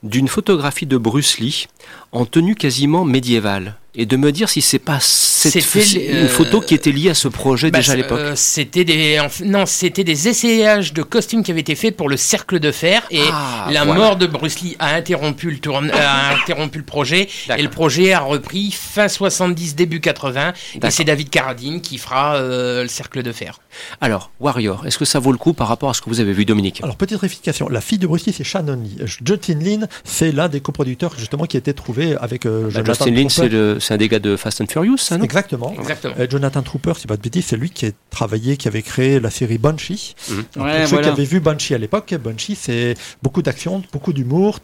d'une 0.04 0.28
photographie 0.28 0.86
de 0.86 0.98
Bruce 0.98 1.40
Lee 1.40 1.68
en 2.12 2.26
tenue 2.26 2.56
quasiment 2.56 3.06
médiévale, 3.06 3.76
et 3.96 4.06
de 4.06 4.18
me 4.18 4.32
dire 4.32 4.50
si 4.50 4.62
c'est 4.62 4.80
pas 4.80 5.00
cette 5.00 5.56
euh, 5.56 6.22
une 6.24 6.28
photo 6.28 6.60
qui 6.62 6.74
était 6.74 6.92
liée 6.92 7.10
à 7.10 7.14
ce 7.14 7.28
projet 7.28 7.70
Bah, 7.72 7.80
déjà 7.80 7.92
à 7.92 7.96
c'est- 7.96 8.02
l'époque. 8.02 8.20
euh, 8.20 8.34
c'était 8.36 8.84
des 8.84 9.20
non, 9.46 9.66
c'était 9.66 10.04
des 10.04 10.28
essayages 10.28 10.94
de 10.94 11.04
costumes 11.04 11.44
qui 11.44 11.52
avaient 11.52 11.60
été 11.62 11.76
faits 11.76 11.96
pour 11.98 12.08
le 12.10 12.18
cercle 12.18 12.60
de 12.60 12.72
fer 12.72 13.04
et 13.12 13.22
Ah, 13.32 13.68
la 13.72 13.84
voilà. 13.86 14.00
mort 14.00 14.16
de 14.16 14.26
Bruce 14.28 14.62
Lee 14.62 14.76
a 14.80 14.94
interrompu 14.96 15.50
le 15.52 15.60
tourne, 15.60 15.92
a 15.92 16.34
interrompu 16.36 16.80
le 16.80 16.84
projet 16.86 17.28
et 17.58 17.62
le 17.62 17.70
projet 17.70 18.14
a 18.14 18.20
repris 18.22 18.72
fin 18.72 19.08
70 19.08 19.76
début 19.76 20.00
80 20.00 20.54
et 20.84 20.92
c'est 20.92 21.04
David 21.04 21.30
Carradine 21.30 21.82
qui 21.82 21.98
fera 21.98 22.36
euh, 22.38 22.84
le 22.84 22.88
cercle 22.90 23.22
de 23.24 23.32
fer. 23.32 23.60
Alors, 24.02 24.32
Warrior, 24.40 24.86
est-ce 24.88 24.98
que 24.98 25.06
ça 25.06 25.20
vaut 25.20 25.32
le 25.32 25.38
coup 25.38 25.54
par 25.54 25.68
rapport 25.68 25.90
à 25.90 25.94
ce 25.94 26.02
que 26.02 26.10
vous 26.10 26.20
avez 26.20 26.34
vu, 26.34 26.44
Dominique? 26.46 26.82
Alors, 26.84 26.96
petite 26.96 27.20
rectification. 27.20 27.70
La 27.70 27.82
fille 27.82 27.98
de 28.00 28.08
Bruce 28.08 28.26
Lee, 28.26 28.34
c'est 28.36 28.44
Shannon 28.44 28.82
Lee. 28.82 28.98
Justin 29.26 29.59
Lin, 29.60 29.88
c'est 30.04 30.32
l'un 30.32 30.50
des 30.50 30.62
coproducteurs, 30.62 31.14
justement, 31.18 31.46
qui 31.46 31.58
a 31.58 31.60
été 31.60 31.74
trouvé 31.74 32.16
avec 32.18 32.46
euh, 32.46 32.64
Bah, 32.64 32.70
Jonathan 32.70 32.94
Justin 33.06 33.12
Lin, 33.12 33.28
Trooper. 33.28 33.78
c'est 33.80 33.94
un 33.94 33.98
des 33.98 34.08
gars 34.10 34.20
de 34.20 34.36
Fast 34.36 34.62
and 34.62 34.66
Furious, 34.68 34.98
ça, 34.98 35.18
non? 35.18 35.24
Exactement. 35.24 35.74
Exactement. 35.78 36.14
Euh, 36.20 36.28
Jonathan 36.30 36.62
Trooper, 36.62 36.94
c'est 36.98 37.08
pas 37.08 37.18
de 37.18 37.22
bêtises, 37.22 37.46
c'est 37.48 37.58
lui 37.58 37.70
qui 37.70 37.88
a 37.88 37.90
travaillé, 38.10 38.58
qui 38.58 38.68
avait 38.68 38.82
créé 38.82 39.20
la 39.20 39.30
série 39.30 39.58
Banshee. 39.58 40.16
Alors, 40.56 40.66
Ouais, 40.68 40.80
pour 40.80 40.88
ceux 40.90 40.96
voilà. 40.96 41.08
qui 41.08 41.14
avaient 41.14 41.24
vu 41.26 41.40
Banshee 41.40 41.74
à 41.76 41.78
l'époque, 41.78 42.14
Banshee, 42.24 42.56
c'est 42.56 42.96
beaucoup 43.22 43.42
d'action, 43.42 43.82
beaucoup 43.94 44.14
d'humour, 44.14 44.60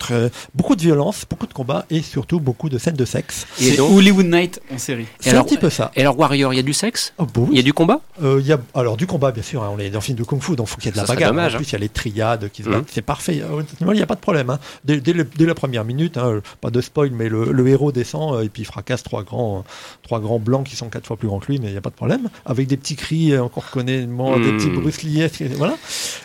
beaucoup 0.54 0.76
de 0.76 0.82
violence, 0.82 1.26
beaucoup 1.30 1.48
de 1.48 1.54
combats 1.54 1.86
et 1.90 2.02
surtout 2.02 2.40
beaucoup 2.40 2.70
de 2.70 2.78
scènes 2.78 2.96
de 2.96 3.06
sexe. 3.06 3.46
Et 3.60 3.72
C'est 3.72 3.78
donc- 3.78 3.92
Hollywood 3.92 4.26
Night 4.26 4.60
en 4.74 4.78
série. 4.78 5.06
C'est 5.20 5.36
un 5.36 5.44
petit 5.44 5.58
peu 5.58 5.70
ça. 5.70 5.92
Et 5.96 6.02
alors, 6.02 6.18
Warrior, 6.18 6.54
il 6.54 6.58
y 6.58 6.60
a 6.60 6.64
du 6.64 6.74
sexe? 6.74 7.14
Oh, 7.18 7.26
bah. 7.26 7.42
Il 7.52 7.58
y 7.58 7.60
a 7.60 7.64
du 7.64 7.74
combat? 7.74 8.02
Euh, 8.24 8.38
il 8.42 8.48
y 8.48 8.52
a 8.54 8.60
alors 8.74 8.98
du 8.98 9.08
combat 9.08 9.32
bien 9.32 9.44
sûr, 9.44 9.64
hein, 9.64 9.72
on 9.74 9.80
est 9.80 9.90
dans 9.90 9.98
un 9.98 10.02
film 10.02 10.18
de 10.18 10.24
kung-fu 10.24 10.56
donc 10.56 10.68
faut 10.68 10.78
qu'il 10.78 10.86
y 10.86 10.90
ait 10.90 10.92
de 10.92 10.98
la 10.98 11.06
Ça 11.06 11.14
bagarre. 11.14 11.32
dommage, 11.32 11.54
en 11.56 11.58
plus 11.58 11.66
il 11.70 11.74
y 11.74 11.76
a 11.76 11.80
les 11.80 11.90
triades 11.90 12.50
qui 12.52 12.64
se 12.64 12.70
battent, 12.70 12.86
c'est 12.92 13.02
parfait. 13.02 13.42
Il 13.82 13.88
n'y 13.88 14.02
a 14.02 14.06
pas 14.06 14.16
de 14.16 14.20
problème. 14.20 14.50
hein. 14.50 14.60
Dès, 14.86 15.02
dès 15.02 15.14
le- 15.14 15.24
dès 15.36 15.46
la 15.46 15.56
première 15.56 15.84
minute, 15.84 16.18
hein, 16.18 16.42
pas 16.62 16.70
de 16.70 16.80
spoil, 16.80 17.10
mais 17.12 17.28
le, 17.28 17.52
le 17.52 17.68
héros 17.68 17.92
descend 17.92 18.36
euh, 18.36 18.44
et 18.44 18.50
puis 18.50 18.62
il 18.62 18.66
fracasse 18.66 19.04
trois 19.04 19.24
grands, 19.24 19.64
trois 20.04 20.20
grands 20.20 20.40
blancs 20.40 20.66
qui 20.68 20.76
sont 20.76 20.90
quatre 20.90 21.08
fois 21.08 21.18
plus 21.18 21.28
grands 21.28 21.40
que 21.40 21.48
lui, 21.52 21.60
mais 21.60 21.68
il 21.68 21.72
n'y 21.72 21.78
a 21.78 21.82
pas 21.82 21.90
de 21.90 21.96
problème. 21.96 22.30
Avec 22.46 22.68
des 22.68 22.78
petits 22.78 22.96
cris 22.96 23.34
euh, 23.34 23.48
qu'on 23.48 23.62
reconnaît, 23.62 24.02
bon, 24.06 24.40
des 24.40 24.52
petits 24.52 24.70
Bruce 24.70 25.02
Lee, 25.04 25.22
voilà. 25.56 25.76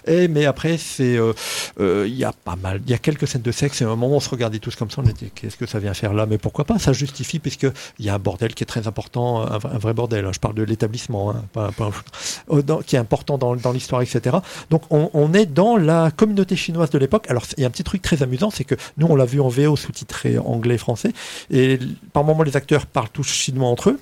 Et 0.07 0.29
mais 0.29 0.45
après 0.47 0.77
c'est, 0.79 1.17
euh, 1.17 1.33
euh, 1.81 2.05
il 2.07 2.15
y 2.17 2.25
a 2.25 2.33
pas 2.33 2.57
mal, 2.57 2.81
il 2.87 2.91
y 2.91 2.95
a 2.95 2.99
quelques 2.99 3.27
scènes 3.27 3.43
de 3.43 3.53
sexe. 3.53 3.81
Et 3.81 3.85
à 3.85 3.89
un 3.89 3.97
moment 3.97 4.17
on 4.17 4.21
se 4.21 4.29
regardait 4.29 4.59
tous 4.59 4.77
comme 4.77 4.91
ça, 4.91 5.01
on 5.05 5.09
était 5.09 5.31
qu'est-ce 5.35 5.57
que 5.57 5.67
ça 5.67 5.79
vient 5.79 5.95
faire 5.95 6.13
là? 6.13 6.27
Mais 6.27 6.39
pourquoi 6.39 6.65
pas? 6.65 6.79
Ça 6.79 6.93
justifie 6.93 7.39
puisque 7.39 7.67
il 7.99 8.05
y 8.05 8.09
a 8.11 8.15
un 8.15 8.19
bordel 8.19 8.55
qui 8.55 8.63
est 8.65 8.67
très 8.67 8.87
important, 8.87 9.41
un, 9.43 9.59
vrai- 9.59 9.71
un 9.75 9.79
vrai 9.79 9.95
bordel. 9.95 10.27
hein. 10.27 10.31
Je 10.35 10.39
parle 10.41 10.55
de 10.55 10.63
l'établissement, 10.63 11.31
hein, 11.31 11.45
pas, 11.53 11.71
pas 11.73 11.87
un- 11.87 12.55
euh, 12.57 12.63
dans- 12.63 12.79
qui 12.81 12.97
est 12.97 12.99
important 12.99 13.39
dans, 13.39 13.57
dans 13.57 13.73
l'histoire, 13.73 14.03
etc. 14.03 14.37
Donc 14.69 14.83
on, 14.91 15.09
on 15.15 15.33
est 15.33 15.47
dans 15.47 15.77
la 15.77 16.11
communauté 16.11 16.57
chinoise 16.57 16.91
de 16.91 16.99
l'époque. 16.99 17.25
Alors 17.31 17.45
il 17.57 17.63
y 17.63 17.65
a 17.65 17.67
un 17.67 17.71
petit 17.71 17.85
truc 17.85 18.03
très 18.03 18.23
amusant, 18.23 18.50
c'est 18.51 18.65
que 18.65 18.75
nous 18.97 19.07
on 19.09 19.17
l'a 19.17 19.25
vu 19.25 19.41
en 19.41 19.49
VO 19.49 19.77
sous-titré 19.77 20.39
anglais 20.39 20.79
français, 20.79 21.13
et 21.51 21.79
par 22.13 22.25
moment 22.25 22.43
les 22.43 22.57
acteurs 22.57 22.87
parlent 22.87 23.09
tous 23.13 23.25
chinois 23.27 23.69
entre 23.69 23.91
eux, 23.91 24.01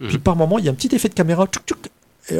Mhm. 0.00 0.08
puis 0.08 0.18
par 0.18 0.34
moment 0.34 0.58
il 0.58 0.64
y 0.64 0.68
a 0.68 0.72
un 0.72 0.74
petit 0.74 0.94
effet 0.94 1.08
de 1.10 1.14
caméra, 1.14 1.46
tchouk, 1.46 1.62
tchouk, 1.66 1.88
et, 2.30 2.38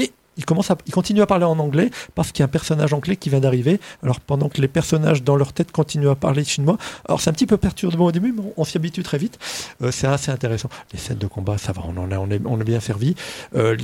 et 0.00 0.12
ils 0.36 0.44
commencent 0.44 0.70
à, 0.70 0.74
à 0.74 1.26
parler 1.26 1.44
en 1.44 1.58
anglais 1.58 1.90
parce 2.14 2.30
qu'il 2.30 2.40
y 2.40 2.44
a 2.44 2.46
un 2.46 2.48
personnage 2.48 2.92
anglais 2.94 3.16
qui 3.16 3.28
vient 3.30 3.40
d'arriver. 3.40 3.80
Alors 4.02 4.20
pendant 4.20 4.48
que 4.48 4.60
les 4.60 4.68
personnages 4.68 5.22
dans 5.24 5.34
leur 5.36 5.52
tête 5.52 5.72
continuent 5.72 6.08
à 6.08 6.14
parler 6.14 6.44
chinois, 6.44 6.78
alors 7.06 7.20
c'est 7.20 7.28
un 7.28 7.32
petit 7.32 7.46
peu 7.46 7.56
perturbant 7.56 8.06
au 8.06 8.12
début, 8.12 8.32
mais 8.32 8.42
on, 8.56 8.62
on 8.62 8.64
s'y 8.64 8.76
habitue 8.76 9.02
très 9.02 9.18
vite. 9.18 9.38
Euh, 9.82 9.90
c'est 9.90 10.06
assez 10.06 10.30
intéressant. 10.30 10.70
Les 10.92 10.98
scènes 11.00 11.18
de 11.18 11.26
combat, 11.26 11.58
ça 11.58 11.72
va, 11.72 11.82
on 11.84 11.96
en 11.96 12.10
a, 12.12 12.18
on 12.18 12.30
est, 12.30 12.40
on 12.46 12.60
est 12.60 12.64
bien 12.64 12.80
servi. 12.80 13.16
Euh, 13.56 13.76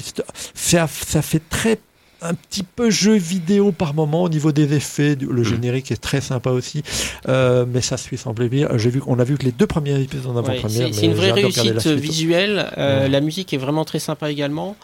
ça 0.55 0.87
fait 0.87 1.43
très 1.51 1.79
un 2.23 2.35
petit 2.35 2.63
peu 2.63 2.91
jeu 2.91 3.15
vidéo 3.15 3.73
par 3.73 3.93
moment 3.95 4.23
au 4.23 4.29
niveau 4.29 4.51
des 4.53 4.75
effets. 4.75 5.17
Du- 5.17 5.27
Le 5.27 5.43
générique 5.45 5.91
est 5.93 6.01
très 6.01 6.21
sympa 6.21 6.51
aussi, 6.51 6.83
Euh, 7.29 7.65
mais 7.69 7.81
ça 7.83 7.97
suit 7.97 8.17
semblait 8.17 8.49
bien. 8.49 8.69
J'ai 8.77 8.91
vu, 8.91 9.03
on 9.07 9.19
a 9.19 9.25
vu 9.25 9.37
que 9.37 9.45
les 9.45 9.53
deux 9.53 9.67
premiers 9.67 10.01
épisodes 10.01 10.27
en 10.27 10.37
avant-première. 10.39 10.89
c'est 10.93 11.07
une 11.07 11.15
vraie 11.15 11.33
réussite 11.33 11.87
visuelle. 11.87 12.71
euh, 12.79 13.03
Ouais. 13.03 13.09
La 13.09 13.21
musique 13.21 13.53
est 13.53 13.59
vraiment 13.59 13.85
très 13.85 13.99
sympa 13.99 14.31
également. 14.31 14.77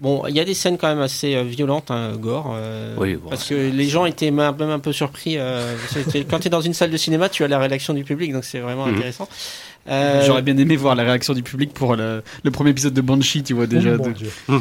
Bon, 0.00 0.22
il 0.28 0.36
y 0.36 0.38
a 0.38 0.44
des 0.44 0.54
scènes 0.54 0.78
quand 0.78 0.86
même 0.86 1.00
assez 1.00 1.34
euh, 1.34 1.42
violentes, 1.42 1.90
hein, 1.90 2.12
gore. 2.16 2.52
euh, 2.54 2.94
Oui, 2.98 3.16
bon, 3.16 3.30
parce 3.30 3.44
que 3.48 3.54
les 3.54 3.88
gens 3.88 4.06
étaient 4.06 4.30
même 4.30 4.60
un 4.60 4.78
peu 4.78 4.92
surpris. 4.92 5.34
euh, 5.38 5.74
quand 6.30 6.38
tu 6.38 6.46
es 6.46 6.50
dans 6.50 6.60
une 6.60 6.72
salle 6.74 6.90
de 6.92 6.96
cinéma, 6.96 7.28
tu 7.28 7.42
as 7.42 7.48
la 7.48 7.58
réaction 7.58 7.94
du 7.94 8.04
public, 8.04 8.32
donc 8.32 8.44
c'est 8.44 8.60
vraiment 8.60 8.86
Mhm. 8.86 8.94
intéressant. 8.94 9.28
Euh, 9.88 10.22
J'aurais 10.26 10.42
bien 10.42 10.56
aimé 10.58 10.76
voir 10.76 10.94
la 10.94 11.02
réaction 11.02 11.32
du 11.34 11.42
public 11.42 11.72
pour 11.72 11.96
le, 11.96 12.22
le 12.42 12.50
premier 12.50 12.70
épisode 12.70 12.94
de 12.94 13.00
Banshee, 13.00 13.42
tu 13.42 13.54
vois 13.54 13.66
déjà. 13.66 13.90
Oh, 13.98 14.02
de- 14.06 14.10
Dieu. 14.12 14.30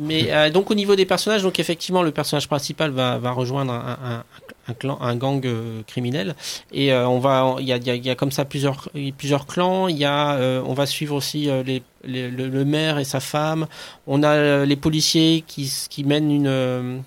Mais 0.00 0.30
euh, 0.30 0.50
donc 0.50 0.70
au 0.70 0.74
niveau 0.74 0.94
des 0.94 1.06
personnages, 1.06 1.42
donc 1.42 1.58
effectivement 1.58 2.02
le 2.04 2.12
personnage 2.12 2.46
principal 2.46 2.90
va, 2.92 3.18
va 3.18 3.32
rejoindre 3.32 3.72
un, 3.72 3.98
un, 4.04 4.24
un 4.68 4.74
clan, 4.74 4.96
un 5.00 5.16
gang 5.16 5.44
euh, 5.44 5.82
criminel 5.88 6.36
et 6.72 6.92
euh, 6.92 7.08
on 7.08 7.18
va, 7.18 7.56
il 7.58 7.66
y 7.66 7.72
a, 7.72 7.78
il 7.78 7.84
y, 7.86 7.90
a, 7.90 7.94
il 7.96 8.06
y 8.06 8.10
a 8.10 8.14
comme 8.14 8.30
ça 8.30 8.44
plusieurs 8.44 8.88
plusieurs 9.16 9.46
clans. 9.46 9.88
Il 9.88 9.96
y 9.96 10.04
a, 10.04 10.34
euh, 10.34 10.62
on 10.64 10.74
va 10.74 10.86
suivre 10.86 11.16
aussi 11.16 11.50
euh, 11.50 11.64
les, 11.64 11.82
les- 12.04 12.30
le, 12.30 12.46
le 12.48 12.64
maire 12.64 13.00
et 13.00 13.04
sa 13.04 13.18
femme. 13.18 13.66
On 14.06 14.22
a 14.22 14.28
euh, 14.28 14.64
les 14.66 14.76
policiers 14.76 15.42
qui 15.46 15.72
qui 15.90 16.04
mènent 16.04 16.30
une 16.30 16.46
euh, 16.46 16.98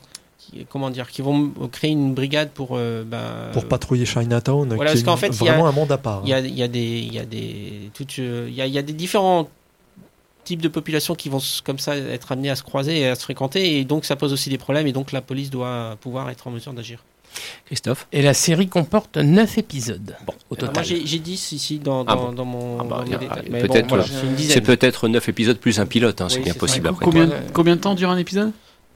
qui- 0.51 0.65
comment 0.69 0.89
dire, 0.89 1.09
qui 1.09 1.21
vont 1.21 1.51
créer 1.71 1.91
une 1.91 2.13
brigade 2.13 2.51
pour 2.51 2.69
euh, 2.73 3.03
bah, 3.05 3.49
Pour 3.53 3.67
patrouiller 3.67 4.05
Chinatown, 4.05 4.73
Voilà, 4.75 4.91
qui 4.91 4.97
est 4.99 5.03
parce 5.03 5.15
qu'en 5.15 5.17
fait, 5.17 5.27
il 5.39 5.45
y 5.45 5.49
a- 5.49 5.53
vraiment 5.53 5.67
un 5.67 5.71
monde 5.71 5.91
à 5.91 5.97
part. 5.97 6.21
il 6.25 6.29
y 6.29 6.33
a, 6.33 6.39
il 6.39 6.53
y 6.57 6.63
a 6.63 6.67
des, 6.67 6.79
il 6.99 7.13
y 7.13 7.19
a 7.19 7.25
des, 7.25 7.89
toutes, 7.93 8.17
il 8.17 8.53
y 8.53 8.61
a, 8.61 8.65
il 8.67 8.73
y 8.73 8.77
a 8.77 8.81
des 8.81 8.93
différents 8.93 9.49
types 10.43 10.61
de 10.61 10.67
populations 10.69 11.13
qui 11.15 11.29
vont 11.29 11.39
comme 11.63 11.77
ça 11.79 11.95
être 11.95 12.31
amenés 12.31 12.49
à 12.49 12.55
se 12.55 12.63
croiser 12.63 12.99
et 13.01 13.07
à 13.07 13.15
se 13.15 13.21
fréquenter, 13.23 13.77
et 13.79 13.85
donc 13.85 14.05
ça 14.05 14.15
pose 14.15 14.33
aussi 14.33 14.49
des 14.49 14.57
problèmes, 14.57 14.87
et 14.87 14.91
donc 14.91 15.11
la 15.11 15.21
police 15.21 15.49
doit 15.51 15.97
pouvoir 16.01 16.29
être 16.29 16.47
en 16.47 16.51
mesure 16.51 16.73
d'agir. 16.73 17.03
Christophe? 17.65 18.07
Et 18.11 18.21
la 18.21 18.33
série 18.33 18.67
comporte 18.67 19.15
9 19.15 19.57
épisodes. 19.57 20.17
Bon, 20.25 20.33
au 20.49 20.55
total. 20.55 20.73
Moi 20.73 20.83
j'ai 20.83 21.05
j'ai 21.05 21.19
10 21.19 21.53
ici 21.53 21.79
dans, 21.79 22.01
Ah 22.05 22.15
dans, 22.15 22.25
bon. 22.25 22.31
dans 22.33 22.45
mon, 22.45 22.79
Ah 22.79 22.83
bah, 22.83 23.05
ah, 23.29 23.35
Mais 23.49 23.63
bon, 23.63 23.81
voilà, 23.87 24.03
c'est 24.37 24.59
peut-être 24.59 25.07
9 25.07 25.29
épisodes 25.29 25.57
plus 25.57 25.79
un 25.79 25.85
pilote, 25.85 26.19
hein, 26.19 26.27
c'est 26.27 26.37
Oui, 26.39 26.43
bien 26.43 26.53
c'est 26.53 26.59
possible 26.59 26.87
ça. 26.87 26.91
après. 26.91 27.05
Combien, 27.05 27.29
combien 27.53 27.75
de 27.77 27.81
temps 27.81 27.93
dure 27.95 28.09
un 28.09 28.17
épisode? 28.17 28.51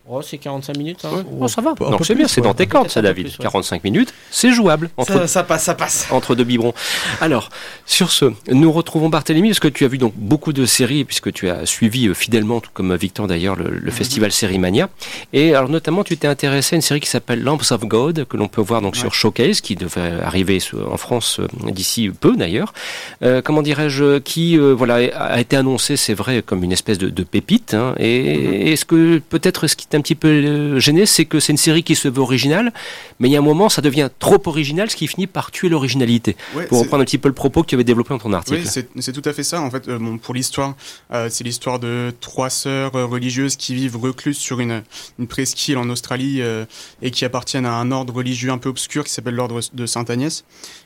Oh, 0.08 0.22
c'est 0.22 0.38
45 0.38 0.78
minutes. 0.78 1.04
hein. 1.04 1.24
Oh, 1.42 1.48
ça 1.48 1.62
va. 1.62 1.74
Non, 1.80 1.98
c'est 2.04 2.14
bien, 2.14 2.28
c'est 2.28 2.42
dans 2.42 2.54
tes 2.54 2.68
cordes, 2.68 2.90
ça, 2.92 3.02
David. 3.02 3.26
plus, 3.26 3.40
ouais. 3.40 3.44
45 3.44 3.84
minutes, 3.84 4.14
c'est 4.30 4.52
jouable. 4.52 4.92
Entre 4.98 5.14
Ça, 5.14 5.28
ça 5.28 5.44
passe, 5.44 5.64
ça 5.64 5.74
passe. 5.74 6.08
entre 6.12 6.36
deux 6.36 6.44
biberons. 6.44 6.76
Alors, 7.22 7.50
sur 7.88 8.12
ce, 8.12 8.32
nous 8.52 8.72
retrouvons 8.72 9.10
Barthélemy, 9.10 9.50
parce 9.50 9.60
que 9.60 9.68
tu 9.68 9.84
as 9.84 9.88
vu 9.88 9.98
donc 9.98 10.14
beaucoup 10.16 10.54
de 10.54 10.68
séries, 10.68 11.06
puisque 11.06 11.34
tu 11.34 11.50
as 11.50 11.66
suivi 11.66 12.08
euh, 12.08 12.14
fidèlement, 12.14 12.60
tout 12.60 12.70
comme 12.72 12.96
Victor 12.96 13.26
d'ailleurs, 13.26 13.56
le, 13.56 13.66
Mhm. 13.82 13.90
festival 13.90 14.32
Sérimania. 14.32 14.90
Et 15.34 15.56
alors, 15.56 15.70
notamment, 15.70 16.04
tu 16.04 16.16
t'es 16.18 16.28
intéressé 16.28 16.76
à 16.76 16.78
une 16.78 16.82
série 16.84 17.00
qui 17.00 17.10
s'appelle 17.10 17.42
Lamps 17.42 17.72
of 17.72 17.82
God, 17.86 18.26
que 18.30 18.38
l'on 18.38 18.48
peut 18.48 18.62
voir 18.62 18.82
donc 18.84 18.96
sur 18.96 19.12
Showcase, 19.16 19.60
qui 19.62 19.76
devait 19.76 20.22
arriver 20.24 20.60
en 20.88 20.98
France 20.98 21.40
euh, 21.40 21.48
d'ici 21.72 22.12
peu 22.12 22.36
d'ailleurs. 22.36 22.76
Euh, 23.24 23.42
comment 23.42 23.64
dirais-je, 23.64 24.20
qui 24.20 24.56
euh, 24.60 24.74
voilà 24.76 24.98
a 25.18 25.40
été 25.40 25.56
annoncé, 25.56 25.98
c'est 25.98 26.14
vrai, 26.14 26.44
comme 26.46 26.64
une 26.64 26.72
espèce 26.74 27.00
de, 27.00 27.10
de 27.10 27.24
pépite. 27.24 27.74
hein. 27.74 27.96
et 27.98 28.38
Mhm. 28.38 28.68
est-ce 28.68 28.86
que 28.86 29.18
peut-être 29.18 29.66
ce 29.68 29.76
qui 29.76 29.88
un 29.96 30.02
petit 30.02 30.16
peu 30.16 30.28
euh, 30.28 30.80
gêné, 30.80 31.06
c'est 31.06 31.26
que 31.26 31.40
c'est 31.40 31.54
une 31.54 31.58
série 31.58 31.84
qui 31.84 31.96
se 31.96 32.08
veut 32.08 32.22
originale, 32.22 32.74
mais 33.20 33.30
il 33.30 33.32
y 33.32 33.36
a 33.36 33.40
un 33.40 33.44
moment, 33.44 33.70
ça 33.70 33.82
devient 33.82 34.10
trop 34.20 34.42
original, 34.46 34.90
ce 34.90 34.96
qui 34.96 35.08
finit 35.08 35.28
par 35.28 35.52
tuer 35.52 35.70
l'originalité. 35.70 36.36
Ouais, 36.56 36.66
Pour 36.66 36.80
reprendre 36.80 37.02
un 37.02 37.06
petit 37.06 37.18
peu 37.18 37.28
le 37.28 37.34
propos 37.34 37.64
que 37.64 37.68
tu 37.68 37.76
avais 37.76 37.84
développé 37.84 38.10
dans 38.10 38.20
ton 38.20 38.34
article. 38.34 38.62
Oui, 38.64 38.84
c'est 39.00 39.12
tout 39.14 39.28
à 39.28 39.34
fait 39.34 39.44
ça. 39.44 39.62
En 39.62 39.70
fait, 39.70 39.88
euh, 39.88 40.00
bon, 40.00 40.18
pour 40.18 40.34
l'histoire, 40.34 40.76
euh, 41.14 41.28
c'est 41.30 41.44
l'histoire 41.44 41.80
de 41.80 42.14
trois 42.22 42.50
sœurs 42.50 42.94
religieuses 42.94 43.56
qui 43.56 43.76
vivent 43.76 43.98
recluses 43.98 44.38
sur 44.38 44.60
une, 44.60 44.84
une 45.20 45.28
presqu'île 45.28 45.78
en 45.78 45.90
Australie 45.90 46.42
euh, 46.42 46.66
et 47.02 47.12
qui 47.12 47.26
appartiennent 47.26 47.66
à 47.66 47.74
un 47.74 47.92
ordre 47.92 48.14
religieux 48.14 48.52
un 48.52 48.58
peu 48.58 48.70
obscur 48.70 49.04
qui 49.04 49.12
s'appelle 49.12 49.36
l'ordre 49.36 49.60
de 49.74 49.86
Sainte 49.86 50.10
Agnès. 50.10 50.44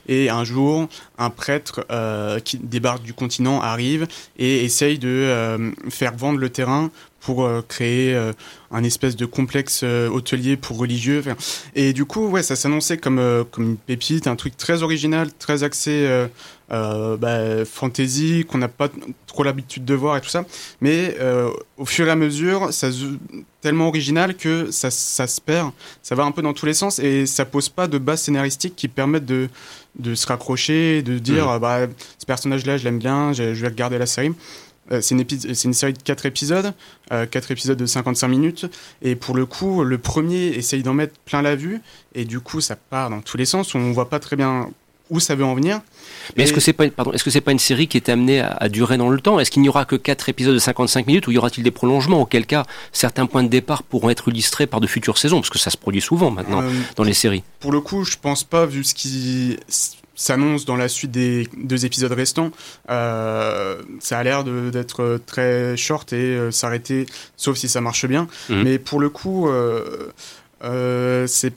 Et 0.08 0.28
un 0.28 0.44
jour, 0.44 0.88
un 1.18 1.30
prêtre 1.30 1.86
qui 2.44 2.58
débarque 2.58 3.02
du 3.02 3.14
continent 3.14 3.60
arrive 3.60 4.08
et 4.38 4.64
essaye 4.64 4.98
de 4.98 5.72
faire 5.88 6.16
vendre 6.16 6.38
le 6.38 6.48
terrain 6.48 6.90
pour 7.20 7.44
euh, 7.44 7.62
créer 7.66 8.14
euh, 8.14 8.32
un 8.70 8.82
espèce 8.82 9.14
de 9.16 9.26
complexe 9.26 9.82
euh, 9.84 10.08
hôtelier 10.08 10.56
pour 10.56 10.78
religieux. 10.78 11.22
Et 11.74 11.92
du 11.92 12.04
coup, 12.04 12.28
ouais, 12.28 12.42
ça 12.42 12.56
s'annonçait 12.56 12.98
comme 12.98 13.20
comme 13.50 13.64
une 13.64 13.76
pépite, 13.76 14.26
un 14.26 14.36
truc 14.36 14.56
très 14.56 14.82
original, 14.82 15.32
très 15.38 15.62
axé 15.62 16.08
bah, 16.70 17.64
fantasy 17.64 18.44
qu'on 18.48 18.58
n'a 18.58 18.68
pas 18.68 18.88
trop 19.26 19.42
l'habitude 19.42 19.84
de 19.84 19.94
voir 19.94 20.16
et 20.16 20.20
tout 20.20 20.28
ça. 20.28 20.44
Mais 20.80 21.16
au 21.76 21.84
fur 21.84 22.06
et 22.06 22.10
à 22.10 22.16
mesure, 22.16 22.72
ça 22.72 22.90
tellement 23.60 23.88
original 23.88 24.36
que 24.36 24.70
ça, 24.70 24.90
ça 24.90 25.26
se 25.26 25.40
perd. 25.40 25.70
Ça 26.02 26.14
va 26.14 26.24
un 26.24 26.30
peu 26.32 26.42
dans 26.42 26.54
tous 26.54 26.66
les 26.66 26.74
sens 26.74 26.98
et 26.98 27.26
ça 27.26 27.44
pose 27.44 27.68
pas 27.68 27.88
de 27.88 27.98
base 27.98 28.22
scénaristique 28.22 28.74
qui 28.76 28.88
permettent 28.88 29.26
de 29.26 29.48
de 29.98 30.14
se 30.14 30.26
raccrocher, 30.26 31.02
de 31.02 31.18
dire 31.18 31.46
Mhm. 31.46 31.52
euh, 31.54 31.58
bah 31.58 31.86
ce 32.18 32.24
personnage-là, 32.24 32.76
je 32.76 32.84
l'aime 32.84 32.98
bien, 32.98 33.32
je, 33.32 33.54
je 33.54 33.60
vais 33.62 33.68
regarder 33.68 33.98
la 33.98 34.06
série. 34.06 34.32
Euh, 34.92 35.00
c'est 35.00 35.14
une, 35.14 35.20
épi- 35.22 35.54
c'est 35.54 35.64
une 35.68 35.74
série 35.74 35.92
de 35.92 36.02
4 36.02 36.26
épisodes, 36.26 36.72
euh, 37.12 37.26
4 37.26 37.50
épisodes 37.52 37.78
de 37.78 37.86
55 37.86 38.28
minutes, 38.28 38.66
et 39.02 39.14
pour 39.14 39.34
le 39.36 39.46
coup, 39.46 39.84
le 39.84 39.98
premier 39.98 40.46
essaye 40.48 40.82
d'en 40.82 40.94
mettre 40.94 41.14
plein 41.24 41.42
la 41.42 41.54
vue, 41.56 41.80
et 42.14 42.24
du 42.24 42.40
coup, 42.40 42.60
ça 42.60 42.76
part 42.76 43.10
dans 43.10 43.20
tous 43.20 43.36
les 43.36 43.44
sens, 43.44 43.74
on 43.74 43.92
voit 43.92 44.08
pas 44.10 44.18
très 44.18 44.36
bien 44.36 44.68
où 45.10 45.18
ça 45.18 45.34
veut 45.34 45.44
en 45.44 45.54
venir. 45.56 45.80
Mais 46.36 46.44
est-ce 46.44 46.52
que 46.52 46.60
c'est 46.60 46.72
pas, 46.72 46.84
une- 46.84 46.92
pardon, 46.92 47.12
est-ce 47.12 47.24
que 47.24 47.30
c'est 47.30 47.40
pas 47.40 47.50
une 47.50 47.58
série 47.58 47.88
qui 47.88 47.96
est 47.96 48.08
amenée 48.08 48.40
à, 48.40 48.52
à 48.52 48.68
durer 48.68 48.96
dans 48.96 49.10
le 49.10 49.20
temps? 49.20 49.40
Est-ce 49.40 49.50
qu'il 49.50 49.60
n'y 49.62 49.68
aura 49.68 49.84
que 49.84 49.96
4 49.96 50.28
épisodes 50.28 50.54
de 50.54 50.60
55 50.60 51.06
minutes 51.08 51.26
ou 51.26 51.32
y 51.32 51.38
aura-t-il 51.38 51.64
des 51.64 51.72
prolongements? 51.72 52.20
Auquel 52.20 52.46
cas, 52.46 52.64
certains 52.92 53.26
points 53.26 53.42
de 53.42 53.48
départ 53.48 53.82
pourront 53.82 54.10
être 54.10 54.28
illustrés 54.28 54.68
par 54.68 54.80
de 54.80 54.86
futures 54.86 55.18
saisons, 55.18 55.38
parce 55.40 55.50
que 55.50 55.58
ça 55.58 55.70
se 55.70 55.76
produit 55.76 56.00
souvent 56.00 56.30
maintenant 56.30 56.62
Euh, 56.62 56.70
dans 56.94 57.02
les 57.04 57.12
séries. 57.14 57.42
Pour 57.58 57.72
le 57.72 57.80
coup, 57.80 58.04
je 58.04 58.16
pense 58.22 58.44
pas, 58.44 58.66
vu 58.66 58.84
ce 58.84 58.94
qui 58.94 59.56
s'annonce 60.22 60.64
dans 60.66 60.76
la 60.76 60.88
suite 60.88 61.10
des 61.12 61.48
deux 61.56 61.86
épisodes 61.86 62.12
restants, 62.12 62.50
euh, 62.90 63.80
ça 64.00 64.18
a 64.18 64.22
l'air 64.22 64.44
de- 64.44 64.68
d'être 64.70 65.18
très 65.24 65.76
short 65.78 66.12
et 66.12 66.16
euh, 66.36 66.50
s'arrêter, 66.50 67.06
sauf 67.36 67.56
si 67.56 67.68
ça 67.68 67.80
marche 67.80 68.04
bien. 68.06 68.28
Mhm. 68.50 68.62
Mais 68.64 68.78
pour 68.78 69.00
le 69.00 69.08
coup, 69.08 69.48
euh, 70.62 71.26
c'est 71.26 71.54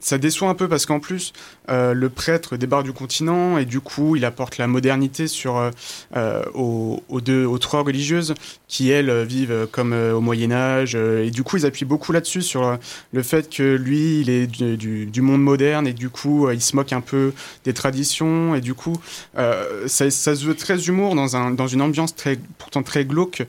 ça 0.00 0.18
déçoit 0.18 0.48
un 0.48 0.54
peu 0.54 0.68
parce 0.68 0.86
qu'en 0.86 1.00
plus, 1.00 1.32
euh, 1.70 1.92
le 1.92 2.08
prêtre 2.08 2.56
débarque 2.56 2.84
du 2.84 2.92
continent 2.92 3.58
et 3.58 3.64
du 3.64 3.80
coup, 3.80 4.16
il 4.16 4.24
apporte 4.24 4.58
la 4.58 4.66
modernité 4.66 5.26
sur 5.26 5.56
euh, 5.56 5.70
euh, 6.16 6.44
aux, 6.54 7.20
deux, 7.20 7.44
aux 7.44 7.58
trois 7.58 7.82
religieuses 7.82 8.34
qui 8.68 8.90
elles 8.90 9.24
vivent 9.24 9.66
comme 9.72 9.92
au 9.92 10.20
Moyen 10.20 10.52
Âge 10.52 10.94
euh, 10.94 11.24
et 11.24 11.30
du 11.30 11.42
coup, 11.42 11.56
ils 11.56 11.66
appuient 11.66 11.84
beaucoup 11.84 12.12
là-dessus 12.12 12.42
sur 12.42 12.78
le 13.12 13.22
fait 13.22 13.50
que 13.50 13.74
lui, 13.74 14.20
il 14.20 14.30
est 14.30 14.46
du, 14.46 15.22
monde 15.22 15.42
moderne 15.42 15.86
et 15.86 15.92
du 15.92 16.10
coup, 16.10 16.48
il 16.50 16.60
se 16.60 16.76
moque 16.76 16.92
un 16.92 17.00
peu 17.00 17.32
des 17.64 17.74
traditions 17.74 18.54
et 18.54 18.60
du 18.60 18.74
coup, 18.74 18.96
ça, 19.34 20.10
se 20.10 20.44
veut 20.44 20.54
très 20.54 20.86
humour 20.86 21.14
dans 21.14 21.36
un 21.36 21.50
dans 21.50 21.66
une 21.66 21.82
ambiance 21.82 22.14
très 22.14 22.38
pourtant 22.58 22.82
très 22.82 23.04
glauque 23.04 23.42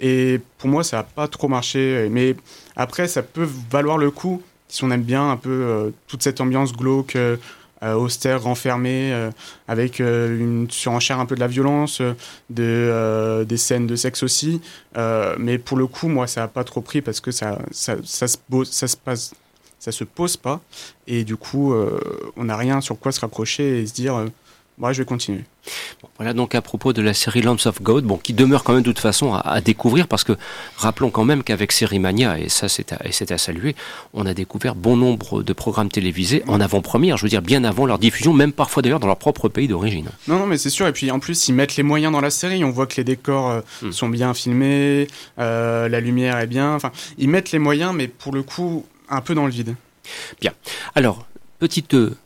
et 0.00 0.40
pour 0.58 0.68
moi, 0.68 0.84
ça 0.84 1.00
a 1.00 1.02
pas 1.02 1.26
trop 1.26 1.48
marché. 1.48 2.08
Mais 2.10 2.36
après, 2.76 3.08
ça 3.08 3.22
peut 3.22 3.48
valoir 3.70 3.98
le 3.98 4.10
coup 4.10 4.42
si 4.68 4.84
on 4.84 4.90
aime 4.90 5.02
bien 5.02 5.30
un 5.30 5.36
peu 5.36 5.50
euh, 5.50 5.90
toute 6.06 6.22
cette 6.22 6.40
ambiance 6.40 6.72
glauque, 6.72 7.16
euh, 7.16 7.36
euh, 7.82 7.94
austère, 7.94 8.42
renfermée, 8.42 9.14
avec 9.68 9.98
une 9.98 10.66
surenchère 10.70 11.20
un 11.20 11.26
peu 11.26 11.34
de 11.34 11.40
la 11.40 11.46
violence, 11.46 12.00
de, 12.48 13.44
des 13.46 13.56
scènes 13.58 13.86
de 13.86 13.96
sexe 13.96 14.22
aussi. 14.22 14.62
Mais 15.38 15.58
pour 15.58 15.76
le 15.76 15.86
coup, 15.86 16.08
moi, 16.08 16.26
ça 16.26 16.40
n'a 16.40 16.48
pas 16.48 16.64
trop 16.64 16.80
pris 16.80 17.02
parce 17.02 17.20
que 17.20 17.30
ça, 17.30 17.58
ça, 17.72 17.96
ça, 18.02 18.28
se, 18.28 18.38
pose, 18.38 18.70
ça 18.70 18.88
se 18.88 18.96
passe. 18.96 19.34
Ça 19.78 19.92
se 19.92 20.04
pose 20.04 20.38
pas 20.38 20.62
et 21.06 21.22
du 21.22 21.36
coup 21.36 21.74
on 22.36 22.44
n'a 22.44 22.56
rien 22.56 22.80
sur 22.80 22.98
quoi 22.98 23.12
se 23.12 23.20
rapprocher 23.20 23.82
et 23.82 23.86
se 23.86 23.92
dire 23.92 24.24
je 24.92 25.02
vais 25.02 25.06
continuer. 25.06 25.44
Bon, 26.02 26.08
voilà 26.18 26.32
donc 26.32 26.54
à 26.54 26.62
propos 26.62 26.92
de 26.92 27.02
la 27.02 27.14
série 27.14 27.42
Lands 27.42 27.56
of 27.66 27.82
God, 27.82 28.04
bon, 28.04 28.18
qui 28.18 28.32
demeure 28.34 28.62
quand 28.62 28.72
même 28.74 28.82
de 28.82 28.90
toute 28.90 28.98
façon 29.00 29.32
à, 29.34 29.38
à 29.40 29.60
découvrir, 29.60 30.06
parce 30.06 30.22
que 30.22 30.32
rappelons 30.76 31.10
quand 31.10 31.24
même 31.24 31.42
qu'avec 31.42 31.72
Série 31.72 31.98
Mania, 31.98 32.38
et 32.38 32.48
ça 32.48 32.68
c'est 32.68 32.92
à, 32.92 32.98
et 33.06 33.12
c'est 33.12 33.32
à 33.32 33.38
saluer, 33.38 33.74
on 34.12 34.26
a 34.26 34.34
découvert 34.34 34.74
bon 34.74 34.96
nombre 34.96 35.42
de 35.42 35.52
programmes 35.52 35.88
télévisés 35.88 36.42
en 36.46 36.60
avant-première, 36.60 37.16
je 37.16 37.22
veux 37.22 37.28
dire 37.30 37.42
bien 37.42 37.64
avant 37.64 37.86
leur 37.86 37.98
diffusion, 37.98 38.32
même 38.32 38.52
parfois 38.52 38.82
d'ailleurs 38.82 39.00
dans 39.00 39.06
leur 39.08 39.16
propre 39.16 39.48
pays 39.48 39.66
d'origine. 39.68 40.08
Non, 40.28 40.38
non, 40.38 40.46
mais 40.46 40.58
c'est 40.58 40.70
sûr. 40.70 40.86
Et 40.86 40.92
puis 40.92 41.10
en 41.10 41.18
plus, 41.18 41.48
ils 41.48 41.52
mettent 41.54 41.76
les 41.76 41.82
moyens 41.82 42.12
dans 42.12 42.20
la 42.20 42.30
série. 42.30 42.62
On 42.64 42.70
voit 42.70 42.86
que 42.86 42.96
les 42.96 43.04
décors 43.04 43.50
euh, 43.50 43.60
Hmm. 43.82 43.92
sont 43.92 44.08
bien 44.08 44.32
filmés, 44.34 45.06
euh, 45.38 45.88
la 45.88 46.00
lumière 46.00 46.38
est 46.38 46.46
bien. 46.46 46.74
Enfin, 46.74 46.92
ils 47.18 47.28
mettent 47.28 47.52
les 47.52 47.58
moyens, 47.58 47.92
mais 47.94 48.08
pour 48.08 48.32
le 48.32 48.42
coup, 48.42 48.86
un 49.08 49.20
peu 49.20 49.34
dans 49.34 49.44
le 49.44 49.50
vide. 49.52 49.74
Bien. 50.40 50.52
Alors, 50.94 51.26
petite 51.58 51.94
euh, 51.94 52.16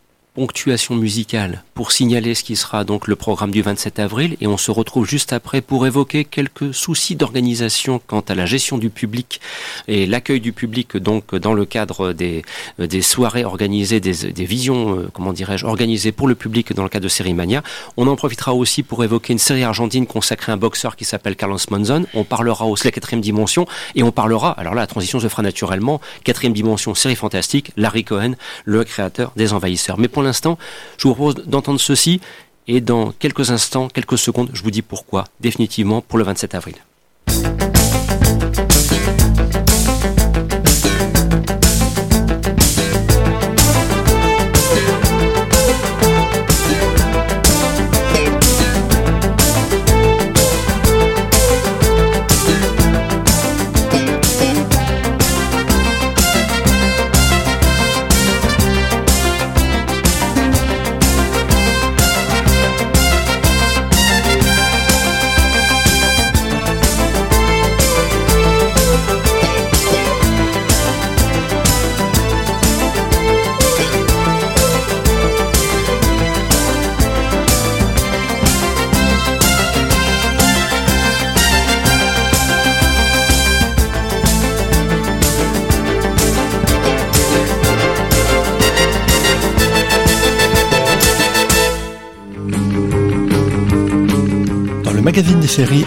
ponctuation 0.40 0.94
musicale 0.94 1.64
pour 1.74 1.92
signaler 1.92 2.34
ce 2.34 2.42
qui 2.42 2.56
sera 2.56 2.84
donc 2.84 3.08
le 3.08 3.14
programme 3.14 3.50
du 3.50 3.60
27 3.60 3.98
avril 3.98 4.38
et 4.40 4.46
on 4.46 4.56
se 4.56 4.70
retrouve 4.70 5.06
juste 5.06 5.34
après 5.34 5.60
pour 5.60 5.86
évoquer 5.86 6.24
quelques 6.24 6.72
soucis 6.72 7.14
d'organisation 7.14 8.00
quant 8.06 8.24
à 8.26 8.34
la 8.34 8.46
gestion 8.46 8.78
du 8.78 8.88
public 8.88 9.42
et 9.86 10.06
l'accueil 10.06 10.40
du 10.40 10.54
public 10.54 10.96
donc 10.96 11.34
dans 11.34 11.52
le 11.52 11.66
cadre 11.66 12.14
des, 12.14 12.42
euh, 12.80 12.86
des 12.86 13.02
soirées 13.02 13.44
organisées, 13.44 14.00
des, 14.00 14.32
des 14.32 14.44
visions, 14.46 14.96
euh, 14.96 15.10
comment 15.12 15.34
dirais-je, 15.34 15.66
organisées 15.66 16.10
pour 16.10 16.26
le 16.26 16.34
public 16.34 16.72
dans 16.72 16.84
le 16.84 16.88
cadre 16.88 17.04
de 17.04 17.10
Série 17.10 17.34
Mania. 17.34 17.62
On 17.98 18.06
en 18.06 18.16
profitera 18.16 18.54
aussi 18.54 18.82
pour 18.82 19.04
évoquer 19.04 19.34
une 19.34 19.38
série 19.38 19.62
argentine 19.62 20.06
consacrée 20.06 20.52
à 20.52 20.54
un 20.54 20.58
boxeur 20.58 20.96
qui 20.96 21.04
s'appelle 21.04 21.36
Carlos 21.36 21.58
Monzon. 21.70 22.06
On 22.14 22.24
parlera 22.24 22.64
aussi 22.64 22.86
la 22.86 22.92
quatrième 22.92 23.20
dimension 23.20 23.66
et 23.94 24.02
on 24.02 24.10
parlera, 24.10 24.52
alors 24.52 24.74
là 24.74 24.80
la 24.80 24.86
transition 24.86 25.20
se 25.20 25.28
fera 25.28 25.42
naturellement, 25.42 26.00
quatrième 26.24 26.54
dimension, 26.54 26.94
série 26.94 27.14
fantastique, 27.14 27.72
Larry 27.76 28.04
Cohen, 28.04 28.36
le 28.64 28.84
créateur 28.84 29.32
des 29.36 29.52
Envahisseurs. 29.52 29.98
Mais 29.98 30.08
pour 30.08 30.22
je 30.98 31.08
vous 31.08 31.14
propose 31.14 31.44
d'entendre 31.46 31.80
ceci 31.80 32.20
et 32.66 32.80
dans 32.80 33.12
quelques 33.12 33.50
instants, 33.50 33.88
quelques 33.88 34.18
secondes, 34.18 34.50
je 34.52 34.62
vous 34.62 34.70
dis 34.70 34.82
pourquoi, 34.82 35.24
définitivement 35.40 36.00
pour 36.00 36.18
le 36.18 36.24
27 36.24 36.54
avril. 36.54 36.76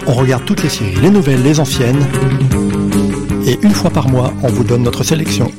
On 0.06 0.12
regarde 0.12 0.44
toutes 0.44 0.62
les 0.62 0.68
séries, 0.68 0.96
les 1.00 1.08
nouvelles, 1.08 1.42
les 1.42 1.58
anciennes. 1.58 2.06
Et 3.46 3.58
une 3.62 3.72
fois 3.72 3.90
par 3.90 4.08
mois, 4.08 4.34
on 4.42 4.48
vous 4.48 4.62
donne 4.62 4.82
notre 4.82 5.04
sélection. 5.04 5.50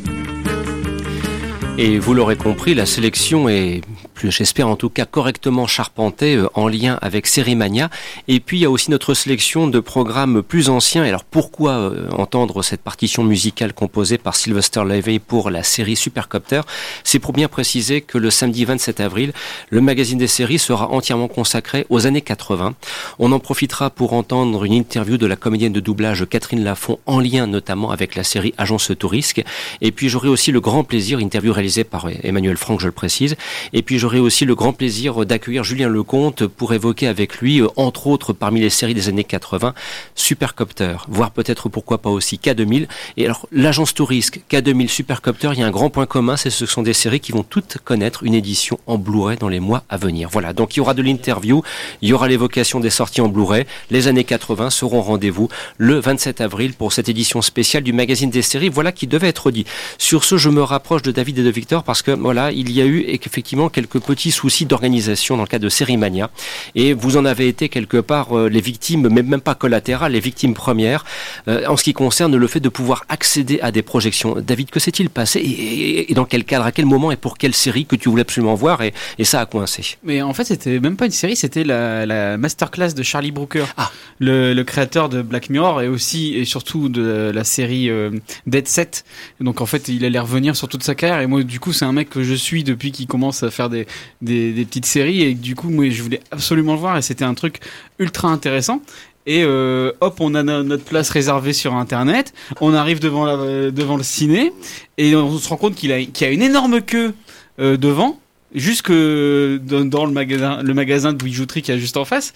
Et 1.79 1.97
vous 1.97 2.13
l'aurez 2.13 2.35
compris, 2.35 2.75
la 2.75 2.85
sélection 2.85 3.49
est, 3.49 3.81
j'espère 4.29 4.67
en 4.67 4.75
tout 4.75 4.89
cas, 4.89 5.05
correctement 5.05 5.67
charpentée 5.67 6.35
euh, 6.35 6.47
en 6.53 6.67
lien 6.67 6.97
avec 7.01 7.27
Sérimania. 7.27 7.89
Et 8.27 8.39
puis 8.39 8.57
il 8.57 8.61
y 8.61 8.65
a 8.65 8.69
aussi 8.69 8.91
notre 8.91 9.13
sélection 9.13 9.67
de 9.67 9.79
programmes 9.79 10.41
plus 10.43 10.69
anciens. 10.69 11.03
Alors 11.03 11.23
pourquoi 11.23 11.71
euh, 11.71 12.09
entendre 12.11 12.63
cette 12.63 12.81
partition 12.81 13.23
musicale 13.23 13.73
composée 13.73 14.17
par 14.17 14.35
Sylvester 14.35 14.83
Levy 14.83 15.19
pour 15.19 15.49
la 15.49 15.63
série 15.63 15.95
Supercopter? 15.95 16.61
C'est 17.03 17.19
pour 17.19 17.33
bien 17.33 17.47
préciser 17.47 18.01
que 18.01 18.17
le 18.17 18.29
samedi 18.29 18.65
27 18.65 18.99
avril, 18.99 19.33
le 19.69 19.81
magazine 19.81 20.17
des 20.17 20.27
séries 20.27 20.59
sera 20.59 20.89
entièrement 20.91 21.27
consacré 21.27 21.85
aux 21.89 22.07
années 22.07 22.21
80. 22.21 22.75
On 23.19 23.31
en 23.31 23.39
profitera 23.39 23.89
pour 23.89 24.13
entendre 24.13 24.63
une 24.63 24.73
interview 24.73 25.17
de 25.17 25.25
la 25.25 25.35
comédienne 25.35 25.73
de 25.73 25.79
doublage 25.79 26.25
Catherine 26.29 26.63
Lafont 26.63 26.99
en 27.05 27.19
lien 27.19 27.47
notamment 27.47 27.91
avec 27.91 28.15
la 28.15 28.23
série 28.23 28.53
Agence 28.57 28.91
Tourisque. 28.97 29.43
Et 29.81 29.91
puis 29.91 30.09
j'aurai 30.09 30.27
aussi 30.27 30.51
le 30.51 30.61
grand 30.61 30.83
plaisir, 30.83 31.19
interview 31.19 31.53
réalisée 31.53 31.83
par 31.83 32.07
Emmanuel 32.23 32.57
Franck, 32.57 32.79
je 32.79 32.87
le 32.87 32.91
précise. 32.91 33.35
Et 33.73 33.81
puis 33.81 33.99
j'aurai 33.99 34.14
aussi 34.19 34.45
le 34.45 34.55
grand 34.55 34.73
plaisir 34.73 35.25
d'accueillir 35.25 35.63
Julien 35.63 35.89
Lecomte 35.89 36.45
pour 36.47 36.73
évoquer 36.73 37.07
avec 37.07 37.37
lui, 37.37 37.61
euh, 37.61 37.67
entre 37.75 38.07
autres 38.07 38.33
parmi 38.33 38.59
les 38.59 38.69
séries 38.69 38.93
des 38.93 39.09
années 39.09 39.23
80, 39.23 39.73
Supercopter, 40.15 40.97
voire 41.07 41.31
peut-être 41.31 41.69
pourquoi 41.69 41.97
pas 41.97 42.09
aussi 42.09 42.37
K2000. 42.37 42.87
Et 43.17 43.25
alors, 43.25 43.47
l'agence 43.51 43.93
Tourisque, 43.93 44.41
K2000, 44.49 44.87
Supercopter, 44.87 45.51
il 45.53 45.59
y 45.59 45.63
a 45.63 45.67
un 45.67 45.71
grand 45.71 45.89
point 45.89 46.05
commun, 46.05 46.37
c'est 46.37 46.49
ce 46.49 46.65
sont 46.65 46.81
des 46.81 46.93
séries 46.93 47.19
qui 47.19 47.31
vont 47.31 47.43
toutes 47.43 47.77
connaître 47.83 48.23
une 48.23 48.33
édition 48.33 48.79
en 48.87 48.97
Blu-ray 48.97 49.37
dans 49.37 49.49
les 49.49 49.59
mois 49.59 49.83
à 49.89 49.97
venir. 49.97 50.29
Voilà, 50.31 50.53
donc 50.53 50.75
il 50.75 50.77
y 50.77 50.81
aura 50.81 50.93
de 50.93 51.01
l'interview, 51.01 51.63
il 52.01 52.09
y 52.09 52.13
aura 52.13 52.27
l'évocation 52.27 52.79
des 52.79 52.89
sorties 52.89 53.21
en 53.21 53.27
Blu-ray. 53.27 53.65
Les 53.89 54.07
années 54.07 54.23
80 54.23 54.69
seront 54.69 55.01
rendez-vous 55.01 55.49
le 55.77 55.99
27 55.99 56.41
avril 56.41 56.73
pour 56.73 56.93
cette 56.93 57.09
édition 57.09 57.41
spéciale 57.41 57.83
du 57.83 57.93
magazine 57.93 58.29
des 58.29 58.41
séries. 58.41 58.69
Voilà 58.69 58.91
qui 58.91 59.07
devait 59.07 59.27
être 59.27 59.51
dit. 59.51 59.65
Sur 59.97 60.23
ce, 60.23 60.37
je 60.37 60.49
me 60.49 60.63
rapproche 60.63 61.01
de 61.01 61.11
David 61.11 61.39
et 61.39 61.43
de 61.43 61.49
Victor 61.49 61.83
parce 61.83 62.01
que 62.01 62.11
voilà, 62.11 62.51
il 62.51 62.71
y 62.71 62.81
a 62.81 62.85
eu 62.85 63.05
effectivement 63.07 63.69
quelques 63.69 63.99
petits 64.05 64.31
soucis 64.31 64.65
d'organisation 64.65 65.35
dans 65.37 65.43
le 65.43 65.47
cas 65.47 65.59
de 65.59 65.69
Sérimania. 65.69 66.29
Et 66.75 66.93
vous 66.93 67.17
en 67.17 67.25
avez 67.25 67.47
été 67.47 67.69
quelque 67.69 67.97
part 67.97 68.37
euh, 68.37 68.49
les 68.49 68.61
victimes, 68.61 69.07
mais 69.09 69.23
même 69.23 69.41
pas 69.41 69.55
collatérales, 69.55 70.11
les 70.13 70.19
victimes 70.19 70.53
premières, 70.53 71.05
euh, 71.47 71.65
en 71.67 71.77
ce 71.77 71.83
qui 71.83 71.93
concerne 71.93 72.35
le 72.35 72.47
fait 72.47 72.59
de 72.59 72.69
pouvoir 72.69 73.03
accéder 73.09 73.59
à 73.61 73.71
des 73.71 73.81
projections. 73.81 74.35
David, 74.39 74.69
que 74.69 74.79
s'est-il 74.79 75.09
passé 75.09 75.39
et, 75.39 76.11
et 76.11 76.13
dans 76.13 76.25
quel 76.25 76.43
cadre, 76.43 76.65
à 76.65 76.71
quel 76.71 76.85
moment 76.85 77.11
et 77.11 77.17
pour 77.17 77.37
quelle 77.37 77.53
série 77.53 77.85
que 77.85 77.95
tu 77.95 78.09
voulais 78.09 78.21
absolument 78.21 78.55
voir 78.55 78.81
et, 78.81 78.93
et 79.17 79.23
ça 79.23 79.39
a 79.41 79.45
coincé 79.45 79.97
Mais 80.03 80.21
en 80.21 80.33
fait, 80.33 80.45
c'était 80.45 80.79
même 80.79 80.97
pas 80.97 81.05
une 81.05 81.11
série, 81.11 81.35
c'était 81.35 81.63
la, 81.63 82.05
la 82.05 82.37
masterclass 82.37 82.93
de 82.93 83.03
Charlie 83.03 83.31
Brooker, 83.31 83.65
Ah. 83.77 83.91
le, 84.19 84.53
le 84.53 84.63
créateur 84.63 85.09
de 85.09 85.21
Black 85.21 85.49
Mirror 85.49 85.81
et 85.81 85.87
aussi 85.87 86.35
et 86.35 86.45
surtout 86.45 86.89
de 86.89 87.31
la 87.33 87.43
série 87.43 87.89
euh, 87.89 88.11
Dead 88.47 88.67
Set. 88.67 89.03
Donc 89.39 89.61
en 89.61 89.65
fait, 89.65 89.87
il 89.87 90.05
allait 90.05 90.19
revenir 90.19 90.55
sur 90.55 90.67
toute 90.67 90.83
sa 90.83 90.95
carrière 90.95 91.19
et 91.21 91.27
moi, 91.27 91.43
du 91.43 91.59
coup, 91.59 91.73
c'est 91.73 91.85
un 91.85 91.91
mec 91.91 92.09
que 92.09 92.23
je 92.23 92.33
suis 92.33 92.63
depuis 92.63 92.91
qu'il 92.91 93.07
commence 93.07 93.43
à 93.43 93.51
faire 93.51 93.69
des, 93.69 93.84
des, 94.21 94.65
petites 94.65 94.85
séries 94.85 95.21
et 95.21 95.33
du 95.33 95.55
coup, 95.55 95.69
moi, 95.69 95.89
je 95.89 96.01
voulais 96.01 96.21
absolument 96.31 96.73
le 96.73 96.79
voir 96.79 96.97
et 96.97 97.01
c'était 97.01 97.25
un 97.25 97.33
truc 97.33 97.59
ultra 97.99 98.29
intéressant. 98.29 98.81
Et 99.27 99.43
euh, 99.43 99.91
hop, 100.01 100.17
on 100.19 100.35
a 100.35 100.43
no- 100.43 100.63
notre 100.63 100.83
place 100.83 101.09
réservée 101.09 101.53
sur 101.53 101.73
Internet. 101.73 102.33
On 102.61 102.73
arrive 102.73 102.99
devant, 102.99 103.25
devant 103.71 103.97
le 103.97 104.03
ciné 104.03 104.53
et 104.97 105.15
on 105.15 105.37
se 105.37 105.49
rend 105.49 105.57
compte 105.57 105.75
qu'il 105.75 105.91
a, 105.91 106.03
qu'il 106.03 106.27
y 106.27 106.29
a 106.29 106.33
une 106.33 106.43
énorme 106.43 106.81
queue 106.81 107.13
euh, 107.59 107.77
devant, 107.77 108.19
jusque 108.53 108.91
dans, 108.91 109.85
dans 109.85 110.05
le 110.05 110.11
magasin, 110.11 110.61
le 110.61 110.73
magasin 110.73 111.13
de 111.13 111.23
bijouterie 111.23 111.61
qui 111.61 111.71
est 111.71 111.79
juste 111.79 111.97
en 111.97 112.05
face. 112.05 112.33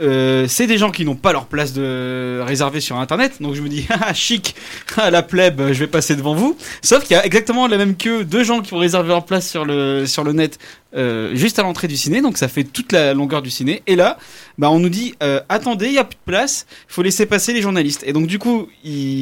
Euh, 0.00 0.46
c'est 0.48 0.68
des 0.68 0.78
gens 0.78 0.92
qui 0.92 1.04
n'ont 1.04 1.16
pas 1.16 1.32
leur 1.32 1.46
place 1.46 1.72
de 1.72 2.40
réservée 2.40 2.80
sur 2.80 2.98
internet 2.98 3.42
donc 3.42 3.54
je 3.54 3.62
me 3.62 3.68
dis 3.68 3.84
ah 4.00 4.14
chic 4.14 4.54
ah, 4.96 5.10
la 5.10 5.24
plèbe 5.24 5.72
je 5.72 5.78
vais 5.80 5.86
passer 5.88 6.14
devant 6.14 6.34
vous. 6.34 6.56
Sauf 6.82 7.02
qu'il 7.02 7.16
y 7.16 7.18
a 7.18 7.26
exactement 7.26 7.66
la 7.66 7.78
même 7.78 7.96
queue 7.96 8.24
de 8.24 8.44
gens 8.44 8.60
qui 8.60 8.74
ont 8.74 8.78
réservé 8.78 9.08
leur 9.08 9.24
place 9.24 9.48
sur 9.48 9.64
le 9.64 10.06
sur 10.06 10.22
le 10.22 10.32
net 10.32 10.58
euh, 10.94 11.34
juste 11.34 11.58
à 11.58 11.62
l'entrée 11.62 11.88
du 11.88 11.96
ciné 11.96 12.22
donc 12.22 12.38
ça 12.38 12.46
fait 12.46 12.62
toute 12.62 12.92
la 12.92 13.12
longueur 13.12 13.42
du 13.42 13.50
ciné. 13.50 13.82
Et 13.88 13.96
là 13.96 14.18
bah 14.56 14.70
on 14.70 14.78
nous 14.78 14.88
dit 14.88 15.14
euh, 15.20 15.40
attendez 15.48 15.86
il 15.86 15.94
y 15.94 15.98
a 15.98 16.04
plus 16.04 16.14
de 16.14 16.30
place 16.30 16.66
faut 16.86 17.02
laisser 17.02 17.26
passer 17.26 17.52
les 17.52 17.60
journalistes. 17.60 18.04
Et 18.06 18.12
donc 18.12 18.28
du 18.28 18.38
coup 18.38 18.68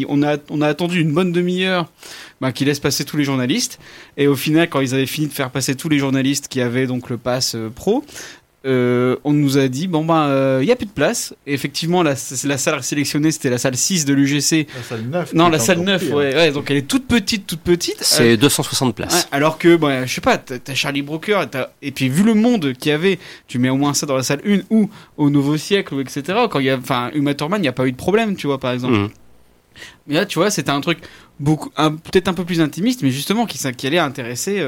on 0.09 0.23
a 0.23 0.37
on 0.51 0.61
a 0.61 0.69
attendu 0.69 1.01
une 1.01 1.13
bonne 1.13 1.33
demi-heure 1.33 1.91
bah, 2.43 2.53
qui 2.53 2.67
laisse 2.67 2.81
passer 2.81 3.07
tous 3.07 3.17
les 3.17 3.25
journalistes. 3.25 3.79
Et 4.19 4.27
au 4.27 4.37
final 4.37 4.69
quand 4.69 4.83
ils 4.83 4.93
avaient 4.93 5.07
fini 5.07 5.29
de 5.29 5.33
faire 5.33 5.51
passer 5.51 5.75
tous 5.75 5.89
les 5.89 5.99
journalistes 5.99 6.49
qui 6.49 6.61
avaient 6.61 6.87
donc 6.87 7.09
le 7.09 7.17
pass 7.17 7.57
pro 7.75 8.05
euh, 8.67 9.17
on 9.25 9.33
nous 9.33 9.59
a 9.59 9.69
dit 9.69 9.87
bon 9.87 10.05
bah 10.05 10.59
il 10.61 10.67
y 10.67 10.73
a 10.73 10.77
plus 10.77 10.87
de 10.87 10.91
place 10.91 11.35
et 11.47 11.55
effectivement 11.55 12.03
la, 12.03 12.15
la 12.45 12.59
salle 12.59 12.83
sélectionnée 12.83 13.31
c'était 13.31 13.51
la 13.51 13.59
salle 13.59 13.77
6 13.77 14.05
de 14.05 14.13
l'UGC 14.13 14.67
La 14.77 14.83
salle 14.83 15.03
9. 15.09 15.35
non 15.35 15.49
la 15.49 15.59
salle 15.59 15.77
encore 15.79 15.87
9 15.95 16.05
pire. 16.05 16.15
ouais, 16.17 16.35
ouais 16.35 16.51
donc 16.53 16.71
elle 16.71 16.79
est 16.79 16.89
toute 16.89 17.07
petite 17.07 17.47
toute 17.47 17.61
petite 17.61 17.99
C'est 18.01 18.33
Euh, 18.33 18.37
260 18.37 18.89
Ouais, 18.89 18.93
places. 18.95 19.29
alors 19.31 19.59
que, 19.59 19.77
bah, 19.77 20.05
je 20.07 20.13
sais 20.15 20.21
pas, 20.21 20.37
t'as 20.39 20.75
Charlie 20.75 21.03
Brooker, 21.03 21.43
et, 21.83 21.91
puis 21.93 22.09
vu 22.09 22.23
le 22.23 22.35
monde 22.35 22.73
qu'il 22.75 22.91
y 22.91 22.93
avait, 22.95 23.19
tu 23.47 23.59
mets 23.59 23.69
au 23.69 23.77
moins 23.77 23.95
ça 23.95 24.07
dans 24.07 24.17
la 24.17 24.23
salle 24.23 24.41
1 24.47 24.61
ou 24.71 24.91
au 25.17 25.31
Nouveau 25.31 25.57
Siècle, 25.57 25.95
ou 25.95 26.01
etc. 26.01 26.23
Quand 26.51 26.59
il 26.59 26.67
y 26.67 26.71
a, 26.71 26.77
enfin, 26.77 27.11
Uma 27.15 27.35
Thurman, 27.35 27.59
il 27.61 27.63
n'y 27.63 27.69
a 27.69 27.73
pas 27.73 27.87
eu 27.87 27.93
de 27.93 27.97
problème, 27.97 28.37
tu 28.37 28.47
vois, 28.47 28.59
par 28.59 28.73
exemple. 28.73 28.95
Mhm. 28.95 29.09
Mais 30.07 30.15
là, 30.15 30.27
tu 30.27 30.39
vois, 30.39 30.51
c'était 30.51 30.71
un 30.71 30.81
truc 30.81 30.99
beaucoup, 31.39 31.71
peut-être 31.71 32.29
un 32.29 32.35
peu 32.35 32.45
plus 32.45 32.61
intimiste, 32.61 33.03
mais 33.03 33.11
justement 33.11 33.47
qui, 33.47 33.59
qui 33.77 33.87
allait 33.87 33.99
intéresser, 33.99 34.61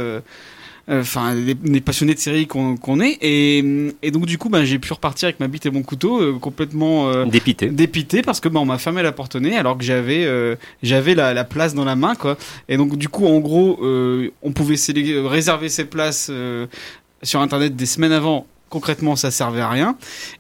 euh, 0.89 0.95
euh, 0.99 1.01
enfin, 1.03 1.35
les, 1.35 1.57
les 1.65 1.81
passionnés 1.81 2.15
de 2.15 2.19
séries 2.19 2.47
qu'on 2.47 2.77
qu'on 2.77 3.01
est. 3.01 3.19
Et, 3.21 3.93
et 4.03 4.11
donc, 4.11 4.27
du 4.27 4.39
coup, 4.39 4.49
ben, 4.49 4.65
j'ai 4.65 4.79
pu 4.79 4.93
repartir 4.93 5.27
avec 5.27 5.41
ma 5.41 5.49
bite 5.49 5.67
et 5.67 5.71
mon 5.71 5.83
couteau, 5.83 6.21
euh, 6.21 6.39
complètement 6.39 7.09
euh, 7.09 7.25
Dépité. 7.27 7.69
dépité 7.69 8.23
parce 8.23 8.41
que 8.41 8.49
bah, 8.49 8.61
on 8.61 8.65
m'a 8.65 8.79
fermé 8.79 9.03
la 9.03 9.13
porte 9.13 9.35
au 9.37 9.41
nez 9.41 9.57
alors 9.57 9.77
que 9.77 9.85
j'avais 9.85 10.25
euh, 10.25 10.57
j'avais 10.83 11.15
la, 11.15 11.35
la 11.35 11.45
place 11.45 11.75
dans 11.75 11.85
la 11.85 11.97
main 11.97 12.15
quoi 12.15 12.37
et 12.69 12.77
donc 12.77 12.97
du 12.97 13.09
coup 13.09 13.27
en 13.27 13.39
gros 13.41 13.79
euh, 13.83 14.31
on 14.43 14.53
pouvait 14.53 14.77
euh, 14.97 15.27
réserver 15.27 15.69
ses 15.69 15.85
places 15.85 16.29
euh, 16.31 16.67
sur 17.23 17.41
internet 17.41 17.77
des 17.77 17.87
semaines 17.87 18.13
avant 18.13 18.47
concrètement 18.71 19.17
ça 19.17 19.31
servait 19.31 19.61
à 19.61 19.69
rien 19.69 19.97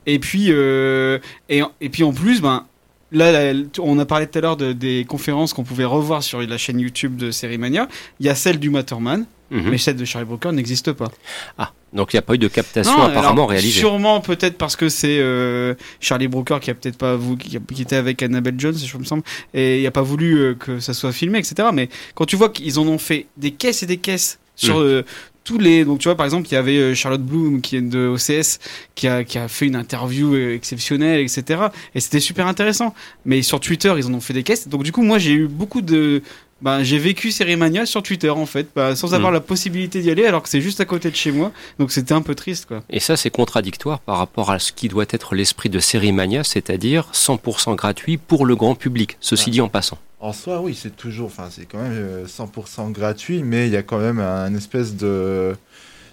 et 0.07 0.18
puis 0.18 0.46
euh, 0.49 1.18
et, 1.49 1.62
et 1.80 1.88
puis 1.88 2.05
en 2.05 2.12
plus 2.12 2.40
ben 2.40 2.64
Là, 3.11 3.32
là, 3.53 3.59
on 3.80 3.99
a 3.99 4.05
parlé 4.05 4.26
tout 4.26 4.36
à 4.36 4.42
l'heure 4.42 4.59
de, 4.59 4.74
des 4.74 5.07
conférences 5.09 5.55
qu'on 5.55 5.64
pouvait 5.64 5.86
revoir 5.86 6.22
sur 6.22 6.42
la 6.42 6.59
chaîne 6.59 6.78
YouTube 6.78 7.16
de 7.16 7.30
Série 7.30 7.57
Mania. 7.57 7.88
Il 8.20 8.26
y 8.26 8.28
a 8.28 8.34
celle 8.34 8.59
du 8.59 8.68
Matterman, 8.68 9.24
Mhm. 9.51 9.70
mais 9.70 9.78
celle 9.78 9.96
de 9.96 10.05
Charlie 10.05 10.26
Brooker 10.26 10.53
n'existe 10.53 10.92
pas. 10.92 11.11
Ah, 11.57 11.72
donc 11.92 12.12
il 12.12 12.16
n'y 12.16 12.18
a 12.18 12.22
pas 12.22 12.34
eu 12.34 12.38
de 12.38 12.49
captation 12.49 12.92
Non, 12.96 13.05
apparemment 13.05 13.32
alors, 13.32 13.51
réalisée. 13.51 13.80
Sûrement 13.80 14.20
peut-être 14.20 14.59
parce 14.59 14.76
que 14.76 14.88
c'est 14.88 15.18
euh, 15.20 15.74
Charlie 16.01 16.28
Brooker 16.28 16.59
qui 16.61 16.70
a 16.70 16.74
peut-être 16.74 16.99
pas 16.99 17.16
voulu, 17.16 17.38
qui, 17.38 17.82
était 17.82 17.96
avec 17.96 18.22
Annabelle 18.22 18.57
Jones, 18.59 18.76
je 18.76 18.99
me 18.99 19.05
semble, 19.05 19.22
et 19.55 19.80
il 19.80 19.86
a 19.86 19.90
pas 19.90 20.03
voulu 20.03 20.38
euh, 20.38 20.55
que 20.55 20.80
ça 20.80 20.92
soit 20.92 21.12
filmé, 21.12 21.38
etc. 21.38 21.68
Mais 21.72 21.88
quand 22.14 22.26
tu 22.26 22.36
vois 22.36 22.51
qu'ils 22.51 22.78
en 22.78 22.86
ont 22.86 22.99
fait 22.99 23.26
des 23.36 23.53
caisses 23.53 23.82
et 23.82 23.86
des 23.86 23.96
caisses 23.99 24.38
sur 24.55 24.78
Mm. 24.78 24.82
euh, 24.82 25.03
tous 25.44 25.57
les, 25.59 25.86
donc 25.86 26.01
tu 26.01 26.09
vois 26.09 26.14
par 26.16 26.26
exemple 26.26 26.46
il 26.51 26.53
y 26.53 26.57
avait 26.59 26.76
euh, 26.76 26.94
Charlotte 26.94 27.22
Bloom 27.22 27.62
qui 27.62 27.76
est 27.76 27.80
de 27.80 28.07
OCS 28.07 28.59
qui 28.94 29.09
a 29.09 29.24
qui 29.24 29.38
a 29.38 29.49
fait 29.49 29.66
une 29.66 29.76
interview 29.76 30.36
exceptionnelle, 30.36 31.20
etc. 31.20 31.68
Et 31.94 32.01
c'était 32.01 32.20
super 32.20 32.46
intéressant. 32.46 32.92
Mais 33.24 33.40
sur 33.40 33.59
Twitter 33.59 33.94
ils 33.96 34.05
en 34.07 34.12
ont 34.12 34.20
fait 34.20 34.34
des 34.34 34.42
caisses. 34.42 34.68
Donc 34.68 34.82
du 34.82 34.92
coup 34.92 35.03
moi 35.03 35.18
j'ai 35.18 35.32
eu 35.32 35.49
beaucoup 35.49 35.80
de 35.80 36.22
ben, 36.61 36.82
j'ai 36.82 36.98
vécu 36.98 37.30
Sérimania 37.30 37.86
sur 37.86 38.02
Twitter 38.02 38.30
en 38.30 38.46
fait, 38.46 38.66
bah, 38.74 38.96
sans 38.96 39.14
avoir 39.14 39.30
Mm. 39.30 39.34
la 39.34 39.40
possibilité 39.40 40.00
d'y 40.00 40.11
aller 40.11 40.24
alors 40.26 40.42
que 40.42 40.48
c'est 40.48 40.61
juste 40.61 40.80
à 40.80 40.84
côté 40.84 41.11
de 41.11 41.16
chez 41.16 41.30
moi. 41.30 41.52
Donc 41.78 41.92
c'était 41.92 42.14
un 42.14 42.22
peu 42.22 42.34
triste 42.34 42.66
quoi. 42.66 42.82
Et 42.90 43.00
ça, 43.00 43.16
c'est 43.16 43.30
contradictoire 43.30 44.00
par 44.00 44.18
rapport 44.18 44.50
à 44.50 44.59
ce 44.59 44.72
qui 44.72 44.88
doit 44.88 45.06
être 45.11 45.34
l'esprit 45.34 45.68
de 45.68 45.78
Série 45.78 46.12
Mania, 46.12 46.42
c'est-à-dire 46.44 47.09
100% 47.12 47.74
gratuit 47.76 48.16
pour 48.16 48.44
le 48.46 48.56
grand 48.56 48.74
public, 48.74 49.16
ceci 49.20 49.46
Ouais. 49.46 49.50
dit 49.52 49.61
en 49.61 49.68
passant. 49.68 49.98
En 50.20 50.32
soi, 50.32 50.61
oui, 50.61 50.76
c'est 50.80 50.96
toujours, 50.96 51.26
enfin, 51.26 51.48
c'est 51.48 51.64
quand 51.66 51.78
même 51.78 51.92
euh, 51.94 52.26
100% 52.26 52.90
gratuit, 52.90 53.44
mais 53.44 53.66
il 53.68 53.72
y 53.72 53.76
a 53.76 53.84
quand 53.84 53.98
même 53.98 54.18
un 54.18 54.52
espèce 54.56 54.96
de, 54.96 55.54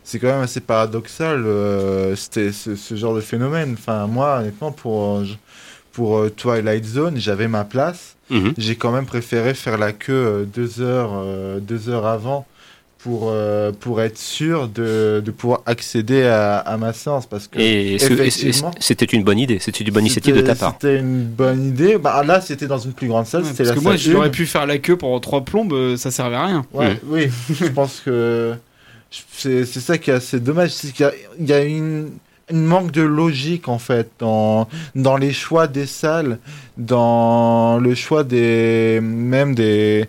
c'est 0.03 0.19
quand 0.19 0.27
même 0.27 0.41
assez 0.43 0.59
paradoxal, 0.59 1.43
euh, 1.43 2.15
c'était 2.15 2.51
ce, 2.51 2.75
ce 2.75 2.95
genre 2.95 3.15
de 3.15 3.21
phénomène. 3.21 3.75
Enfin, 3.79 4.05
moi, 4.05 4.37
honnêtement, 4.41 4.71
pour 4.71 5.17
euh, 5.17 5.23
je- 5.23 5.33
pour 5.95 6.17
euh, 6.17 6.29
Twilight 6.29 6.85
Zone, 6.85 7.15
j'avais 7.17 7.47
ma 7.47 7.63
place. 7.63 8.15
Mhm. 8.29 8.53
J'ai 8.57 8.75
quand 8.75 8.91
même 8.91 9.05
préféré 9.05 9.53
faire 9.53 9.77
la 9.77 9.91
queue 9.93 10.13
euh, 10.13 10.43
deux 10.45 10.81
heures, 10.81 11.13
euh, 11.15 11.59
deux 11.59 11.89
heures 11.89 12.05
avant 12.05 12.45
pour 12.99 13.29
euh, 13.31 13.71
pour 13.79 14.01
être 14.01 14.17
sûr 14.17 14.67
de, 14.67 15.21
de 15.23 15.31
pouvoir 15.31 15.61
accéder 15.67 16.23
à, 16.23 16.57
à 16.57 16.75
ma 16.77 16.91
séance 16.91 17.27
parce 17.27 17.47
que 17.47 17.59
Et 17.59 17.97
c'était 18.79 19.05
une 19.05 19.23
bonne 19.23 19.37
idée, 19.39 19.59
c'était 19.59 19.83
une 19.83 19.93
bonne 19.93 20.05
initiative 20.05 20.35
de 20.35 20.41
ta 20.41 20.55
part? 20.55 20.73
C'était 20.81 20.97
une 20.99 21.23
bonne 21.23 21.67
idée. 21.67 21.97
Bah 21.99 22.23
là, 22.25 22.41
c'était 22.41 22.65
dans 22.67 22.79
une 22.79 22.93
plus 22.93 23.07
grande 23.07 23.27
salle. 23.27 23.43
Ouais, 23.43 23.51
parce 23.55 23.69
la 23.69 23.75
que 23.75 23.79
moi, 23.79 23.95
j'aurais 23.95 24.31
pu 24.31 24.45
faire 24.47 24.65
la 24.65 24.79
queue 24.79 24.97
pendant 24.97 25.19
trois 25.19 25.45
plombes, 25.45 25.95
ça 25.97 26.09
servait 26.11 26.35
à 26.35 26.45
rien. 26.45 26.65
Ouais, 26.73 26.95
Mm. 26.95 26.97
oui, 27.09 27.27
je 27.53 27.65
pense 27.67 28.01
que 28.03 28.55
c'est 29.37 29.65
ça 29.65 29.97
qui 29.99 30.09
est 30.09 30.15
assez 30.15 30.39
dommage, 30.39 30.71
il 31.39 31.45
y 31.47 31.53
a 31.53 31.63
une, 31.63 32.09
une 32.51 32.63
manque 32.65 32.91
de 32.91 33.01
logique 33.01 33.67
en 33.67 33.79
fait 33.79 34.09
dans, 34.19 34.67
dans 34.95 35.17
les 35.17 35.33
choix 35.33 35.67
des 35.67 35.85
salles, 35.87 36.37
dans 36.77 37.77
le 37.79 37.95
choix 37.95 38.23
des 38.23 38.99
même 39.01 39.55
des 39.55 40.05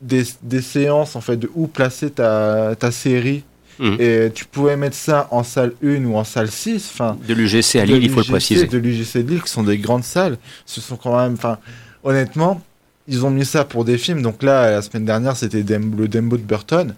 des, 0.00 0.22
des 0.42 0.60
séances 0.62 1.16
en 1.16 1.20
fait 1.20 1.36
de 1.36 1.50
où 1.54 1.66
placer 1.66 2.10
ta, 2.10 2.74
ta 2.78 2.90
série. 2.90 3.44
Mhm. 3.80 3.96
Et 3.98 4.30
tu 4.32 4.44
pouvais 4.44 4.76
mettre 4.76 4.94
ça 4.96 5.26
en 5.32 5.42
salle 5.42 5.72
1 5.82 6.04
ou 6.04 6.16
en 6.16 6.22
salle 6.24 6.50
6. 6.50 6.90
Enfin, 6.92 7.16
De 7.26 7.34
l'UGC 7.34 7.76
à 7.76 7.84
Lille, 7.84 8.04
il 8.04 8.10
faut 8.10 8.20
le 8.20 8.26
préciser. 8.26 8.66
De 8.66 8.78
l'UGC 8.78 9.18
de 9.24 9.30
Lille, 9.32 9.42
qui 9.42 9.50
sont 9.50 9.64
des 9.64 9.78
grandes 9.78 10.04
salles. 10.04 10.38
Ce 10.64 10.80
sont 10.80 10.96
quand 10.96 11.16
même, 11.18 11.32
enfin, 11.34 11.58
honnêtement, 12.04 12.62
ils 13.08 13.26
ont 13.26 13.30
mis 13.30 13.44
ça 13.44 13.64
pour 13.64 13.84
des 13.84 13.98
films. 13.98 14.22
Donc 14.22 14.42
là, 14.44 14.70
la 14.70 14.80
semaine 14.82 15.04
dernière, 15.04 15.36
c'était 15.36 15.64
Dem- 15.64 15.96
le 15.98 16.06
Dembo 16.06 16.36
de 16.36 16.42
Burton. 16.42 16.94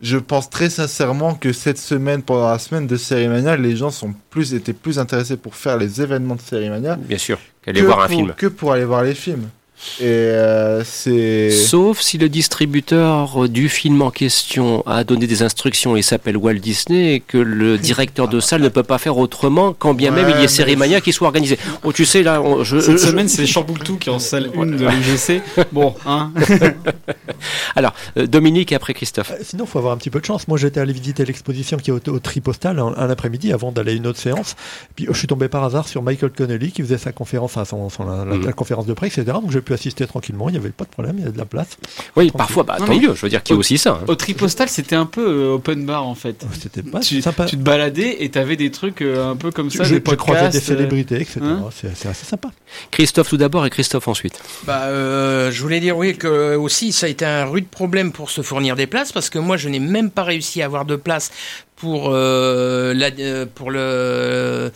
Je 0.00 0.18
pense 0.18 0.50
très 0.50 0.68
sincèrement 0.68 1.34
que 1.34 1.52
cette 1.52 1.78
semaine, 1.78 2.22
pendant 2.22 2.50
la 2.50 2.58
semaine 2.58 2.86
de 2.86 2.96
Sérimania, 2.96 3.56
les 3.56 3.76
gens 3.76 3.90
sont 3.90 4.14
plus, 4.30 4.52
étaient 4.54 4.74
plus 4.74 4.98
intéressés 4.98 5.36
pour 5.38 5.54
faire 5.54 5.78
les 5.78 6.02
événements 6.02 6.34
de 6.34 6.40
Sérimania 6.42 6.96
Bien 6.96 7.16
sûr, 7.18 7.38
qu'aller 7.62 7.80
voir 7.82 8.00
un 8.00 8.06
pour- 8.06 8.16
film. 8.16 8.34
que 8.36 8.46
pour 8.46 8.72
aller 8.72 8.84
voir 8.84 9.02
les 9.02 9.14
films. 9.14 9.48
Et 10.00 10.04
euh, 10.04 10.82
c'est. 10.84 11.50
Sauf 11.50 12.00
si 12.00 12.18
le 12.18 12.28
distributeur 12.28 13.48
du 13.48 13.68
film 13.68 14.02
en 14.02 14.10
question 14.10 14.82
a 14.86 15.04
donné 15.04 15.26
des 15.26 15.42
instructions 15.42 15.96
et 15.96 16.02
s'appelle 16.02 16.36
Walt 16.36 16.54
Disney 16.54 17.14
et 17.14 17.20
que 17.20 17.38
le 17.38 17.78
directeur 17.78 18.26
de 18.28 18.40
salle 18.40 18.62
ne 18.62 18.68
peut 18.68 18.82
pas 18.82 18.98
faire 18.98 19.16
autrement, 19.18 19.74
quand 19.78 19.94
bien 19.94 20.10
même 20.10 20.30
il 20.34 20.40
y 20.40 20.44
ait 20.44 20.48
Sérimania 20.48 21.00
qui 21.00 21.12
soit 21.12 21.26
organisé. 21.28 21.58
Oh, 21.84 21.92
tu 21.92 22.04
sais, 22.04 22.22
là, 22.22 22.40
on- 22.42 22.64
je, 22.64 22.78
Cette 22.80 22.92
je- 22.98 23.06
semaine, 23.06 23.28
c'est 23.28 23.46
Chamboultou 23.46 23.96
qui 23.96 24.08
est 24.08 24.12
en 24.12 24.18
salle 24.18 24.50
1 24.56 24.66
de 24.66 24.86
l'UGC. 24.86 25.42
Bon, 25.72 25.94
hein. 26.06 26.32
Alors, 27.76 27.92
euh, 28.16 28.26
Dominique 28.26 28.72
et 28.72 28.74
après 28.74 28.94
Christophe. 28.94 29.32
Euh, 29.32 29.42
Sinon, 29.42 29.64
il 29.64 29.70
faut 29.70 29.78
avoir 29.78 29.92
un 29.92 29.96
petit 29.96 30.10
peu 30.10 30.20
de 30.20 30.24
chance. 30.24 30.48
Moi, 30.48 30.58
j'étais 30.58 30.80
allé 30.80 30.92
visiter 30.92 31.24
l'exposition 31.24 31.76
qui 31.76 31.90
est 31.90 31.92
au, 31.92 32.00
au 32.14 32.18
Tripostal 32.18 32.78
un, 32.78 32.94
un 32.96 33.10
après-midi 33.10 33.52
avant 33.52 33.72
d'aller 33.72 33.92
à 33.92 33.94
une 33.94 34.06
autre 34.06 34.18
séance. 34.18 34.56
Puis, 34.94 35.06
oh, 35.08 35.12
je 35.12 35.18
suis 35.18 35.28
tombé 35.28 35.48
par 35.48 35.64
hasard 35.64 35.86
sur 35.88 36.02
Michael 36.02 36.30
Connelly 36.30 36.72
qui 36.72 36.82
faisait 36.82 36.98
sa 36.98 37.12
conférence, 37.12 37.52
enfin, 37.56 37.64
son, 37.64 37.88
son- 37.90 38.04
la, 38.06 38.24
la- 38.24 38.36
la 38.36 38.52
conférence 38.52 38.86
de 38.86 38.94
presse, 38.94 39.18
etc. 39.18 39.36
Donc, 39.40 39.50
j'ai 39.50 39.60
pu 39.66 39.74
assister 39.74 40.06
tranquillement. 40.06 40.48
Il 40.48 40.52
n'y 40.52 40.58
avait 40.58 40.70
pas 40.70 40.84
de 40.84 40.90
problème. 40.90 41.16
Il 41.18 41.24
y 41.24 41.28
a 41.28 41.30
de 41.30 41.36
la 41.38 41.44
place. 41.44 41.76
Oui, 42.16 42.28
Tranquille. 42.28 42.32
parfois, 42.32 42.62
bah, 42.62 42.76
Non, 42.80 42.86
tant 42.86 42.94
mieux. 42.98 43.14
Je 43.14 43.20
veux 43.20 43.28
dire 43.28 43.42
qu'il 43.42 43.54
y 43.54 43.56
a 43.56 43.60
aussi 43.60 43.76
ça. 43.78 43.98
hein. 44.00 44.04
Au 44.08 44.14
Tripostal, 44.14 44.68
c'était 44.68 44.96
un 44.96 45.06
peu 45.06 45.26
euh, 45.28 45.54
open 45.54 45.84
bar 45.84 46.06
en 46.06 46.14
fait. 46.14 46.42
Oh, 46.44 46.48
C'était 46.58 46.82
pas 46.82 47.00
tu, 47.00 47.20
sympa. 47.20 47.44
tu 47.44 47.56
te 47.58 47.62
baladais 47.62 48.22
et 48.24 48.30
t'avais 48.30 48.56
des 48.56 48.70
trucs 48.70 49.02
euh, 49.02 49.30
un 49.32 49.36
peu 49.36 49.50
comme 49.50 49.70
ça, 49.70 49.84
je, 49.84 49.96
des 49.96 50.02
je 50.10 50.14
croisais 50.16 50.40
podcasts. 50.44 50.52
des 50.66 50.72
euh, 50.72 50.76
célébrités, 50.76 51.16
etc. 51.16 51.40
hein 51.42 51.64
c'est 51.74 51.94
c'est 51.96 52.08
assez 52.08 52.24
sympa. 52.24 52.50
Christophe 52.90 53.28
tout 53.28 53.36
d'abord 53.36 53.66
et 53.66 53.70
Christophe 53.70 54.08
ensuite. 54.08 54.40
Bah, 54.66 54.84
euh, 54.84 55.50
je 55.50 55.60
voulais 55.62 55.80
dire 55.80 55.96
oui 55.96 56.16
que 56.16 56.56
aussi 56.56 56.92
ça 56.92 57.06
a 57.06 57.08
été 57.08 57.24
un 57.24 57.44
rude 57.44 57.68
problème 57.68 58.12
pour 58.12 58.30
se 58.30 58.42
fournir 58.42 58.76
des 58.76 58.86
places 58.86 59.12
parce 59.12 59.28
que 59.30 59.38
moi 59.38 59.56
je 59.56 59.68
n'ai 59.68 59.80
même 59.80 60.10
pas 60.10 60.22
réussi 60.24 60.62
à 60.62 60.66
avoir 60.66 60.84
de 60.84 60.96
place 60.96 61.30
pour 61.76 62.10
euh, 62.12 62.94
la 62.94 63.10
euh, 63.18 63.46
pour 63.54 63.70
le 63.70 64.70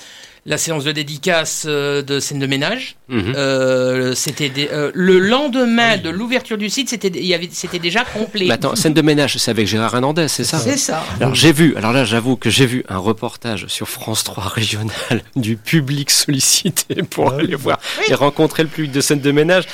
la 0.47 0.57
séance 0.59 0.85
de 0.85 0.93
dédicace 0.93 1.65
euh, 1.69 2.03
de 2.03 2.19
scène 2.19 2.39
de 2.39 2.47
ménage. 2.47 2.97
Mhm. 3.09 3.35
Euh, 3.37 4.15
c'était 4.15 4.49
des- 4.49 4.69
euh, 4.73 4.91
le 4.95 5.19
lendemain 5.19 5.97
de 5.99 6.09
l'ouverture 6.11 6.57
du 6.57 6.71
site, 6.71 6.89
c'était 6.89 7.09
il 7.09 7.27
y 7.27 7.35
avait 7.35 7.49
c'était 7.53 7.79
déjà 7.79 8.05
complet. 8.05 8.47
Mais 8.47 8.53
attends, 8.55 8.75
scène 8.75 8.95
de 8.95 9.03
ménage, 9.03 9.37
c'est 9.37 9.51
avec 9.51 9.67
Gérard 9.67 9.95
Hernandez, 9.95 10.29
c'est 10.29 10.45
ça 10.45 10.59
C'est 10.59 10.77
ça. 10.79 11.05
Alors 11.21 11.35
j'ai 11.35 11.53
vu, 11.53 11.77
alors 11.77 11.93
là 11.93 12.05
j'avoue 12.05 12.37
que 12.37 12.49
j'ai 12.51 12.67
vu 12.67 12.85
un 12.89 12.99
reportage 12.99 13.67
sur 13.67 13.89
France 13.89 14.25
3 14.25 14.45
régional 14.49 15.23
du 15.37 15.57
public 15.57 16.11
sollicité 16.11 17.03
pour 17.03 17.33
Ah 17.33 17.41
aller 17.41 17.55
voir 17.57 17.79
et 18.09 18.15
rencontrer 18.15 18.63
le 18.63 18.69
public 18.69 18.93
de 18.93 19.01
scène 19.01 19.21
de 19.21 19.31
ménage. 19.33 19.65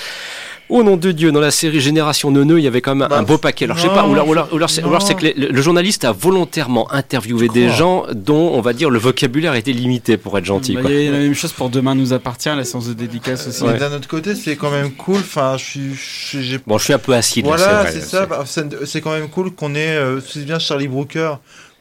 Au 0.68 0.82
nom 0.82 0.96
de 0.96 1.12
Dieu, 1.12 1.30
dans 1.30 1.40
la 1.40 1.52
série 1.52 1.80
Génération 1.80 2.30
Neuneu, 2.32 2.58
il 2.58 2.64
y 2.64 2.66
avait 2.66 2.80
quand 2.80 2.94
même 2.96 3.06
Bah, 3.08 3.18
un 3.18 3.22
beau 3.22 3.38
paquet. 3.38 3.66
Alors 3.66 3.76
je 3.76 3.82
sais 3.82 3.88
pas, 3.88 4.04
ou 4.04 4.12
alors, 4.14 4.26
ou 4.28 4.32
alors- 4.32 4.48
ou 4.52 4.56
alors 4.56 4.68
c'est 4.68 4.82
ou 4.82 4.88
alors 4.88 5.00
non. 5.00 5.06
c'est 5.06 5.14
que 5.14 5.22
les- 5.22 5.34
le, 5.34 5.48
le 5.48 5.62
journaliste 5.62 6.04
a 6.04 6.10
volontairement 6.10 6.90
interviewé 6.92 7.48
des 7.48 7.68
gens 7.70 8.04
dont 8.12 8.50
on 8.52 8.60
va 8.60 8.72
dire 8.72 8.90
le 8.90 8.98
vocabulaire 8.98 9.54
était 9.54 9.72
limité 9.72 10.16
pour 10.16 10.36
être 10.38 10.44
gentil. 10.44 10.74
Bah, 10.74 10.82
quoi. 10.82 10.90
Il 10.90 11.02
y 11.04 11.08
a 11.08 11.12
la 11.12 11.18
même 11.18 11.34
chose 11.34 11.52
pour 11.52 11.70
Demain 11.70 11.94
nous 11.94 12.12
appartient, 12.12 12.48
la 12.48 12.64
séance 12.64 12.88
de 12.88 12.94
dédicace 12.94 13.46
aussi. 13.46 13.62
Mais 13.64 13.78
d'un 13.78 13.92
autre 13.92 14.08
côté, 14.08 14.34
c'est 14.34 14.56
quand 14.56 14.70
même 14.72 14.90
cool. 14.92 15.18
Enfin, 15.18 15.56
je 15.56 15.64
suis. 15.64 15.94
je- 15.94 16.40
j'ai- 16.40 16.58
Bon, 16.66 16.78
je 16.78 16.84
suis 16.84 16.92
un 16.92 16.98
peu 16.98 17.14
acide. 17.14 17.44
là, 17.46 17.56
Voilà, 17.56 17.82
vrai, 17.82 17.92
c'est 17.92 18.00
ça. 18.00 18.26
Bah, 18.26 18.42
c'est 18.46 18.86
c'est 18.86 19.00
quand 19.00 19.12
même 19.12 19.28
cool 19.28 19.52
qu'on 19.52 19.74
ait, 19.76 19.96
euh, 19.96 20.20
c'est 20.20 20.44
bien 20.44 20.58
Charlie 20.58 20.88
Brooker 20.88 21.34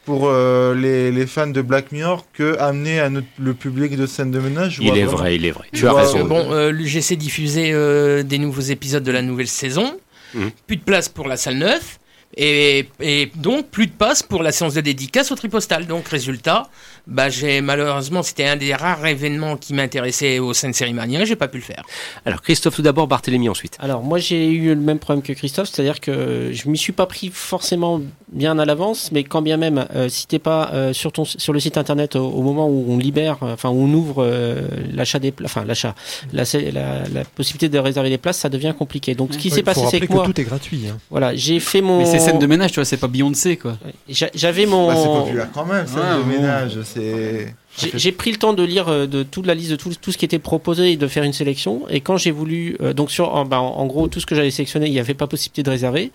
pour 0.06 0.28
euh, 0.30 0.74
les, 0.76 1.12
les 1.12 1.26
fans 1.28 1.48
de 1.48 1.62
Black 1.62 1.92
Mirror 1.92 2.26
que 2.34 2.58
amener 2.60 3.00
à 3.00 3.10
notre- 3.10 3.28
le 3.40 3.54
public 3.54 3.96
de 3.98 4.06
scène 4.06 4.32
de 4.32 4.40
ménage. 4.40 4.78
Il 4.82 4.88
est 4.88 5.04
vraiment- 5.04 5.12
vrai, 5.18 5.36
il 5.36 5.46
est 5.46 5.52
vrai. 5.52 5.66
Tu 5.74 5.88
as 5.88 5.94
raison. 5.94 6.26
Bon, 6.26 6.52
euh, 6.52 6.72
l'UGC 6.72 7.16
diffusait 7.18 7.72
euh, 7.74 8.24
des 8.24 8.38
nouveaux 8.38 8.62
épisodes 8.62 9.04
de 9.04 9.12
la 9.12 9.22
nouvelle 9.22 9.48
saison. 9.48 9.98
Mhm. 10.34 10.52
Plus 10.68 10.78
de 10.78 10.84
place 10.84 11.10
pour 11.10 11.28
la 11.28 11.38
salle 11.38 11.58
9. 11.58 12.00
Et, 12.38 12.90
et 13.00 13.32
donc 13.36 13.68
plus 13.68 13.88
de 13.88 13.94
passe 13.94 14.22
pour 14.22 14.44
la 14.44 14.52
séance 14.52 14.74
de 14.74 14.82
dédicace 14.82 15.32
au 15.32 15.36
tripostal. 15.36 15.88
Donc 15.88 16.10
résultat, 16.10 16.68
bah 17.08 17.30
j'ai 17.30 17.62
malheureusement 17.62 18.24
c'était 18.24 18.46
un 18.46 18.58
des 18.58 18.74
rares 18.74 19.06
événements 19.06 19.56
qui 19.56 19.74
m'intéressait 19.74 20.40
au 20.40 20.54
sein 20.54 20.68
de 20.70 20.76
Sérimania 20.76 21.22
et 21.22 21.26
j'ai 21.26 21.38
pas 21.38 21.48
pu 21.48 21.60
le 21.60 21.64
faire. 21.64 21.84
Alors 22.26 22.42
Christophe 22.42 22.76
tout 22.76 22.82
d'abord, 22.82 23.08
Barthélémy 23.08 23.48
ensuite. 23.48 23.78
Alors 23.80 24.04
moi 24.04 24.18
j'ai 24.20 24.50
eu 24.52 24.68
le 24.68 24.76
même 24.82 25.00
problème 25.00 25.24
que 25.24 25.32
Christophe, 25.32 25.70
c'est-à-dire 25.70 26.02
que 26.02 26.50
je 26.52 26.68
m'y 26.68 26.78
suis 26.78 26.92
pas 26.92 27.06
pris 27.06 27.30
forcément 27.34 28.02
bien 28.34 28.60
à 28.60 28.66
l'avance, 28.66 29.12
mais 29.14 29.24
quand 29.24 29.42
bien 29.42 29.56
même, 29.56 29.86
euh, 29.96 30.10
si 30.10 30.28
t'es 30.28 30.40
pas 30.40 30.72
euh, 30.74 30.92
sur 30.92 31.14
ton 31.14 31.24
sur 31.24 31.54
le 31.54 31.62
site 31.62 31.78
internet 31.78 32.18
au, 32.18 32.28
au 32.28 32.42
moment 32.42 32.68
où 32.68 32.86
on 32.90 32.98
libère, 32.98 33.38
euh, 33.44 33.54
enfin 33.54 33.70
où 33.70 33.82
on 33.82 33.94
ouvre 33.94 34.22
euh, 34.26 34.68
l'achat 34.94 35.20
des, 35.20 35.34
enfin 35.46 35.64
l'achat, 35.64 35.96
la, 36.34 36.44
la, 36.74 37.08
la 37.08 37.24
possibilité 37.24 37.70
de 37.70 37.80
réserver 37.80 38.10
des 38.10 38.18
places, 38.18 38.40
ça 38.40 38.50
devient 38.50 38.74
compliqué. 38.78 39.16
Donc 39.16 39.34
ce 39.34 39.38
qui 39.38 39.50
s'est 39.52 39.64
passé, 39.64 39.82
c'est 39.90 40.02
que 40.02 40.12
moi, 40.12 40.26
tout 40.26 40.42
est 40.42 40.44
gratuit. 40.44 40.82
hein. 40.92 40.98
voilà, 41.10 41.34
j'ai 41.34 41.62
fait 41.62 41.80
mon, 41.80 42.00
Mais 42.00 42.06
c'est 42.20 42.26
scène 42.32 42.40
de 42.40 42.46
ménage, 42.48 42.72
tu 42.72 42.76
vois, 42.76 42.86
c'est 42.86 42.98
pas 42.98 43.08
Beyoncé 43.08 43.58
quoi. 43.58 43.78
j'a- 44.10 44.30
j'avais 44.34 44.66
mon, 44.66 44.88
Bah, 44.88 44.96
c'est 44.96 45.08
populaire 45.08 45.50
quand 45.54 45.66
même, 45.66 45.86
scène 45.88 46.00
Ouais, 46.00 46.24
de 46.36 46.38
ménage. 46.40 46.78
C'est. 46.84 47.54
J'ai- 47.94 48.14
pris 48.14 48.32
le 48.32 48.38
temps 48.38 48.54
de 48.54 48.64
lire 48.64 48.88
euh, 48.88 49.06
de 49.06 49.24
toute 49.24 49.46
la 49.46 49.54
liste 49.54 49.72
de 49.72 49.76
tout, 49.76 49.92
tout 50.02 50.14
ce 50.14 50.18
qui 50.18 50.24
était 50.24 50.40
proposé 50.40 50.94
et 50.94 50.96
de 50.96 51.08
faire 51.10 51.24
une 51.24 51.34
sélection. 51.34 51.82
Et 51.90 52.00
quand 52.00 52.16
j'ai 52.16 52.32
voulu, 52.32 52.78
euh, 52.82 52.94
donc 52.94 53.12
sur, 53.12 53.36
en, 53.36 53.44
bah, 53.44 53.60
en, 53.60 53.86
gros, 53.86 54.08
tout 54.08 54.22
ce 54.22 54.26
que 54.26 54.34
j'avais 54.34 54.50
sélectionné, 54.50 54.86
il 54.86 54.94
n'y 54.94 55.00
avait 55.00 55.14
pas 55.14 55.28
possibilité 55.28 55.62
de 55.62 55.70
réserver. 55.70 56.12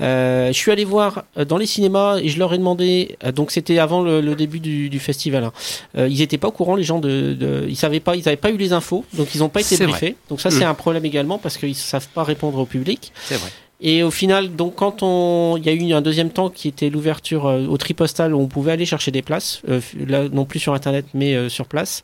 Euh, 0.00 0.48
je 0.48 0.52
suis 0.58 0.72
allé 0.72 0.84
voir 0.84 1.22
dans 1.48 1.56
les 1.56 1.66
cinémas 1.66 2.18
et 2.18 2.28
je 2.28 2.38
leur 2.40 2.52
ai 2.52 2.58
demandé. 2.58 3.16
euh, 3.24 3.30
donc 3.30 3.52
c'était 3.52 3.78
avant 3.78 4.02
le, 4.02 4.20
le 4.20 4.34
début 4.34 4.58
du, 4.58 4.88
du 4.90 4.98
festival. 4.98 5.44
hein. 5.44 5.52
Euh, 5.96 6.08
ils 6.08 6.18
n'étaient 6.18 6.36
pas 6.38 6.48
au 6.48 6.52
courant, 6.52 6.74
les 6.74 6.82
gens 6.82 6.98
de, 6.98 7.32
de 7.34 7.64
ils 7.68 7.76
savaient 7.76 8.00
pas, 8.00 8.16
ils 8.16 8.24
n'avaient 8.24 8.36
pas 8.36 8.50
eu 8.50 8.56
les 8.56 8.72
infos, 8.72 9.04
donc 9.14 9.34
ils 9.36 9.38
n'ont 9.38 9.48
pas 9.48 9.60
été 9.60 9.76
briefés. 9.84 10.16
Donc 10.28 10.40
ça 10.40 10.50
c'est 10.50 10.64
un 10.64 10.74
problème 10.74 11.04
également 11.04 11.38
parce 11.38 11.58
qu'ils 11.58 11.76
savent 11.76 12.08
pas 12.08 12.24
répondre 12.24 12.58
au 12.58 12.66
public. 12.66 13.12
C'est 13.24 13.36
vrai. 13.36 13.50
Et 13.86 14.02
au 14.02 14.10
final, 14.10 14.56
donc 14.56 14.76
quand 14.76 15.02
on, 15.02 15.56
il 15.58 15.66
y 15.66 15.68
a 15.68 15.72
eu 15.72 15.92
un 15.92 16.00
deuxième 16.00 16.30
temps 16.30 16.48
qui 16.48 16.68
était 16.68 16.88
l'ouverture 16.88 17.46
euh, 17.46 17.66
au 17.66 17.76
tripostal 17.76 18.34
où 18.34 18.40
on 18.40 18.48
pouvait 18.48 18.72
aller 18.72 18.86
chercher 18.86 19.10
des 19.10 19.22
places, 19.22 19.60
euh, 19.68 19.80
là 20.08 20.28
non 20.28 20.46
plus 20.46 20.58
sur 20.58 20.72
internet 20.72 21.04
mais 21.14 21.34
euh, 21.34 21.48
sur 21.48 21.66
place. 21.66 22.02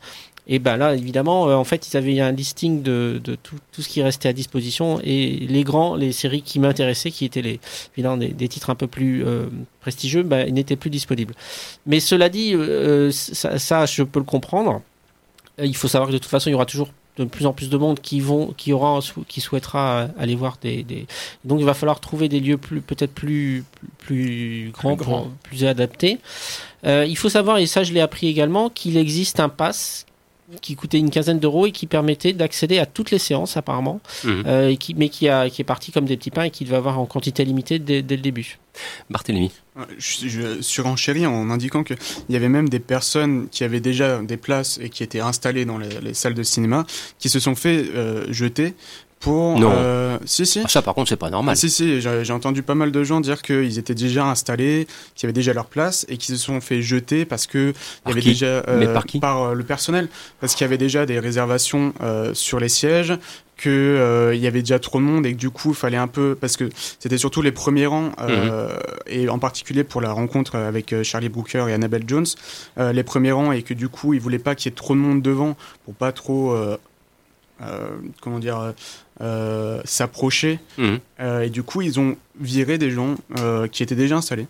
Et 0.52 0.58
ben 0.58 0.76
là, 0.76 0.96
évidemment, 0.96 1.48
euh, 1.48 1.54
en 1.54 1.62
fait, 1.62 1.88
ils 1.88 1.96
avaient 1.96 2.18
un 2.18 2.32
listing 2.32 2.82
de, 2.82 3.20
de 3.22 3.36
tout, 3.36 3.54
tout 3.70 3.82
ce 3.82 3.88
qui 3.88 4.02
restait 4.02 4.28
à 4.28 4.32
disposition 4.32 5.00
et 5.04 5.46
les 5.48 5.62
grands, 5.62 5.94
les 5.94 6.10
séries 6.10 6.42
qui 6.42 6.58
m'intéressaient, 6.58 7.12
qui 7.12 7.24
étaient 7.24 7.40
les, 7.40 7.60
évidemment, 7.94 8.16
des, 8.16 8.48
titres 8.48 8.68
un 8.68 8.74
peu 8.74 8.88
plus 8.88 9.24
euh, 9.24 9.46
prestigieux, 9.80 10.24
ben, 10.24 10.44
ils 10.48 10.54
n'étaient 10.54 10.74
plus 10.74 10.90
disponibles. 10.90 11.34
Mais 11.86 12.00
cela 12.00 12.28
dit, 12.28 12.52
euh, 12.54 13.12
ça, 13.12 13.60
ça, 13.60 13.86
je 13.86 14.02
peux 14.02 14.18
le 14.18 14.24
comprendre. 14.24 14.82
Il 15.62 15.76
faut 15.76 15.86
savoir 15.86 16.08
que 16.08 16.14
de 16.14 16.18
toute 16.18 16.30
façon, 16.30 16.48
il 16.50 16.52
y 16.52 16.56
aura 16.56 16.66
toujours 16.66 16.88
de 17.24 17.30
plus 17.30 17.46
en 17.46 17.52
plus 17.52 17.68
de 17.68 17.76
monde 17.76 18.00
qui 18.00 18.20
vont, 18.20 18.52
qui 18.56 18.72
aura, 18.72 19.00
qui 19.28 19.40
souhaitera 19.40 19.92
euh, 19.92 20.08
aller 20.18 20.34
voir 20.34 20.58
des, 20.60 20.82
des... 20.82 21.06
donc 21.44 21.60
il 21.60 21.66
va 21.66 21.74
falloir 21.74 22.00
trouver 22.00 22.28
des 22.28 22.40
lieux 22.40 22.56
plus, 22.56 22.80
peut-être 22.80 23.12
plus, 23.12 23.64
plus, 23.98 24.70
plus 24.72 24.72
grands, 24.72 24.94
grands. 24.94 25.28
plus 25.42 25.64
adaptés. 25.64 26.18
Euh, 26.86 27.04
il 27.06 27.16
faut 27.16 27.28
savoir, 27.28 27.58
et 27.58 27.66
ça 27.66 27.84
je 27.84 27.92
l'ai 27.92 28.00
appris 28.00 28.26
également, 28.26 28.70
qu'il 28.70 28.96
existe 28.96 29.38
un 29.40 29.48
pass 29.48 30.06
qui 30.62 30.74
coûtait 30.76 30.98
une 30.98 31.10
quinzaine 31.10 31.38
d'euros 31.38 31.66
et 31.66 31.72
qui 31.72 31.86
permettait 31.86 32.32
d'accéder 32.32 32.78
à 32.78 32.86
toutes 32.86 33.10
les 33.10 33.18
séances 33.18 33.56
apparemment, 33.56 34.00
Mhm. 34.24 34.42
euh, 34.46 34.68
et 34.70 34.76
qui, 34.76 34.94
mais 34.94 35.08
qui, 35.08 35.28
a, 35.28 35.48
qui 35.50 35.62
est 35.62 35.64
parti 35.64 35.92
comme 35.92 36.04
des 36.06 36.16
petits 36.16 36.30
pains 36.30 36.44
et 36.44 36.50
qui 36.50 36.64
devait 36.64 36.76
avoir 36.76 36.98
en 36.98 37.06
quantité 37.06 37.44
limitée 37.44 37.78
dès, 37.78 38.02
dès 38.02 38.16
le 38.16 38.22
début. 38.22 38.58
Barthélémy. 39.10 39.50
Je, 39.98 40.28
je 40.28 40.60
surenchéris 40.62 41.26
en 41.26 41.50
indiquant 41.50 41.82
qu'il 41.84 41.96
y 42.28 42.36
avait 42.36 42.48
même 42.48 42.68
des 42.68 42.80
personnes 42.80 43.48
qui 43.50 43.64
avaient 43.64 43.80
déjà 43.80 44.20
des 44.22 44.36
places 44.36 44.78
et 44.82 44.90
qui 44.90 45.02
étaient 45.02 45.20
installées 45.20 45.64
dans 45.64 45.78
les, 45.78 45.88
les 46.02 46.14
salles 46.14 46.34
de 46.34 46.42
cinéma 46.42 46.86
qui 47.18 47.28
se 47.28 47.40
sont 47.40 47.54
fait 47.54 47.86
euh, 47.94 48.30
jeter 48.32 48.74
pour. 49.20 49.58
Non. 49.58 49.70
euh, 49.72 50.18
si, 50.24 50.46
si. 50.46 50.62
Ah, 50.64 50.68
ça 50.68 50.82
par 50.82 50.94
contre 50.94 51.08
c'est 51.08 51.16
pas 51.16 51.30
normal. 51.30 51.52
Ah, 51.52 51.56
si, 51.56 51.70
si, 51.70 52.00
j'ai 52.00 52.32
entendu 52.32 52.62
pas 52.62 52.74
mal 52.74 52.90
de 52.90 53.04
gens 53.04 53.20
dire 53.20 53.42
qu'ils 53.42 53.78
étaient 53.78 53.94
déjà 53.94 54.26
installés, 54.26 54.86
qu'ils 55.14 55.26
avaient 55.26 55.32
déjà 55.32 55.52
leur 55.52 55.66
place 55.66 56.04
et 56.08 56.16
qu'ils 56.16 56.36
se 56.36 56.42
sont 56.42 56.60
fait 56.60 56.82
jeter 56.82 57.24
parce 57.24 57.46
que 57.46 57.72
il 57.72 57.74
Par 58.02 58.10
y 58.10 58.12
avait 58.12 58.20
qui 58.22 58.28
déjà 58.30 58.64
Mais 58.76 58.86
par 58.92 59.04
qui 59.06 59.20
euh, 59.22 59.54
le 59.54 59.64
personnel, 59.64 60.08
parce 60.40 60.54
qu'il 60.54 60.64
y 60.64 60.68
avait 60.68 60.78
déjà 60.78 61.06
des 61.06 61.18
réservations 61.18 61.92
euh, 62.02 62.34
sur 62.34 62.58
les 62.58 62.68
sièges, 62.68 63.16
que 63.60 63.68
euh, 63.68 64.34
il 64.34 64.40
y 64.40 64.46
avait 64.46 64.62
déjà 64.62 64.78
trop 64.78 64.98
de 64.98 65.04
monde 65.04 65.26
et 65.26 65.32
que 65.34 65.38
du 65.38 65.50
coup 65.50 65.70
il 65.70 65.74
fallait 65.74 65.98
un 65.98 66.08
peu 66.08 66.34
parce 66.40 66.56
que 66.56 66.70
c'était 66.98 67.18
surtout 67.18 67.42
les 67.42 67.52
premiers 67.52 67.86
rangs 67.86 68.12
euh, 68.20 68.70
et 69.06 69.28
en 69.28 69.38
particulier 69.38 69.84
pour 69.84 70.00
la 70.00 70.12
rencontre 70.12 70.56
avec 70.56 70.94
euh, 70.94 71.02
Charlie 71.02 71.28
Brooker 71.28 71.66
et 71.68 71.74
Annabelle 71.74 72.04
Jones, 72.06 72.26
euh, 72.78 72.92
les 72.92 73.02
premiers 73.02 73.32
rangs 73.32 73.52
et 73.52 73.62
que 73.62 73.74
du 73.74 73.90
coup 73.90 74.14
ils 74.14 74.20
voulaient 74.20 74.38
pas 74.38 74.54
qu'il 74.54 74.70
y 74.70 74.72
ait 74.72 74.76
trop 74.76 74.94
de 74.94 75.00
monde 75.00 75.20
devant 75.20 75.56
pour 75.84 75.94
pas 75.94 76.10
trop 76.10 76.52
euh, 76.52 76.78
euh, 77.62 77.90
comment 78.22 78.38
dire 78.38 78.58
euh, 78.58 78.70
euh, 78.70 78.72
s'approcher 79.84 80.58
Mhm. 80.78 80.98
euh, 81.20 81.42
et 81.42 81.50
du 81.50 81.62
coup, 81.62 81.82
ils 81.82 82.00
ont 82.00 82.16
viré 82.40 82.78
des 82.78 82.90
gens 82.90 83.16
euh, 83.38 83.68
qui 83.68 83.82
étaient 83.82 83.94
déjà 83.94 84.16
installés. 84.16 84.46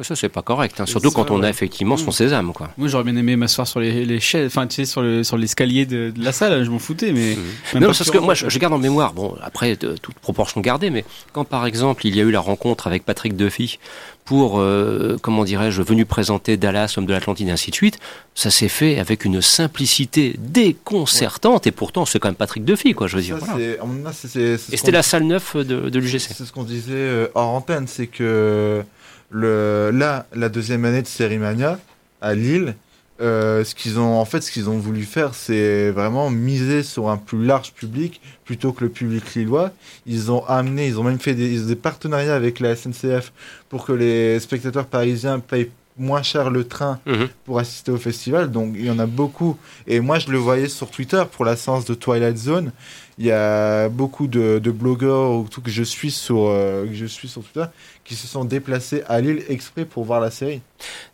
Ouais, 0.00 0.04
ça 0.04 0.16
c'est 0.16 0.30
pas 0.30 0.40
correct, 0.40 0.80
hein. 0.80 0.86
Surtout 0.86 1.10
ça, 1.10 1.14
quand 1.16 1.30
on 1.30 1.40
a 1.40 1.42
ouais. 1.42 1.50
effectivement 1.50 1.98
son 1.98 2.08
Mm. 2.08 2.12
sésame 2.12 2.52
quoi. 2.54 2.70
Moi 2.78 2.88
j'aurais 2.88 3.04
bien 3.04 3.16
aimé 3.16 3.36
m'asseoir 3.36 3.66
sur 3.68 3.80
les, 3.80 4.06
les 4.06 4.18
chaises, 4.18 4.46
enfin 4.46 4.66
tu 4.66 4.76
sais, 4.76 4.84
sur 4.86 5.02
le- 5.02 5.22
sur 5.24 5.36
l'escalier 5.36 5.84
de, 5.84 6.10
de 6.10 6.24
la 6.24 6.32
salle, 6.32 6.64
je 6.64 6.70
m'en 6.70 6.78
foutais, 6.78 7.12
mais. 7.12 7.36
même 7.74 7.82
Non, 7.82 7.88
parce 7.88 8.10
que 8.10 8.16
moi, 8.18 8.32
je, 8.32 8.48
je 8.48 8.58
garde 8.58 8.72
en 8.72 8.78
mémoire, 8.78 9.12
bon, 9.12 9.36
après, 9.42 9.76
de, 9.76 9.96
toute 9.98 10.14
proportion 10.14 10.62
gardée, 10.62 10.88
mais 10.88 11.04
quand 11.32 11.44
par 11.44 11.66
exemple, 11.66 12.06
il 12.06 12.16
y 12.16 12.20
a 12.20 12.24
eu 12.24 12.30
la 12.30 12.40
rencontre 12.40 12.86
avec 12.86 13.04
Patrick 13.04 13.36
Duffy 13.36 13.78
pour, 14.24 14.58
euh, 14.60 15.18
comment 15.20 15.44
dirais-je, 15.44 15.82
venu 15.82 16.06
présenter 16.06 16.56
Dallas, 16.56 16.94
Homme 16.96 17.04
de 17.06 17.12
l'Atlantide, 17.12 17.48
et 17.48 17.50
ainsi 17.50 17.70
de 17.70 17.74
suite, 17.76 17.98
ça 18.34 18.50
s'est 18.50 18.68
fait 18.68 18.98
avec 19.00 19.24
une 19.26 19.42
simplicité 19.42 20.36
déconcertante, 20.38 21.66
et 21.66 21.72
pourtant, 21.72 22.06
c'est 22.06 22.18
quand 22.18 22.28
même 22.28 22.34
Patrick 22.36 22.64
Duffy, 22.64 22.94
quoi, 22.94 23.06
je 23.06 23.16
veux 23.16 23.22
dire. 23.22 23.38
Ça, 23.40 23.46
voilà. 23.54 24.12
c'est- 24.12 24.28
c'est- 24.28 24.56
c'est- 24.56 24.72
Et 24.72 24.76
c'était 24.76 24.92
la 24.92 25.02
salle 25.02 25.24
9 25.24 25.56
de, 25.56 25.90
de 25.90 25.98
l'UGC. 25.98 26.32
C'est 26.34 26.44
ce 26.44 26.52
qu'on 26.52 26.62
disait 26.64 26.92
euh, 26.94 27.26
hors 27.34 27.48
antenne, 27.48 27.86
c'est 27.86 28.06
que 28.06 28.82
le, 29.30 29.90
là, 29.92 30.26
la 30.34 30.48
deuxième 30.48 30.84
année 30.84 31.02
de 31.02 31.06
Sérimania 31.06 31.78
à 32.20 32.34
Lille, 32.34 32.74
euh, 33.20 33.64
ce 33.64 33.74
qu'ils 33.74 33.98
ont, 33.98 34.18
en 34.18 34.24
fait, 34.24 34.40
ce 34.40 34.50
qu'ils 34.50 34.70
ont 34.70 34.78
voulu 34.78 35.02
faire, 35.02 35.34
c'est 35.34 35.90
vraiment 35.90 36.30
miser 36.30 36.82
sur 36.82 37.10
un 37.10 37.18
plus 37.18 37.44
large 37.44 37.72
public 37.72 38.20
plutôt 38.44 38.72
que 38.72 38.82
le 38.84 38.90
public 38.90 39.34
lillois. 39.34 39.72
Ils 40.06 40.32
ont 40.32 40.44
amené, 40.46 40.86
ils 40.86 40.98
ont 40.98 41.02
même 41.04 41.18
fait 41.20 41.34
des, 41.34 41.60
des 41.60 41.76
partenariats 41.76 42.34
avec 42.34 42.60
la 42.60 42.74
SNCF 42.74 43.32
pour 43.68 43.84
que 43.84 43.92
les 43.92 44.40
spectateurs 44.40 44.86
parisiens 44.86 45.38
payent 45.38 45.70
moins 45.98 46.22
cher 46.22 46.48
le 46.48 46.64
train 46.66 46.98
Mhm. 47.04 47.28
pour 47.44 47.58
assister 47.58 47.90
au 47.92 47.98
festival. 47.98 48.50
Donc 48.50 48.72
il 48.74 48.86
y 48.86 48.90
en 48.90 48.98
a 48.98 49.04
beaucoup. 49.06 49.58
Et 49.86 50.00
moi, 50.00 50.18
je 50.18 50.30
le 50.30 50.38
voyais 50.38 50.68
sur 50.68 50.90
Twitter 50.90 51.22
pour 51.30 51.44
la 51.44 51.56
séance 51.56 51.84
de 51.84 51.92
Twilight 51.92 52.38
Zone. 52.38 52.72
Il 53.18 53.26
y 53.26 53.32
a 53.32 53.90
beaucoup 53.90 54.28
de, 54.28 54.58
de 54.60 54.70
blogueurs 54.70 55.32
ou 55.32 55.46
tout 55.50 55.60
que 55.60 55.68
je 55.70 55.82
suis 55.82 56.10
sur 56.10 56.46
euh, 56.48 56.86
que 56.86 56.94
je 56.94 57.04
suis 57.04 57.28
sur 57.28 57.42
Twitter 57.42 57.66
qui 58.04 58.14
se 58.16 58.26
sont 58.26 58.44
déplacés 58.44 59.02
à 59.08 59.20
Lille 59.20 59.42
exprès 59.48 59.84
pour 59.84 60.04
voir 60.04 60.20
la 60.20 60.30
série. 60.30 60.60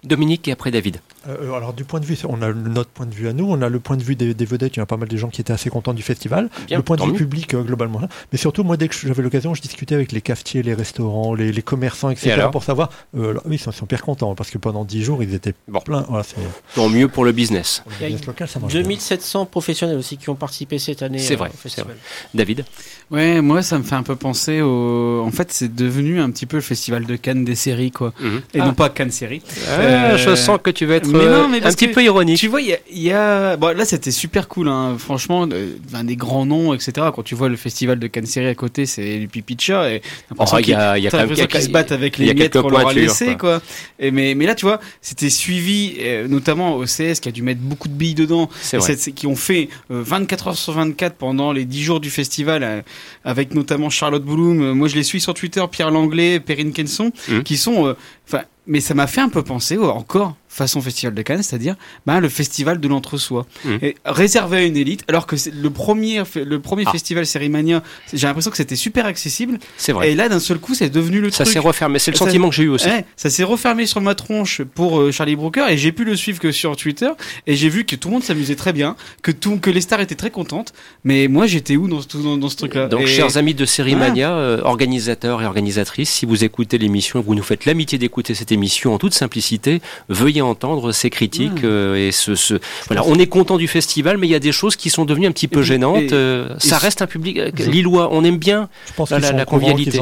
Dominique 0.05 0.47
et 0.49 0.53
après 0.53 0.71
David. 0.71 0.99
Euh, 1.29 1.53
alors 1.55 1.73
du 1.73 1.85
point 1.85 1.99
de 2.01 2.05
vue, 2.07 2.17
on 2.29 2.41
a 2.41 2.53
notre 2.53 2.89
point 2.91 3.05
de 3.07 3.15
vue 3.15 3.29
à 3.29 3.33
nous, 3.33 3.45
on 3.51 3.61
a 3.61 3.69
le 3.69 3.81
point 3.81 3.97
de 3.97 4.03
vue 4.03 4.15
des, 4.15 4.33
des 4.33 4.45
vedettes, 4.45 4.77
il 4.77 4.79
y 4.79 4.83
a 4.83 4.87
pas 4.87 4.97
mal 4.97 5.09
de 5.09 5.17
gens 5.17 5.29
qui 5.29 5.41
étaient 5.41 5.53
assez 5.53 5.69
contents 5.71 5.93
du 5.95 6.03
festival, 6.05 6.49
Bien, 6.69 6.77
le 6.79 6.85
point 6.85 6.97
de 6.97 7.03
vue 7.03 7.13
public 7.15 7.53
euh, 7.55 7.63
globalement, 7.63 8.01
mais 8.31 8.39
surtout 8.39 8.63
moi 8.63 8.77
dès 8.77 8.87
que 8.89 8.95
j'avais 8.95 9.23
l'occasion, 9.25 9.53
je 9.55 9.61
discutais 9.63 9.97
avec 9.97 10.13
les 10.13 10.21
cafetiers, 10.21 10.63
les 10.63 10.75
restaurants, 10.75 11.35
les, 11.35 11.51
les 11.53 11.63
commerçants, 11.63 12.11
etc. 12.11 12.45
Et 12.47 12.51
pour 12.53 12.63
savoir, 12.63 12.91
euh, 13.17 13.31
alors, 13.31 13.43
oui, 13.47 13.57
ils 13.57 13.59
sont 13.59 13.73
super 13.73 14.03
contents 14.03 14.37
parce 14.37 14.51
que 14.51 14.59
pendant 14.59 14.85
10 14.85 15.03
jours 15.03 15.23
ils 15.23 15.35
étaient 15.35 15.55
Bon. 15.67 15.81
pleins. 15.81 16.05
Voilà, 16.09 16.25
Tant 16.77 16.89
mieux 16.89 17.09
pour 17.09 17.25
le 17.25 17.33
business. 17.33 17.81
pour 17.83 17.91
le 17.93 17.97
Il 17.99 18.03
y 18.03 18.05
a 18.05 18.09
business 18.11 18.27
local, 18.29 18.49
ça 18.49 18.61
marche 18.61 18.73
bien. 18.73 18.83
2700 18.83 19.47
professionnels 19.47 19.99
aussi 19.99 20.17
qui 20.19 20.31
ont 20.31 20.37
participé 20.37 20.79
cette 20.79 21.03
année 21.03 21.19
C'est 21.19 21.35
euh, 21.35 21.39
vrai, 21.39 21.49
au 21.49 21.53
c'est 21.53 21.59
festival. 21.59 21.89
vrai. 21.89 21.97
David? 22.35 22.65
Ouais, 23.11 23.41
moi 23.41 23.63
ça 23.63 23.79
me 23.79 23.83
fait 23.85 23.95
un 23.97 24.03
peu 24.05 24.15
penser 24.15 24.61
au. 24.63 25.23
En 25.27 25.31
fait, 25.33 25.51
c'est 25.53 25.75
devenu 25.75 26.21
un 26.21 26.31
petit 26.31 26.47
peu 26.47 26.57
le 26.57 26.61
festival 26.63 26.76
de 27.07 27.17
Cannes 27.17 27.45
des 27.45 27.55
séries, 27.55 27.91
quoi. 27.91 28.13
Mhm. 28.21 28.41
Et 28.55 28.61
Ah. 28.61 28.67
non 28.67 28.75
pas 28.75 28.89
Cannes 28.89 29.11
séries. 29.11 29.43
Ah, 29.69 29.81
Euh, 29.81 30.17
Je 30.19 30.35
sens 30.35 30.59
que 30.63 30.71
tu 30.71 30.87
vas 30.87 30.97
être 30.97 31.07
mais 31.09 31.19
euh, 31.21 31.43
non, 31.43 31.49
mais 31.49 31.65
un 31.65 31.71
petit 31.73 31.89
peu 31.89 32.03
ironique. 32.03 32.39
Tu 32.39 32.49
vois, 32.49 32.61
il 32.61 32.69
y 32.69 32.75
a, 32.75 32.79
il 32.91 33.03
y 33.03 33.13
a- 33.13 33.57
Bon, 33.57 33.77
là, 33.77 33.85
c'était 33.85 34.11
super 34.11 34.49
cool, 34.49 34.69
hein. 34.69 34.97
franchement, 34.99 35.47
euh, 35.53 35.73
des 36.05 36.17
grands 36.17 36.47
noms, 36.47 36.73
etc. 36.75 36.93
Quand 37.15 37.23
tu 37.23 37.35
vois 37.35 37.49
le 37.49 37.57
festival 37.57 37.99
de 37.99 38.07
Cannes 38.07 38.27
séries 38.27 38.49
à 38.49 38.55
côté, 38.55 38.87
c'est 38.87 39.19
de 39.57 39.61
chat. 39.61 39.91
Et 39.91 40.03
Oh, 40.03 40.09
l'impression 40.31 40.57
l'impression 41.19 41.47
qu'ils 41.47 41.63
se 41.63 41.69
battent 41.71 41.93
avec 41.93 42.19
les 42.19 42.35
miettes 42.35 42.59
qu'on 42.61 42.69
leur 42.69 42.81
a 42.81 42.83
pointures, 42.85 43.03
laissé, 43.03 43.37
quoi. 43.37 43.61
Et 43.99 44.11
mais, 44.11 44.35
mais 44.35 44.47
là, 44.47 44.55
tu 44.55 44.65
vois, 44.67 44.81
c'était 45.01 45.31
suivi, 45.31 45.95
euh, 46.01 46.29
notamment 46.29 46.77
au 46.77 46.85
CS 46.87 47.21
qui 47.21 47.29
a 47.29 47.33
dû 47.33 47.43
mettre 47.43 47.61
beaucoup 47.61 47.89
de 47.89 47.95
billes 47.95 48.15
dedans, 48.15 48.49
C'est 48.61 48.77
et 48.79 49.13
qui 49.13 49.27
ont 49.27 49.37
fait 49.37 49.69
euh, 49.91 50.03
24 50.05 50.49
heures 50.49 50.57
sur 50.57 50.73
24 50.73 51.15
pendant 51.17 51.53
les 51.53 51.65
10 51.65 51.83
jours 51.83 52.01
du 52.01 52.11
festival, 52.11 52.63
euh, 52.63 52.81
avec 53.25 53.55
notamment 53.55 53.91
Charlotte 53.91 54.25
Bloom. 54.25 54.61
Euh, 54.63 54.75
moi, 54.75 54.89
je 54.89 54.95
les 54.97 55.03
suis 55.03 55.21
sur 55.21 55.35
Twitter, 55.35 55.65
Pierre 55.71 55.91
Langlais, 55.91 56.41
Perrine 56.41 56.66
Mhm. 57.29 57.43
qui 57.43 57.57
sont, 57.57 57.87
euh, 57.87 57.95
enfin, 58.27 58.43
mais 58.67 58.81
ça 58.81 58.95
m'a 58.95 59.07
fait 59.07 59.21
un 59.21 59.29
peu 59.29 59.43
penser, 59.43 59.77
encore 59.79 60.37
façon 60.57 60.81
festival 60.81 61.15
de 61.15 61.23
Cannes, 61.23 61.43
c'est-à-dire 61.43 61.77
ben, 62.07 62.19
le 62.21 62.29
festival 62.29 62.81
de 62.81 62.89
l'entre-soi, 62.89 63.47
et 63.83 63.95
réservé 64.05 64.57
à 64.59 64.63
une 64.65 64.77
élite, 64.77 65.05
alors 65.09 65.27
que 65.27 65.37
le 65.53 65.71
premier, 65.71 66.23
le 66.35 66.61
premier 66.61 66.85
Ah. 66.87 66.93
festival 66.93 67.27
Sérimania, 67.27 67.83
j'ai 68.13 68.27
l'impression 68.27 68.51
que 68.51 68.57
c'était 68.57 68.77
super 68.77 69.07
accessible, 69.07 69.59
C'est 69.77 69.93
vrai. 69.93 70.11
et 70.11 70.15
là 70.15 70.29
d'un 70.29 70.41
seul 70.41 70.59
coup, 70.59 70.75
c'est 70.75 70.89
devenu 70.91 71.21
le 71.21 71.31
Ça 71.31 71.45
truc. 71.45 71.53
s'est 71.55 71.59
refermé. 71.61 71.99
C'est 71.99 72.11
le 72.11 72.17
Ça- 72.17 72.25
sentiment 72.25 72.49
que 72.49 72.55
j'ai 72.55 72.65
eu 72.65 72.69
aussi. 72.69 72.87
Ouais, 72.89 73.05
ça 73.17 73.31
s'est 73.31 73.45
refermé 73.45 73.87
sur 73.87 74.01
ma 74.01 74.15
tronche 74.15 74.63
pour 74.63 75.01
euh, 75.01 75.13
Charlie 75.13 75.37
Brooker 75.37 75.67
et 75.69 75.77
j'ai 75.77 75.93
pu 75.93 76.05
le 76.05 76.17
suivre 76.17 76.39
que 76.41 76.53
sur 76.53 76.75
Twitter 76.77 77.11
et 77.47 77.55
j'ai 77.55 77.69
vu 77.69 77.85
que 77.85 77.95
tout 77.97 78.09
le 78.09 78.15
monde 78.15 78.25
s'amusait 78.25 78.57
très 78.57 78.73
bien, 78.73 78.97
que 79.23 79.31
tout, 79.33 79.59
que 79.59 79.71
les 79.71 79.81
stars 79.83 80.01
étaient 80.01 80.15
très 80.15 80.31
contentes. 80.31 80.73
Mais 81.05 81.29
moi, 81.29 81.47
j'étais 81.47 81.77
où 81.77 81.87
dans, 81.89 82.01
ce- 82.01 82.17
dans, 82.17 82.37
dans 82.39 82.49
ce 82.49 82.57
truc-là? 82.57 82.89
Donc, 82.89 83.03
Et- 83.03 83.07
chers 83.07 83.37
amis 83.37 83.55
de 83.55 83.65
Série 83.67 83.95
Mania, 83.97 84.33
euh, 84.33 84.61
organisateurs 84.63 85.43
et 85.43 85.47
organisatrices, 85.47 86.11
si 86.11 86.25
vous 86.27 86.45
écoutez 86.45 86.79
l'émission 86.79 87.19
et 87.21 87.23
que 87.23 87.27
vous 87.27 87.35
nous 87.35 87.43
faites 87.43 87.65
l'amitié 87.67 87.99
d'écouter 87.99 88.35
cette 88.35 88.53
émission 88.53 88.95
en 88.95 88.99
toute 88.99 89.15
simplicité, 89.15 89.81
veuillez 90.09 90.43
entendre 90.47 90.93
ces 90.93 91.11
critiques 91.11 91.65
euh, 91.65 91.95
et 91.97 92.13
ce, 92.13 92.35
ce- 92.35 92.55
voilà, 92.87 93.03
on 93.07 93.17
est 93.19 93.27
content 93.27 93.57
du 93.59 93.69
festival, 93.69 94.17
mais 94.19 94.27
il 94.27 94.31
y 94.31 94.35
a 94.35 94.39
des 94.41 94.53
choses 94.53 94.77
qui 94.77 94.91
sont 94.91 95.05
devenues 95.05 95.27
un 95.27 95.33
petit 95.33 95.49
peu 95.49 95.63
gênantes. 95.63 95.99
et- 96.03 96.09
euh, 96.13 96.55
et 96.63 96.67
ça 96.67 96.79
reste 96.79 97.03
un 97.03 97.07
public 97.07 97.39
euh, 97.39 97.51
Je- 97.55 97.71
lillois, 97.71 98.09
on 98.13 98.25
aime 98.25 98.39
bien. 98.39 98.69
Je 98.87 98.93
pense 98.95 99.11
La- 99.11 99.19
la- 99.19 99.33
la 99.33 99.45
convivialité. 99.45 99.99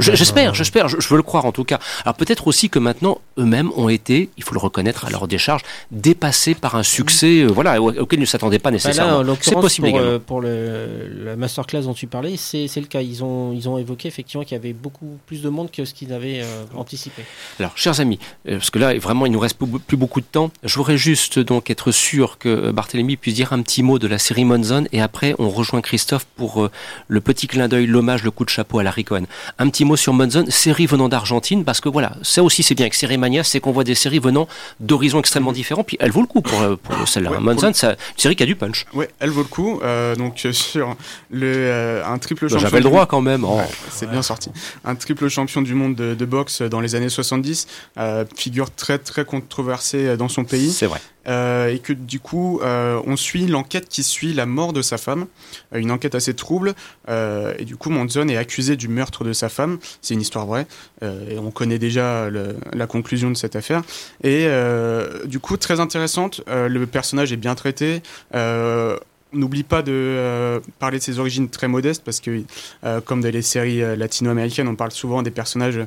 J'espère, 0.00 0.54
j'espère, 0.54 0.88
je, 0.88 1.00
je 1.00 1.08
veux 1.08 1.16
le 1.16 1.22
croire 1.22 1.44
en 1.44 1.52
tout 1.52 1.64
cas. 1.64 1.78
Alors 2.04 2.14
peut-être 2.16 2.46
aussi 2.46 2.70
que 2.70 2.78
maintenant 2.78 3.18
eux-mêmes 3.38 3.70
ont 3.76 3.88
été, 3.88 4.30
il 4.36 4.42
faut 4.44 4.54
le 4.54 4.60
reconnaître 4.60 5.04
à 5.04 5.10
leur 5.10 5.28
décharge, 5.28 5.62
dépassés 5.90 6.54
par 6.54 6.74
un 6.76 6.82
succès, 6.82 7.40
euh, 7.42 7.46
voilà, 7.48 7.80
au- 7.80 7.92
auquel 7.92 8.18
ils 8.18 8.22
ne 8.22 8.26
s'attendaient 8.26 8.58
pas 8.58 8.70
Bah 8.70 8.74
nécessairement. 8.74 9.22
C'est 9.40 9.54
possible 9.60 9.88
pour, 9.90 9.98
également. 9.98 10.14
euh, 10.14 10.18
pour 10.18 10.40
le, 10.40 11.24
la 11.24 11.36
masterclass 11.36 11.82
dont 11.82 11.94
tu 11.94 12.06
parlais, 12.06 12.36
c'est 12.36 12.68
c'est 12.68 12.80
le 12.80 12.86
cas. 12.86 13.00
Ils 13.00 13.22
ont, 13.24 13.52
ils 13.52 13.68
ont 13.68 13.78
évoqué 13.78 14.08
effectivement 14.08 14.44
qu'il 14.44 14.52
y 14.56 14.60
avait 14.60 14.72
beaucoup 14.72 15.18
plus 15.26 15.42
de 15.42 15.48
monde 15.48 15.70
que 15.70 15.84
ce 15.84 15.94
qu'ils 15.94 16.12
avaient 16.12 16.40
euh, 16.42 16.64
anticipé. 16.76 17.22
Alors, 17.58 17.72
chers 17.76 18.00
amis, 18.00 18.18
euh, 18.48 18.52
parce 18.58 18.70
que 18.70 18.78
là, 18.78 18.96
vraiment, 18.98 19.26
il 19.26 19.32
nous 19.32 19.38
reste 19.40 19.47
plus 19.54 19.66
plus 19.78 19.96
beaucoup 19.96 20.20
de 20.20 20.26
temps. 20.26 20.50
Je 20.64 20.74
voudrais 20.76 20.96
juste 20.96 21.38
donc 21.38 21.70
être 21.70 21.90
sûr 21.92 22.38
que 22.38 22.48
euh, 22.48 22.72
Barthélemy 22.72 23.16
puisse 23.16 23.34
dire 23.34 23.52
un 23.52 23.62
petit 23.62 23.82
mot 23.82 23.98
de 23.98 24.06
la 24.06 24.18
série 24.18 24.44
Monzon 24.44 24.84
et 24.92 25.00
après, 25.00 25.34
on 25.38 25.48
rejoint 25.50 25.80
Christophe 25.80 26.26
pour 26.36 26.64
euh, 26.64 26.70
le 27.08 27.20
petit 27.20 27.46
clin 27.46 27.68
d'œil, 27.68 27.86
l'hommage, 27.86 28.22
le 28.22 28.30
coup 28.30 28.44
de 28.44 28.50
chapeau 28.50 28.78
à 28.78 28.82
Larry 28.82 29.04
Cohen. 29.04 29.24
Un 29.58 29.68
petit 29.68 29.84
mot 29.84 29.96
sur 29.96 30.12
Monzon, 30.12 30.46
série 30.48 30.86
venant 30.86 31.08
d'Argentine, 31.08 31.64
parce 31.64 31.80
que 31.80 31.88
voilà, 31.88 32.16
ça 32.22 32.42
aussi 32.42 32.62
c'est 32.62 32.74
bien 32.74 32.84
avec 32.84 32.94
Série 32.94 33.18
Mania, 33.18 33.44
c'est 33.44 33.60
qu'on 33.60 33.72
voit 33.72 33.84
des 33.84 33.94
séries 33.94 34.18
venant 34.18 34.48
d'horizons 34.80 35.20
extrêmement 35.20 35.52
différents, 35.52 35.84
puis 35.84 35.96
elle 36.00 36.10
vaut 36.10 36.20
le 36.20 36.26
coup 36.26 36.42
pour, 36.42 36.60
euh, 36.62 36.76
pour 36.76 37.08
celle-là. 37.08 37.30
Ouais, 37.32 37.40
Monzon, 37.40 37.72
c'est 37.74 37.86
une 37.86 37.96
série 38.16 38.36
qui 38.36 38.42
a 38.42 38.46
du 38.46 38.56
punch. 38.56 38.86
Ouais, 38.92 39.08
elle 39.20 39.30
vaut 39.30 39.42
le 39.42 39.48
coup. 39.48 39.80
Euh, 39.82 40.14
donc 40.16 40.46
sur 40.52 40.96
le 41.30 41.46
euh, 41.46 42.04
un 42.04 42.18
triple 42.18 42.44
Bah, 42.44 42.48
champion. 42.48 42.68
J'avais 42.68 42.78
le 42.78 42.84
droit 42.84 43.06
quand 43.06 43.20
même. 43.20 43.44
Oh. 43.44 43.56
Ouais, 43.56 43.68
c'est 43.90 44.08
bien 44.10 44.22
sorti. 44.22 44.50
Un 44.84 44.94
triple 44.94 45.28
champion 45.28 45.62
du 45.62 45.74
monde 45.74 45.94
de, 45.94 46.14
de 46.14 46.24
boxe 46.24 46.62
dans 46.62 46.80
les 46.80 46.94
années 46.94 47.08
70, 47.08 47.66
euh, 47.98 48.24
figure 48.36 48.70
très 48.70 48.98
très 48.98 49.24
controversée 49.40 50.16
dans 50.16 50.28
son 50.28 50.44
pays. 50.44 50.70
C'est 50.72 50.86
vrai. 50.86 51.00
Euh, 51.26 51.68
et 51.74 51.78
que 51.78 51.92
du 51.92 52.20
coup, 52.20 52.60
euh, 52.62 53.00
on 53.06 53.16
suit 53.16 53.46
l'enquête 53.46 53.88
qui 53.88 54.02
suit 54.02 54.32
la 54.32 54.46
mort 54.46 54.72
de 54.72 54.80
sa 54.82 54.96
femme, 54.98 55.26
Euh, 55.74 55.78
une 55.78 55.90
enquête 55.90 56.14
assez 56.14 56.32
trouble. 56.34 56.74
euh, 57.10 57.52
et 57.58 57.64
du 57.66 57.76
coup, 57.76 57.90
Manson 57.90 58.26
est 58.28 58.36
accusé 58.36 58.76
du 58.76 58.88
meurtre 58.88 59.24
de 59.24 59.32
sa 59.34 59.48
femme. 59.48 59.78
C'est 60.00 60.14
une 60.14 60.20
histoire 60.22 60.46
vraie. 60.46 60.66
euh, 61.02 61.30
et 61.30 61.38
on 61.38 61.50
connaît 61.50 61.78
déjà 61.78 62.30
le- 62.30 62.56
la 62.72 62.86
conclusion 62.86 63.30
de 63.30 63.36
cette 63.36 63.56
affaire. 63.56 63.82
Et 64.22 64.46
euh, 64.46 65.24
du 65.26 65.38
coup, 65.38 65.56
très 65.56 65.80
intéressante. 65.80 66.40
euh, 66.48 66.68
le 66.68 66.86
personnage 66.86 67.32
est 67.32 67.36
bien 67.36 67.54
traité. 67.54 68.02
Euh, 68.34 68.96
on 69.34 69.38
N'oublie 69.40 69.62
pas 69.62 69.82
de 69.82 69.92
euh, 69.92 70.58
parler 70.78 70.96
de 70.98 71.02
ses 71.02 71.18
origines 71.18 71.50
très 71.50 71.68
modestes 71.68 72.02
parce 72.02 72.18
que, 72.20 72.42
euh, 72.84 73.02
comme 73.02 73.20
dans 73.20 73.30
les 73.30 73.42
séries 73.42 73.82
euh, 73.82 73.94
latino-américaines, 73.94 74.68
on 74.68 74.74
parle 74.74 74.90
souvent 74.90 75.20
des 75.22 75.30
personnages 75.30 75.78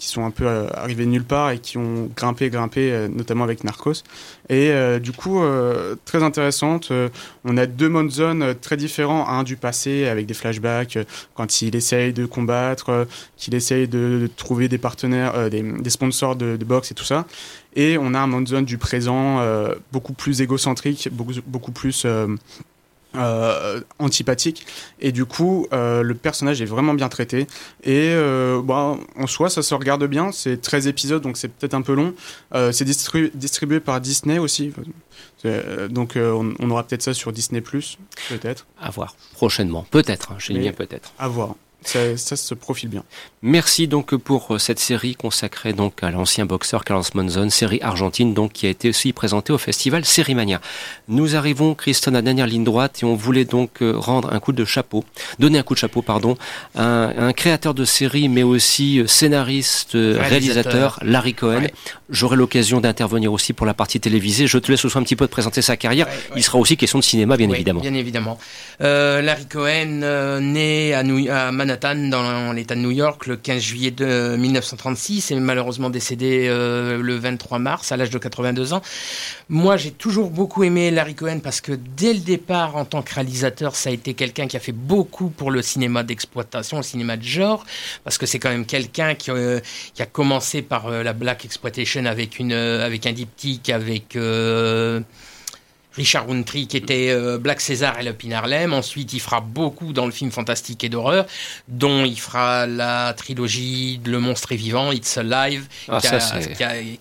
qui 0.00 0.08
sont 0.08 0.24
un 0.24 0.30
peu 0.30 0.46
euh, 0.46 0.66
arrivés 0.72 1.04
de 1.04 1.10
nulle 1.10 1.24
part 1.24 1.50
et 1.50 1.58
qui 1.58 1.76
ont 1.76 2.08
grimpé, 2.16 2.48
grimpé, 2.48 2.90
euh, 2.90 3.06
notamment 3.06 3.44
avec 3.44 3.64
Narcos. 3.64 4.02
Et 4.48 4.70
euh, 4.70 4.98
du 4.98 5.12
coup, 5.12 5.42
très 6.06 6.22
intéressante. 6.22 6.90
On 7.44 7.56
a 7.58 7.66
deux 7.66 7.90
Monzon 7.90 8.40
euh, 8.40 8.54
très 8.54 8.78
différents, 8.78 9.28
un 9.28 9.42
du 9.42 9.56
passé 9.56 10.08
avec 10.08 10.24
des 10.24 10.32
flashbacks 10.32 10.98
quand 11.34 11.60
il 11.60 11.76
essaye 11.76 12.14
de 12.14 12.24
combattre, 12.24 13.06
qu'il 13.36 13.54
essaye 13.54 13.88
de, 13.88 14.30
trouver 14.38 14.68
des 14.68 14.78
partenaires, 14.78 15.50
des, 15.50 15.90
sponsors 15.90 16.34
de, 16.34 16.56
de 16.56 16.64
boxe 16.64 16.90
et 16.90 16.94
tout 16.94 17.04
ça. 17.04 17.26
Et 17.76 17.98
on 17.98 18.14
a 18.14 18.18
un 18.18 18.26
Monzon 18.26 18.62
du 18.62 18.78
présent 18.78 19.44
beaucoup 19.92 20.14
plus 20.14 20.40
égocentrique, 20.40 21.08
beaucoup, 21.12 21.34
beaucoup 21.46 21.72
plus 21.72 22.06
euh, 23.16 23.80
antipathique. 23.98 24.66
Et 25.00 25.12
du 25.12 25.24
coup 25.24 25.66
euh, 25.72 26.02
le 26.02 26.14
personnage 26.14 26.60
est 26.62 26.66
vraiment 26.66 26.94
bien 26.94 27.08
traité. 27.08 27.46
Et 27.84 28.10
euh, 28.12 28.60
bah, 28.62 28.96
en 29.16 29.26
soi 29.26 29.50
ça 29.50 29.62
se 29.62 29.74
regarde 29.74 30.04
bien. 30.06 30.32
C'est 30.32 30.60
13 30.60 30.86
épisodes 30.86 31.22
donc 31.22 31.36
c'est 31.36 31.48
peut-être 31.48 31.74
un 31.74 31.82
peu 31.82 31.94
long. 31.94 32.14
Euh, 32.54 32.72
c'est 32.72 32.84
distribué, 32.84 33.30
distribué 33.34 33.80
par 33.80 34.00
Disney 34.00 34.38
aussi. 34.38 34.72
Euh, 35.44 35.88
donc 35.88 36.16
euh, 36.16 36.32
on, 36.32 36.54
on 36.58 36.70
aura 36.70 36.84
peut-être 36.84 37.02
ça 37.02 37.14
sur 37.14 37.32
Disney 37.32 37.60
Plus 37.60 37.98
peut-être. 38.28 38.66
À 38.80 38.90
voir. 38.90 39.16
Prochainement. 39.32 39.86
Peut-être, 39.90 40.32
hein, 40.32 40.36
je 40.38 40.52
dis 40.52 40.58
bien 40.58 40.72
peut-être. 40.72 41.12
à 41.18 41.28
voir 41.28 41.54
ça, 41.84 42.16
ça 42.16 42.36
se 42.36 42.54
profile 42.54 42.88
bien 42.88 43.04
Merci 43.42 43.88
donc 43.88 44.14
pour 44.16 44.54
euh, 44.54 44.58
cette 44.58 44.78
série 44.78 45.14
consacrée 45.14 45.72
donc 45.72 46.02
à 46.02 46.10
l'ancien 46.10 46.44
boxeur 46.44 46.84
Carlos 46.84 47.04
Monzon, 47.14 47.48
série 47.48 47.80
argentine 47.80 48.34
donc 48.34 48.52
qui 48.52 48.66
a 48.66 48.68
été 48.68 48.90
aussi 48.90 49.12
présentée 49.14 49.50
au 49.52 49.56
festival 49.58 50.04
Sérimania. 50.04 50.60
Nous 51.08 51.36
arrivons, 51.36 51.74
Christone, 51.74 52.16
à 52.16 52.18
la 52.18 52.22
dernière 52.22 52.46
ligne 52.46 52.64
droite 52.64 52.98
et 53.02 53.06
on 53.06 53.14
voulait 53.14 53.46
donc 53.46 53.80
euh, 53.80 53.94
rendre 53.96 54.30
un 54.32 54.40
coup 54.40 54.52
de 54.52 54.64
chapeau, 54.66 55.04
donner 55.38 55.58
un 55.58 55.62
coup 55.62 55.72
de 55.72 55.78
chapeau, 55.78 56.02
pardon, 56.02 56.36
à 56.74 56.84
un, 56.84 57.08
à 57.16 57.22
un 57.22 57.32
créateur 57.32 57.72
de 57.72 57.86
série 57.86 58.28
mais 58.28 58.42
aussi 58.42 58.98
euh, 59.00 59.06
scénariste, 59.06 59.92
Réalisateur. 59.92 60.28
réalisateur, 60.28 60.98
Larry 61.02 61.32
Cohen. 61.34 61.62
Ouais. 61.62 61.72
J'aurai 62.10 62.36
l'occasion 62.36 62.80
d'intervenir 62.82 63.32
aussi 63.32 63.52
pour 63.54 63.64
la 63.64 63.72
partie 63.72 64.00
télévisée. 64.00 64.46
Je 64.48 64.58
te 64.58 64.70
laisse 64.70 64.84
aussi 64.84 64.98
un 64.98 65.02
petit 65.02 65.16
peu 65.16 65.24
de 65.26 65.30
présenter 65.30 65.62
sa 65.62 65.76
carrière. 65.78 66.08
Ouais, 66.08 66.12
ouais. 66.12 66.36
Il 66.36 66.42
sera 66.42 66.58
aussi 66.58 66.76
question 66.76 66.98
de 66.98 67.04
cinéma, 67.04 67.36
bien 67.38 67.48
évidemment. 67.48 67.80
Bien 67.80 67.94
évidemment. 67.94 68.38
Euh, 68.82 69.22
Larry 69.22 69.46
Cohen, 69.46 70.00
euh, 70.02 70.40
né 70.40 70.92
à, 70.92 71.02
New- 71.04 71.30
à 71.30 71.52
Manhattan 71.52 71.69
Manhattan, 71.70 72.08
dans 72.08 72.52
l'État 72.52 72.74
de 72.74 72.80
New 72.80 72.90
York, 72.90 73.26
le 73.26 73.36
15 73.36 73.62
juillet 73.62 73.90
de 73.92 74.34
1936, 74.36 75.30
et 75.30 75.36
malheureusement 75.36 75.88
décédé 75.88 76.48
euh, 76.48 77.00
le 77.00 77.14
23 77.14 77.60
mars 77.60 77.92
à 77.92 77.96
l'âge 77.96 78.10
de 78.10 78.18
82 78.18 78.72
ans. 78.72 78.82
Moi, 79.48 79.76
j'ai 79.76 79.92
toujours 79.92 80.30
beaucoup 80.30 80.64
aimé 80.64 80.90
Larry 80.90 81.14
Cohen 81.14 81.38
parce 81.38 81.60
que 81.60 81.70
dès 81.96 82.12
le 82.12 82.18
départ, 82.18 82.74
en 82.74 82.84
tant 82.84 83.02
que 83.02 83.14
réalisateur, 83.14 83.76
ça 83.76 83.90
a 83.90 83.92
été 83.92 84.14
quelqu'un 84.14 84.48
qui 84.48 84.56
a 84.56 84.60
fait 84.60 84.72
beaucoup 84.72 85.28
pour 85.28 85.52
le 85.52 85.62
cinéma 85.62 86.02
d'exploitation, 86.02 86.78
le 86.78 86.82
cinéma 86.82 87.16
de 87.16 87.22
genre, 87.22 87.64
parce 88.02 88.18
que 88.18 88.26
c'est 88.26 88.40
quand 88.40 88.50
même 88.50 88.66
quelqu'un 88.66 89.14
qui, 89.14 89.30
euh, 89.30 89.60
a 90.00 90.06
commencé 90.06 90.62
par 90.62 90.88
euh, 90.88 91.04
la 91.04 91.12
black 91.12 91.44
exploitation 91.44 92.04
avec 92.06 92.40
une 92.40 92.52
avec 92.52 93.06
un 93.06 93.12
diptyque 93.12 93.70
avec 93.70 94.16
Richard 95.94 96.26
Roundtree 96.26 96.66
qui 96.66 96.76
était 96.76 97.10
euh, 97.10 97.38
Black 97.38 97.60
César 97.60 97.98
et 97.98 98.04
le 98.04 98.14
Harlem. 98.32 98.72
Ensuite, 98.72 99.12
il 99.12 99.20
fera 99.20 99.40
beaucoup 99.40 99.92
dans 99.92 100.06
le 100.06 100.12
film 100.12 100.30
fantastique 100.30 100.84
et 100.84 100.88
d'horreur, 100.88 101.26
dont 101.68 102.04
il 102.04 102.18
fera 102.18 102.66
la 102.66 103.12
trilogie 103.14 104.00
Le 104.04 104.18
monstre 104.18 104.52
est 104.52 104.56
vivant, 104.56 104.92
It's 104.92 105.16
Alive, 105.16 105.66
ah, 105.88 106.00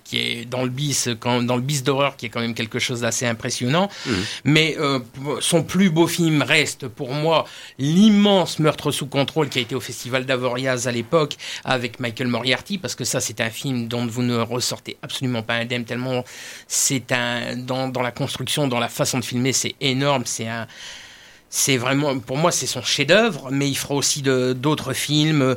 qui, 0.03 0.17
est 0.17 0.45
dans 0.45 0.63
le 0.63 0.69
bis, 0.69 1.09
quand, 1.19 1.43
dans 1.43 1.55
le 1.55 1.61
bis 1.61 1.83
d'horreur, 1.83 2.15
qui 2.15 2.25
est 2.25 2.29
quand 2.29 2.39
même 2.39 2.53
quelque 2.53 2.79
chose 2.79 3.01
d'assez 3.01 3.25
impressionnant. 3.25 3.89
Mhm. 4.05 4.15
Mais 4.45 4.75
euh, 4.79 4.99
son 5.39 5.63
plus 5.63 5.89
beau 5.89 6.07
film 6.07 6.41
reste 6.41 6.87
pour 6.87 7.13
moi 7.13 7.45
l'immense 7.77 8.59
Meurtre 8.59 8.91
sous 8.91 9.07
contrôle 9.07 9.49
qui 9.49 9.59
a 9.59 9.61
été 9.61 9.75
au 9.75 9.79
Festival 9.79 10.25
d'Avoriaz 10.25 10.87
à 10.87 10.91
l'époque 10.91 11.35
avec 11.63 11.99
Michael 11.99 12.27
Moriarty, 12.27 12.77
parce 12.77 12.95
que 12.95 13.03
ça, 13.03 13.19
c'est 13.19 13.41
un 13.41 13.49
film 13.49 13.87
dont 13.87 14.05
vous 14.05 14.23
ne 14.23 14.37
ressortez 14.37 14.97
absolument 15.01 15.43
pas 15.43 15.55
indemne, 15.55 15.85
tellement 15.85 16.23
c'est 16.67 17.11
un 17.11 17.55
dans, 17.55 17.87
dans 17.87 18.01
la 18.01 18.11
construction, 18.11 18.67
dans 18.67 18.78
la 18.79 18.89
façon 18.89 19.19
de 19.19 19.25
filmer, 19.25 19.53
c'est 19.53 19.75
énorme. 19.81 20.23
C'est 20.25 20.47
un, 20.47 20.67
c'est 21.49 21.77
vraiment, 21.77 22.19
pour 22.19 22.37
moi, 22.37 22.51
c'est 22.51 22.67
son 22.67 22.81
chef-d'œuvre. 22.81 23.49
Mais 23.51 23.67
il 23.69 23.75
fera 23.75 23.95
aussi 23.95 24.21
d'autres 24.21 24.93
films 24.93 25.41
euh, 25.41 25.55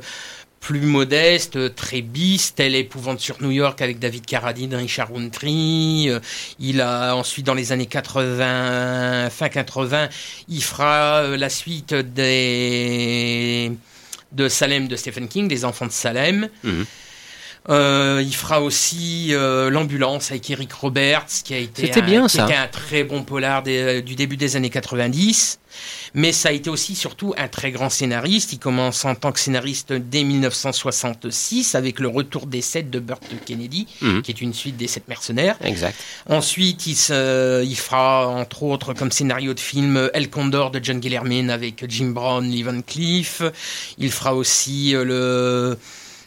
plus 0.60 0.80
modestes, 0.80 1.74
très 1.74 2.02
bis, 2.02 2.54
tel 2.54 2.74
Épouvante 2.74 3.20
sur 3.20 3.42
New 3.42 3.50
York 3.50 3.82
avec 3.82 3.98
David 3.98 4.24
Carradine, 4.24 4.74
Richard 4.74 5.08
Roundtree. 5.08 6.08
Euh, 6.08 6.20
il 6.58 6.80
a 6.80 7.14
ensuite, 7.14 7.44
dans 7.44 7.54
les 7.54 7.72
années 7.72 7.86
80, 7.86 9.28
fin 9.30 9.48
80, 9.48 10.08
il 10.48 10.62
fera 10.62 11.22
euh, 11.22 11.36
la 11.36 11.50
suite 11.50 11.92
de 11.94 13.68
Salem 14.48 14.88
de 14.88 14.96
Stephen 14.96 15.28
King, 15.28 15.48
des 15.48 15.64
Enfants 15.64 15.86
de 15.86 15.92
Salem. 15.92 16.48
Mhm. 16.62 16.86
Euh, 17.68 18.22
il 18.24 18.34
fera 18.34 18.60
aussi 18.60 19.28
euh, 19.30 19.70
l'ambulance 19.70 20.32
avec 20.32 20.50
Eric 20.50 20.72
Roberts, 20.72 21.26
qui 21.44 21.54
a 21.54 21.58
été, 21.58 21.92
un, 21.96 22.00
bien, 22.04 22.26
qui 22.26 22.40
était 22.40 22.54
un 22.54 22.66
très 22.66 23.04
bon 23.04 23.22
polar 23.22 23.62
euh, 23.66 24.00
du 24.00 24.16
début 24.16 24.36
des 24.36 24.56
années 24.56 24.70
90. 24.70 25.60
Mais 26.14 26.32
ça 26.32 26.50
a 26.50 26.52
été 26.52 26.68
aussi 26.68 26.94
surtout 26.94 27.34
un 27.38 27.48
très 27.48 27.70
grand 27.70 27.88
scénariste. 27.88 28.52
Il 28.52 28.58
commence 28.58 29.04
en 29.04 29.14
tant 29.14 29.32
que 29.32 29.40
scénariste 29.40 29.92
dès 29.92 30.24
1966 30.24 31.74
avec 31.74 32.00
le 32.00 32.08
retour 32.08 32.46
des 32.46 32.60
sept 32.60 32.90
de 32.90 32.98
Burt 32.98 33.22
Kennedy, 33.46 33.86
mhm. 34.02 34.22
qui 34.22 34.32
est 34.32 34.40
une 34.40 34.52
suite 34.52 34.76
des 34.76 34.88
sept 34.88 35.08
mercenaires. 35.08 35.56
Exact. 35.64 35.96
Ensuite, 36.28 36.86
il, 36.86 36.96
se, 36.96 37.64
il 37.64 37.76
fera 37.76 38.26
entre 38.26 38.64
autres 38.64 38.92
comme 38.92 39.12
scénario 39.12 39.54
de 39.54 39.60
film 39.60 40.10
El 40.12 40.28
Condor 40.28 40.72
de 40.72 40.80
John 40.82 40.98
Guillermin 40.98 41.48
avec 41.48 41.88
Jim 41.88 42.08
Brown, 42.08 42.44
Lee 42.44 42.64
Van 42.64 42.82
Cleef. 42.82 43.42
Il 43.96 44.10
fera 44.10 44.34
aussi 44.34 44.92
le 44.94 45.78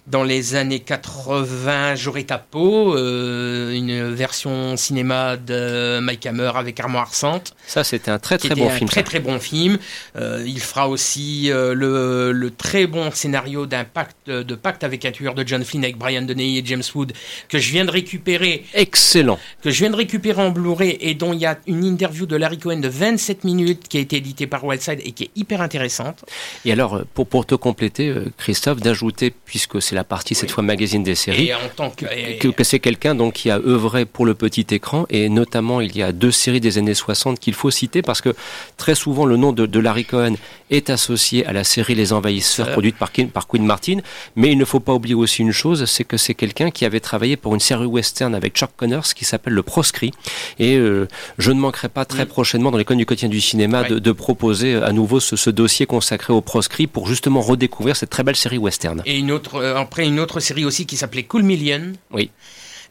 dans 0.07 0.23
les 0.23 0.55
années 0.55 0.81
80, 0.81 1.95
J'aurais 1.95 2.23
ta 2.23 2.37
peau, 2.37 2.95
euh, 2.95 3.73
une 3.73 4.13
version 4.13 4.77
cinéma 4.77 5.35
de 5.35 5.99
Mike 5.99 6.25
Hammer 6.27 6.51
avec 6.55 6.79
Armoire 6.79 7.13
Sante. 7.13 7.55
Ça, 7.65 7.83
c'était 7.83 8.11
un 8.11 8.19
très 8.19 8.37
très 8.37 8.53
bon 8.53 8.67
un 8.67 8.69
film. 8.69 8.89
Très 8.89 9.03
très 9.03 9.19
bon 9.19 9.39
film. 9.39 9.79
Euh, 10.15 10.43
il 10.45 10.59
fera 10.59 10.89
aussi 10.89 11.51
euh, 11.51 11.73
le, 11.73 12.31
le, 12.31 12.51
très 12.51 12.85
bon 12.85 13.09
scénario 13.11 13.65
d'un 13.65 13.83
pacte 13.83 14.29
de 14.29 14.55
pacte 14.55 14.83
avec 14.83 15.05
un 15.05 15.11
tueur 15.11 15.33
de 15.33 15.45
John 15.47 15.63
Flynn 15.63 15.83
avec 15.83 15.97
Brian 15.97 16.21
Deney 16.21 16.57
et 16.57 16.65
James 16.65 16.83
Wood 16.93 17.13
que 17.49 17.57
je 17.57 17.71
viens 17.71 17.85
de 17.85 17.91
récupérer. 17.91 18.63
Excellent. 18.73 19.39
Que 19.63 19.71
je 19.71 19.79
viens 19.79 19.89
de 19.89 19.95
récupérer 19.95 20.41
en 20.41 20.51
Blu-ray 20.51 20.97
et 20.99 21.15
dont 21.15 21.33
il 21.33 21.39
y 21.39 21.45
a 21.45 21.57
une 21.65 21.83
interview 21.83 22.27
de 22.27 22.35
Larry 22.35 22.59
Cohen 22.59 22.77
de 22.79 22.87
27 22.87 23.43
minutes 23.43 23.87
qui 23.87 23.97
a 23.97 24.01
été 24.01 24.17
éditée 24.17 24.45
par 24.45 24.63
Wildside 24.63 25.01
et 25.03 25.11
qui 25.13 25.23
est 25.23 25.31
hyper 25.35 25.61
intéressante. 25.61 26.25
Et 26.63 26.71
alors, 26.71 27.01
pour, 27.13 27.27
pour 27.27 27.45
te 27.45 27.55
compléter, 27.55 28.13
Christophe, 28.37 28.81
d'ajouter, 28.81 29.33
puisque 29.45 29.81
c'est 29.81 29.94
la 29.95 30.03
partie 30.03 30.35
cette 30.35 30.51
fois 30.51 30.63
magazine 30.63 31.03
des 31.03 31.15
séries. 31.15 31.47
Et 31.47 31.53
en 31.53 31.59
tant 31.75 31.89
que, 31.89 32.05
que, 32.51 32.63
c'est 32.63 32.79
quelqu'un 32.79 33.15
donc 33.15 33.33
qui 33.33 33.49
a 33.49 33.57
œuvré 33.57 34.05
pour 34.05 34.25
le 34.25 34.33
petit 34.33 34.65
écran. 34.71 35.05
Et 35.09 35.29
notamment 35.29 35.81
il 35.81 35.95
y 35.95 36.03
a 36.03 36.11
deux 36.11 36.31
séries 36.31 36.61
des 36.61 36.77
années 36.77 36.93
60 36.93 37.39
qu'il 37.39 37.53
faut 37.53 37.71
citer 37.71 38.01
parce 38.01 38.21
que 38.21 38.33
très 38.77 38.95
souvent 38.95 39.25
le 39.25 39.37
nom 39.37 39.51
de, 39.51 39.79
Larry 39.79 40.05
Cohen 40.05 40.35
est 40.71 40.89
associé 40.89 41.45
à 41.45 41.53
la 41.53 41.63
série 41.63 41.95
Les 41.95 42.13
Envahisseurs 42.13 42.71
produite 42.71 42.95
par, 42.97 43.11
par 43.33 43.47
Queen 43.47 43.65
Martin, 43.65 43.99
mais 44.35 44.51
il 44.51 44.57
ne 44.57 44.65
faut 44.65 44.79
pas 44.79 44.93
oublier 44.93 45.13
aussi 45.13 45.41
une 45.41 45.51
chose, 45.51 45.85
c'est 45.85 46.05
que 46.05 46.17
c'est 46.17 46.33
quelqu'un 46.33 46.71
qui 46.71 46.85
avait 46.85 46.99
travaillé 47.01 47.35
pour 47.35 47.53
une 47.53 47.59
série 47.59 47.85
western 47.85 48.33
avec 48.33 48.55
Chuck 48.55 48.71
Connors 48.75 49.13
qui 49.13 49.25
s'appelle 49.25 49.53
Le 49.53 49.63
Proscrit. 49.63 50.11
Et 50.59 50.75
euh, 50.77 51.07
je 51.37 51.51
ne 51.51 51.59
manquerai 51.59 51.89
pas 51.89 52.05
très 52.05 52.25
prochainement 52.25 52.71
dans 52.71 52.77
les 52.77 52.85
l'école 52.85 52.97
du 52.97 53.05
quotidien 53.07 53.29
du 53.29 53.41
cinéma 53.41 53.83
de, 53.83 54.11
proposer 54.11 54.75
à 54.75 54.91
nouveau 54.91 55.19
ce, 55.19 55.49
dossier 55.49 55.87
consacré 55.87 56.31
au 56.33 56.41
Proscrit 56.41 56.85
pour 56.85 57.07
justement 57.07 57.41
redécouvrir 57.41 57.95
cette 57.95 58.11
très 58.11 58.21
belle 58.21 58.35
série 58.35 58.59
western. 58.59 59.01
Et 59.05 59.17
une 59.17 59.31
autre, 59.31 59.55
euh, 59.55 59.75
après 59.85 60.05
une 60.05 60.19
autre 60.19 60.39
série 60.39 60.65
aussi 60.65 60.85
qui 60.85 60.97
s'appelait 60.97 61.23
Cool 61.23 61.43
Million. 61.43 61.93
Oui. 62.11 62.29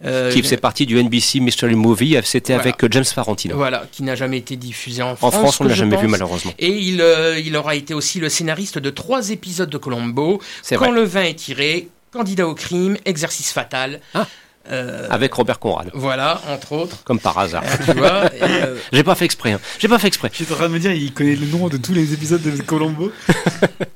Euh, 0.05 0.32
qui 0.32 0.42
faisait 0.42 0.57
partie 0.57 0.86
du 0.86 1.03
NBC 1.03 1.40
Mystery 1.40 1.76
Movie, 1.76 2.18
c'était 2.24 2.53
avec 2.53 2.76
James 2.90 3.05
Farentino. 3.05 3.57
Voilà, 3.57 3.84
qui 3.90 4.03
n'a 4.03 4.14
jamais 4.14 4.38
été 4.38 4.57
diffusé 4.57 5.03
en 5.03 5.16
France. 5.16 5.34
En 5.34 5.38
France, 5.38 5.61
on 5.61 5.64
l'a 5.64 5.74
jamais 5.74 5.97
vu 5.97 6.09
malheureusement. 6.09 6.53
Et 6.59 6.70
il, 6.70 7.01
euh, 7.01 7.38
il 7.38 7.57
aura 7.57 7.74
été 7.74 7.95
aussi 7.95 8.18
le 8.20 8.28
scénariste 8.28 8.78
de 8.78 8.90
trois 8.90 9.30
épisodes 9.30 9.70
de 9.70 9.78
Colombo. 9.78 10.40
Quand 10.70 10.90
le 10.90 11.03
vin 11.03 11.22
est 11.22 11.34
tiré, 11.34 11.88
Candidat 12.12 12.47
au 12.47 12.55
crime, 12.55 12.97
Exercice 13.05 13.53
fatal. 13.53 14.01
Ah. 14.14 14.26
Euh, 14.70 15.06
Avec 15.10 15.32
Robert 15.34 15.58
Conrad. 15.58 15.90
Voilà, 15.92 16.40
entre 16.48 16.72
autres. 16.72 17.02
Comme 17.04 17.20
par 17.20 17.38
hasard. 17.38 17.64
tu 17.84 17.92
vois. 17.92 18.30
Euh, 18.44 18.76
J'ai 18.92 19.04
pas 19.04 19.14
fait 19.14 19.24
exprès. 19.24 19.52
Hein. 19.52 19.60
J'ai 19.78 19.88
pas 19.88 19.98
fait 19.98 20.08
exprès. 20.08 20.30
J'étais 20.32 20.52
en 20.52 20.56
train 20.56 20.68
de 20.68 20.74
me 20.74 20.78
dire, 20.78 20.92
il 20.92 21.12
connaît 21.12 21.34
le 21.36 21.46
nom 21.46 21.68
de 21.68 21.76
tous 21.76 21.92
les 21.92 22.12
épisodes 22.12 22.42
de 22.42 22.62
Colombo. 22.62 23.10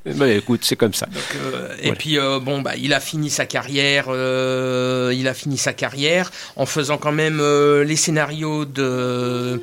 Mais 0.05 0.37
écoute, 0.37 0.61
c'est 0.63 0.75
comme 0.75 0.93
ça. 0.93 1.07
Euh, 1.35 1.75
et 1.81 1.91
puis 1.93 2.17
bon, 2.41 2.61
bah, 2.61 2.75
il 2.77 2.93
a 2.93 2.99
fini 2.99 3.29
sa 3.29 3.45
carrière. 3.45 4.05
il 4.07 5.27
a 5.27 5.33
fini 5.33 5.57
sa 5.57 5.73
carrière 5.73 6.31
en 6.55 6.65
faisant 6.65 6.97
quand 6.97 7.11
même 7.11 7.41
les 7.83 7.95
scénarios 7.95 8.65
de 8.65 9.61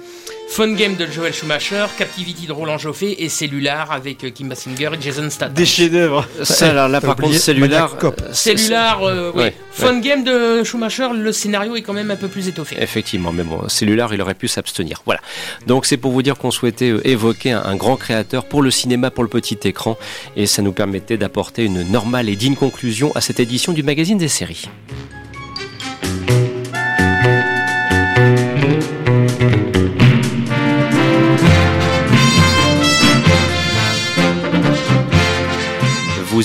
Fun 0.49 0.72
Game 0.72 0.94
de 0.94 1.07
Joel 1.07 1.34
Schumacher, 1.34 1.86
Captivity 1.99 2.47
de 2.47 2.53
Roland 2.53 2.78
Joffé 2.78 3.24
et 3.24 3.28
Cellular 3.28 3.90
avec 3.90 4.24
euh, 4.24 4.30
Kim 4.30 4.49
Basinger 4.49 4.90
et 4.94 5.03
Jason 5.03 5.28
Statham. 5.28 5.55
Des 5.55 5.66
chefs-d'œuvre. 5.66 6.26
Ça, 6.44 6.72
là, 6.72 6.88
là 6.88 7.01
par 7.01 7.16
contre, 7.16 7.34
Cellular. 7.34 7.97
Euh, 8.03 8.11
Cellular, 8.32 9.03
euh, 9.03 9.32
oui. 9.34 9.47
Fun 9.72 9.99
Game 9.99 10.24
de 10.24 10.62
Schumacher, 10.64 11.09
le 11.14 11.32
scénario 11.32 11.76
est 11.76 11.82
quand 11.82 11.92
même 11.92 12.11
un 12.11 12.16
peu 12.16 12.28
plus 12.28 12.49
étoffé. 12.49 12.76
Effectivement, 12.80 13.32
mais 13.32 13.42
bon, 13.42 13.68
Cellular, 13.68 14.14
il 14.14 14.22
aurait 14.22 14.34
pu 14.34 14.49
s'abstenir. 14.49 15.03
Voilà. 15.05 15.20
Donc 15.66 15.84
c'est 15.84 15.97
pour 15.97 16.12
vous 16.12 16.22
dire 16.22 16.36
qu'on 16.38 16.53
souhaitait 16.53 16.94
évoquer 17.05 17.53
un, 17.53 17.62
un, 17.62 17.76
grand 17.76 17.97
créateur 17.97 18.44
pour 18.44 18.62
le 18.62 18.70
cinéma, 18.70 19.11
pour 19.11 19.24
le 19.24 19.30
petit 19.30 19.59
écran, 19.64 19.99
et 20.36 20.47
ça 20.47 20.62
nous 20.62 20.72
permettait 20.72 21.18
d'apporter 21.18 21.64
une 21.64 21.82
normale 21.90 22.28
et 22.28 22.36
digne 22.36 22.55
conclusion 22.55 23.12
à 23.14 23.20
cette 23.20 23.40
édition 23.40 23.72
du 23.72 23.82
magazine 23.82 24.16
des 24.16 24.28
séries. 24.28 24.68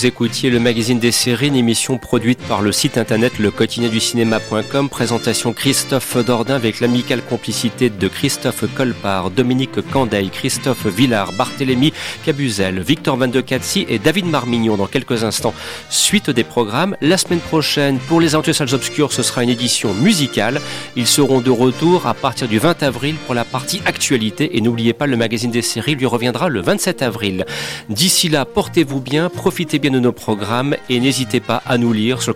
Vous 0.01 0.07
écoutiez 0.07 0.49
le 0.49 0.59
magazine 0.59 0.97
des 0.97 1.11
séries, 1.11 1.49
une 1.49 1.55
émission 1.55 1.99
produite 1.99 2.39
par 2.47 2.63
le 2.63 2.71
site 2.71 2.97
internet 2.97 3.37
le 3.37 3.51
du 3.87 3.99
cinéma.com. 3.99 4.89
Présentation 4.89 5.53
Christophe 5.53 6.17
Dordain 6.25 6.55
avec 6.55 6.79
l'amicale 6.79 7.21
complicité 7.21 7.91
de 7.91 8.07
Christophe 8.07 8.63
Colpart, 8.73 9.29
Dominique 9.29 9.79
Candeil, 9.91 10.31
Christophe 10.31 10.87
Villard, 10.87 11.33
Barthélémy 11.33 11.93
Cabuzel, 12.25 12.79
Victor 12.79 13.15
Van 13.15 13.27
de 13.27 13.41
Catsi 13.41 13.85
et 13.87 13.99
David 13.99 14.25
Marmignon 14.25 14.75
dans 14.75 14.87
quelques 14.87 15.23
instants. 15.23 15.53
Suite 15.91 16.31
des 16.31 16.43
programmes, 16.43 16.97
la 17.01 17.17
semaine 17.19 17.39
prochaine, 17.39 17.99
pour 17.99 18.19
les 18.19 18.33
Aventures 18.33 18.55
Salles 18.55 18.73
Obscures, 18.73 19.13
ce 19.13 19.21
sera 19.21 19.43
une 19.43 19.49
édition 19.49 19.93
musicale. 19.93 20.61
Ils 20.95 21.05
seront 21.05 21.41
de 21.41 21.51
retour 21.51 22.07
à 22.07 22.15
partir 22.15 22.47
du 22.47 22.57
20 22.57 22.81
avril 22.81 23.17
pour 23.27 23.35
la 23.35 23.45
partie 23.45 23.83
actualité 23.85 24.57
et 24.57 24.61
n'oubliez 24.61 24.93
pas, 24.93 25.05
le 25.05 25.15
magazine 25.15 25.51
des 25.51 25.61
séries 25.61 25.93
lui 25.93 26.07
reviendra 26.07 26.49
le 26.49 26.61
27 26.61 27.03
avril. 27.03 27.45
D'ici 27.89 28.29
là, 28.29 28.45
portez-vous 28.45 28.99
bien, 28.99 29.29
profitez 29.29 29.77
bien 29.77 29.90
de 29.91 29.99
nos 29.99 30.11
programmes 30.11 30.75
et 30.89 30.99
n'hésitez 30.99 31.39
pas 31.39 31.61
à 31.65 31.77
nous 31.77 31.93
lire 31.93 32.21
sur 32.21 32.31
le 32.31 32.35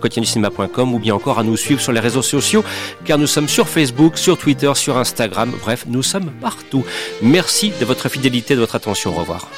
ou 0.94 0.98
bien 0.98 1.14
encore 1.14 1.38
à 1.38 1.42
nous 1.42 1.56
suivre 1.56 1.80
sur 1.80 1.92
les 1.92 2.00
réseaux 2.00 2.22
sociaux 2.22 2.64
car 3.04 3.18
nous 3.18 3.26
sommes 3.26 3.48
sur 3.48 3.68
Facebook, 3.68 4.18
sur 4.18 4.38
Twitter, 4.38 4.72
sur 4.74 4.96
Instagram, 4.96 5.52
bref, 5.60 5.84
nous 5.88 6.02
sommes 6.02 6.30
partout. 6.40 6.84
Merci 7.22 7.72
de 7.80 7.84
votre 7.84 8.08
fidélité, 8.08 8.54
de 8.54 8.60
votre 8.60 8.76
attention. 8.76 9.16
Au 9.16 9.20
revoir. 9.20 9.48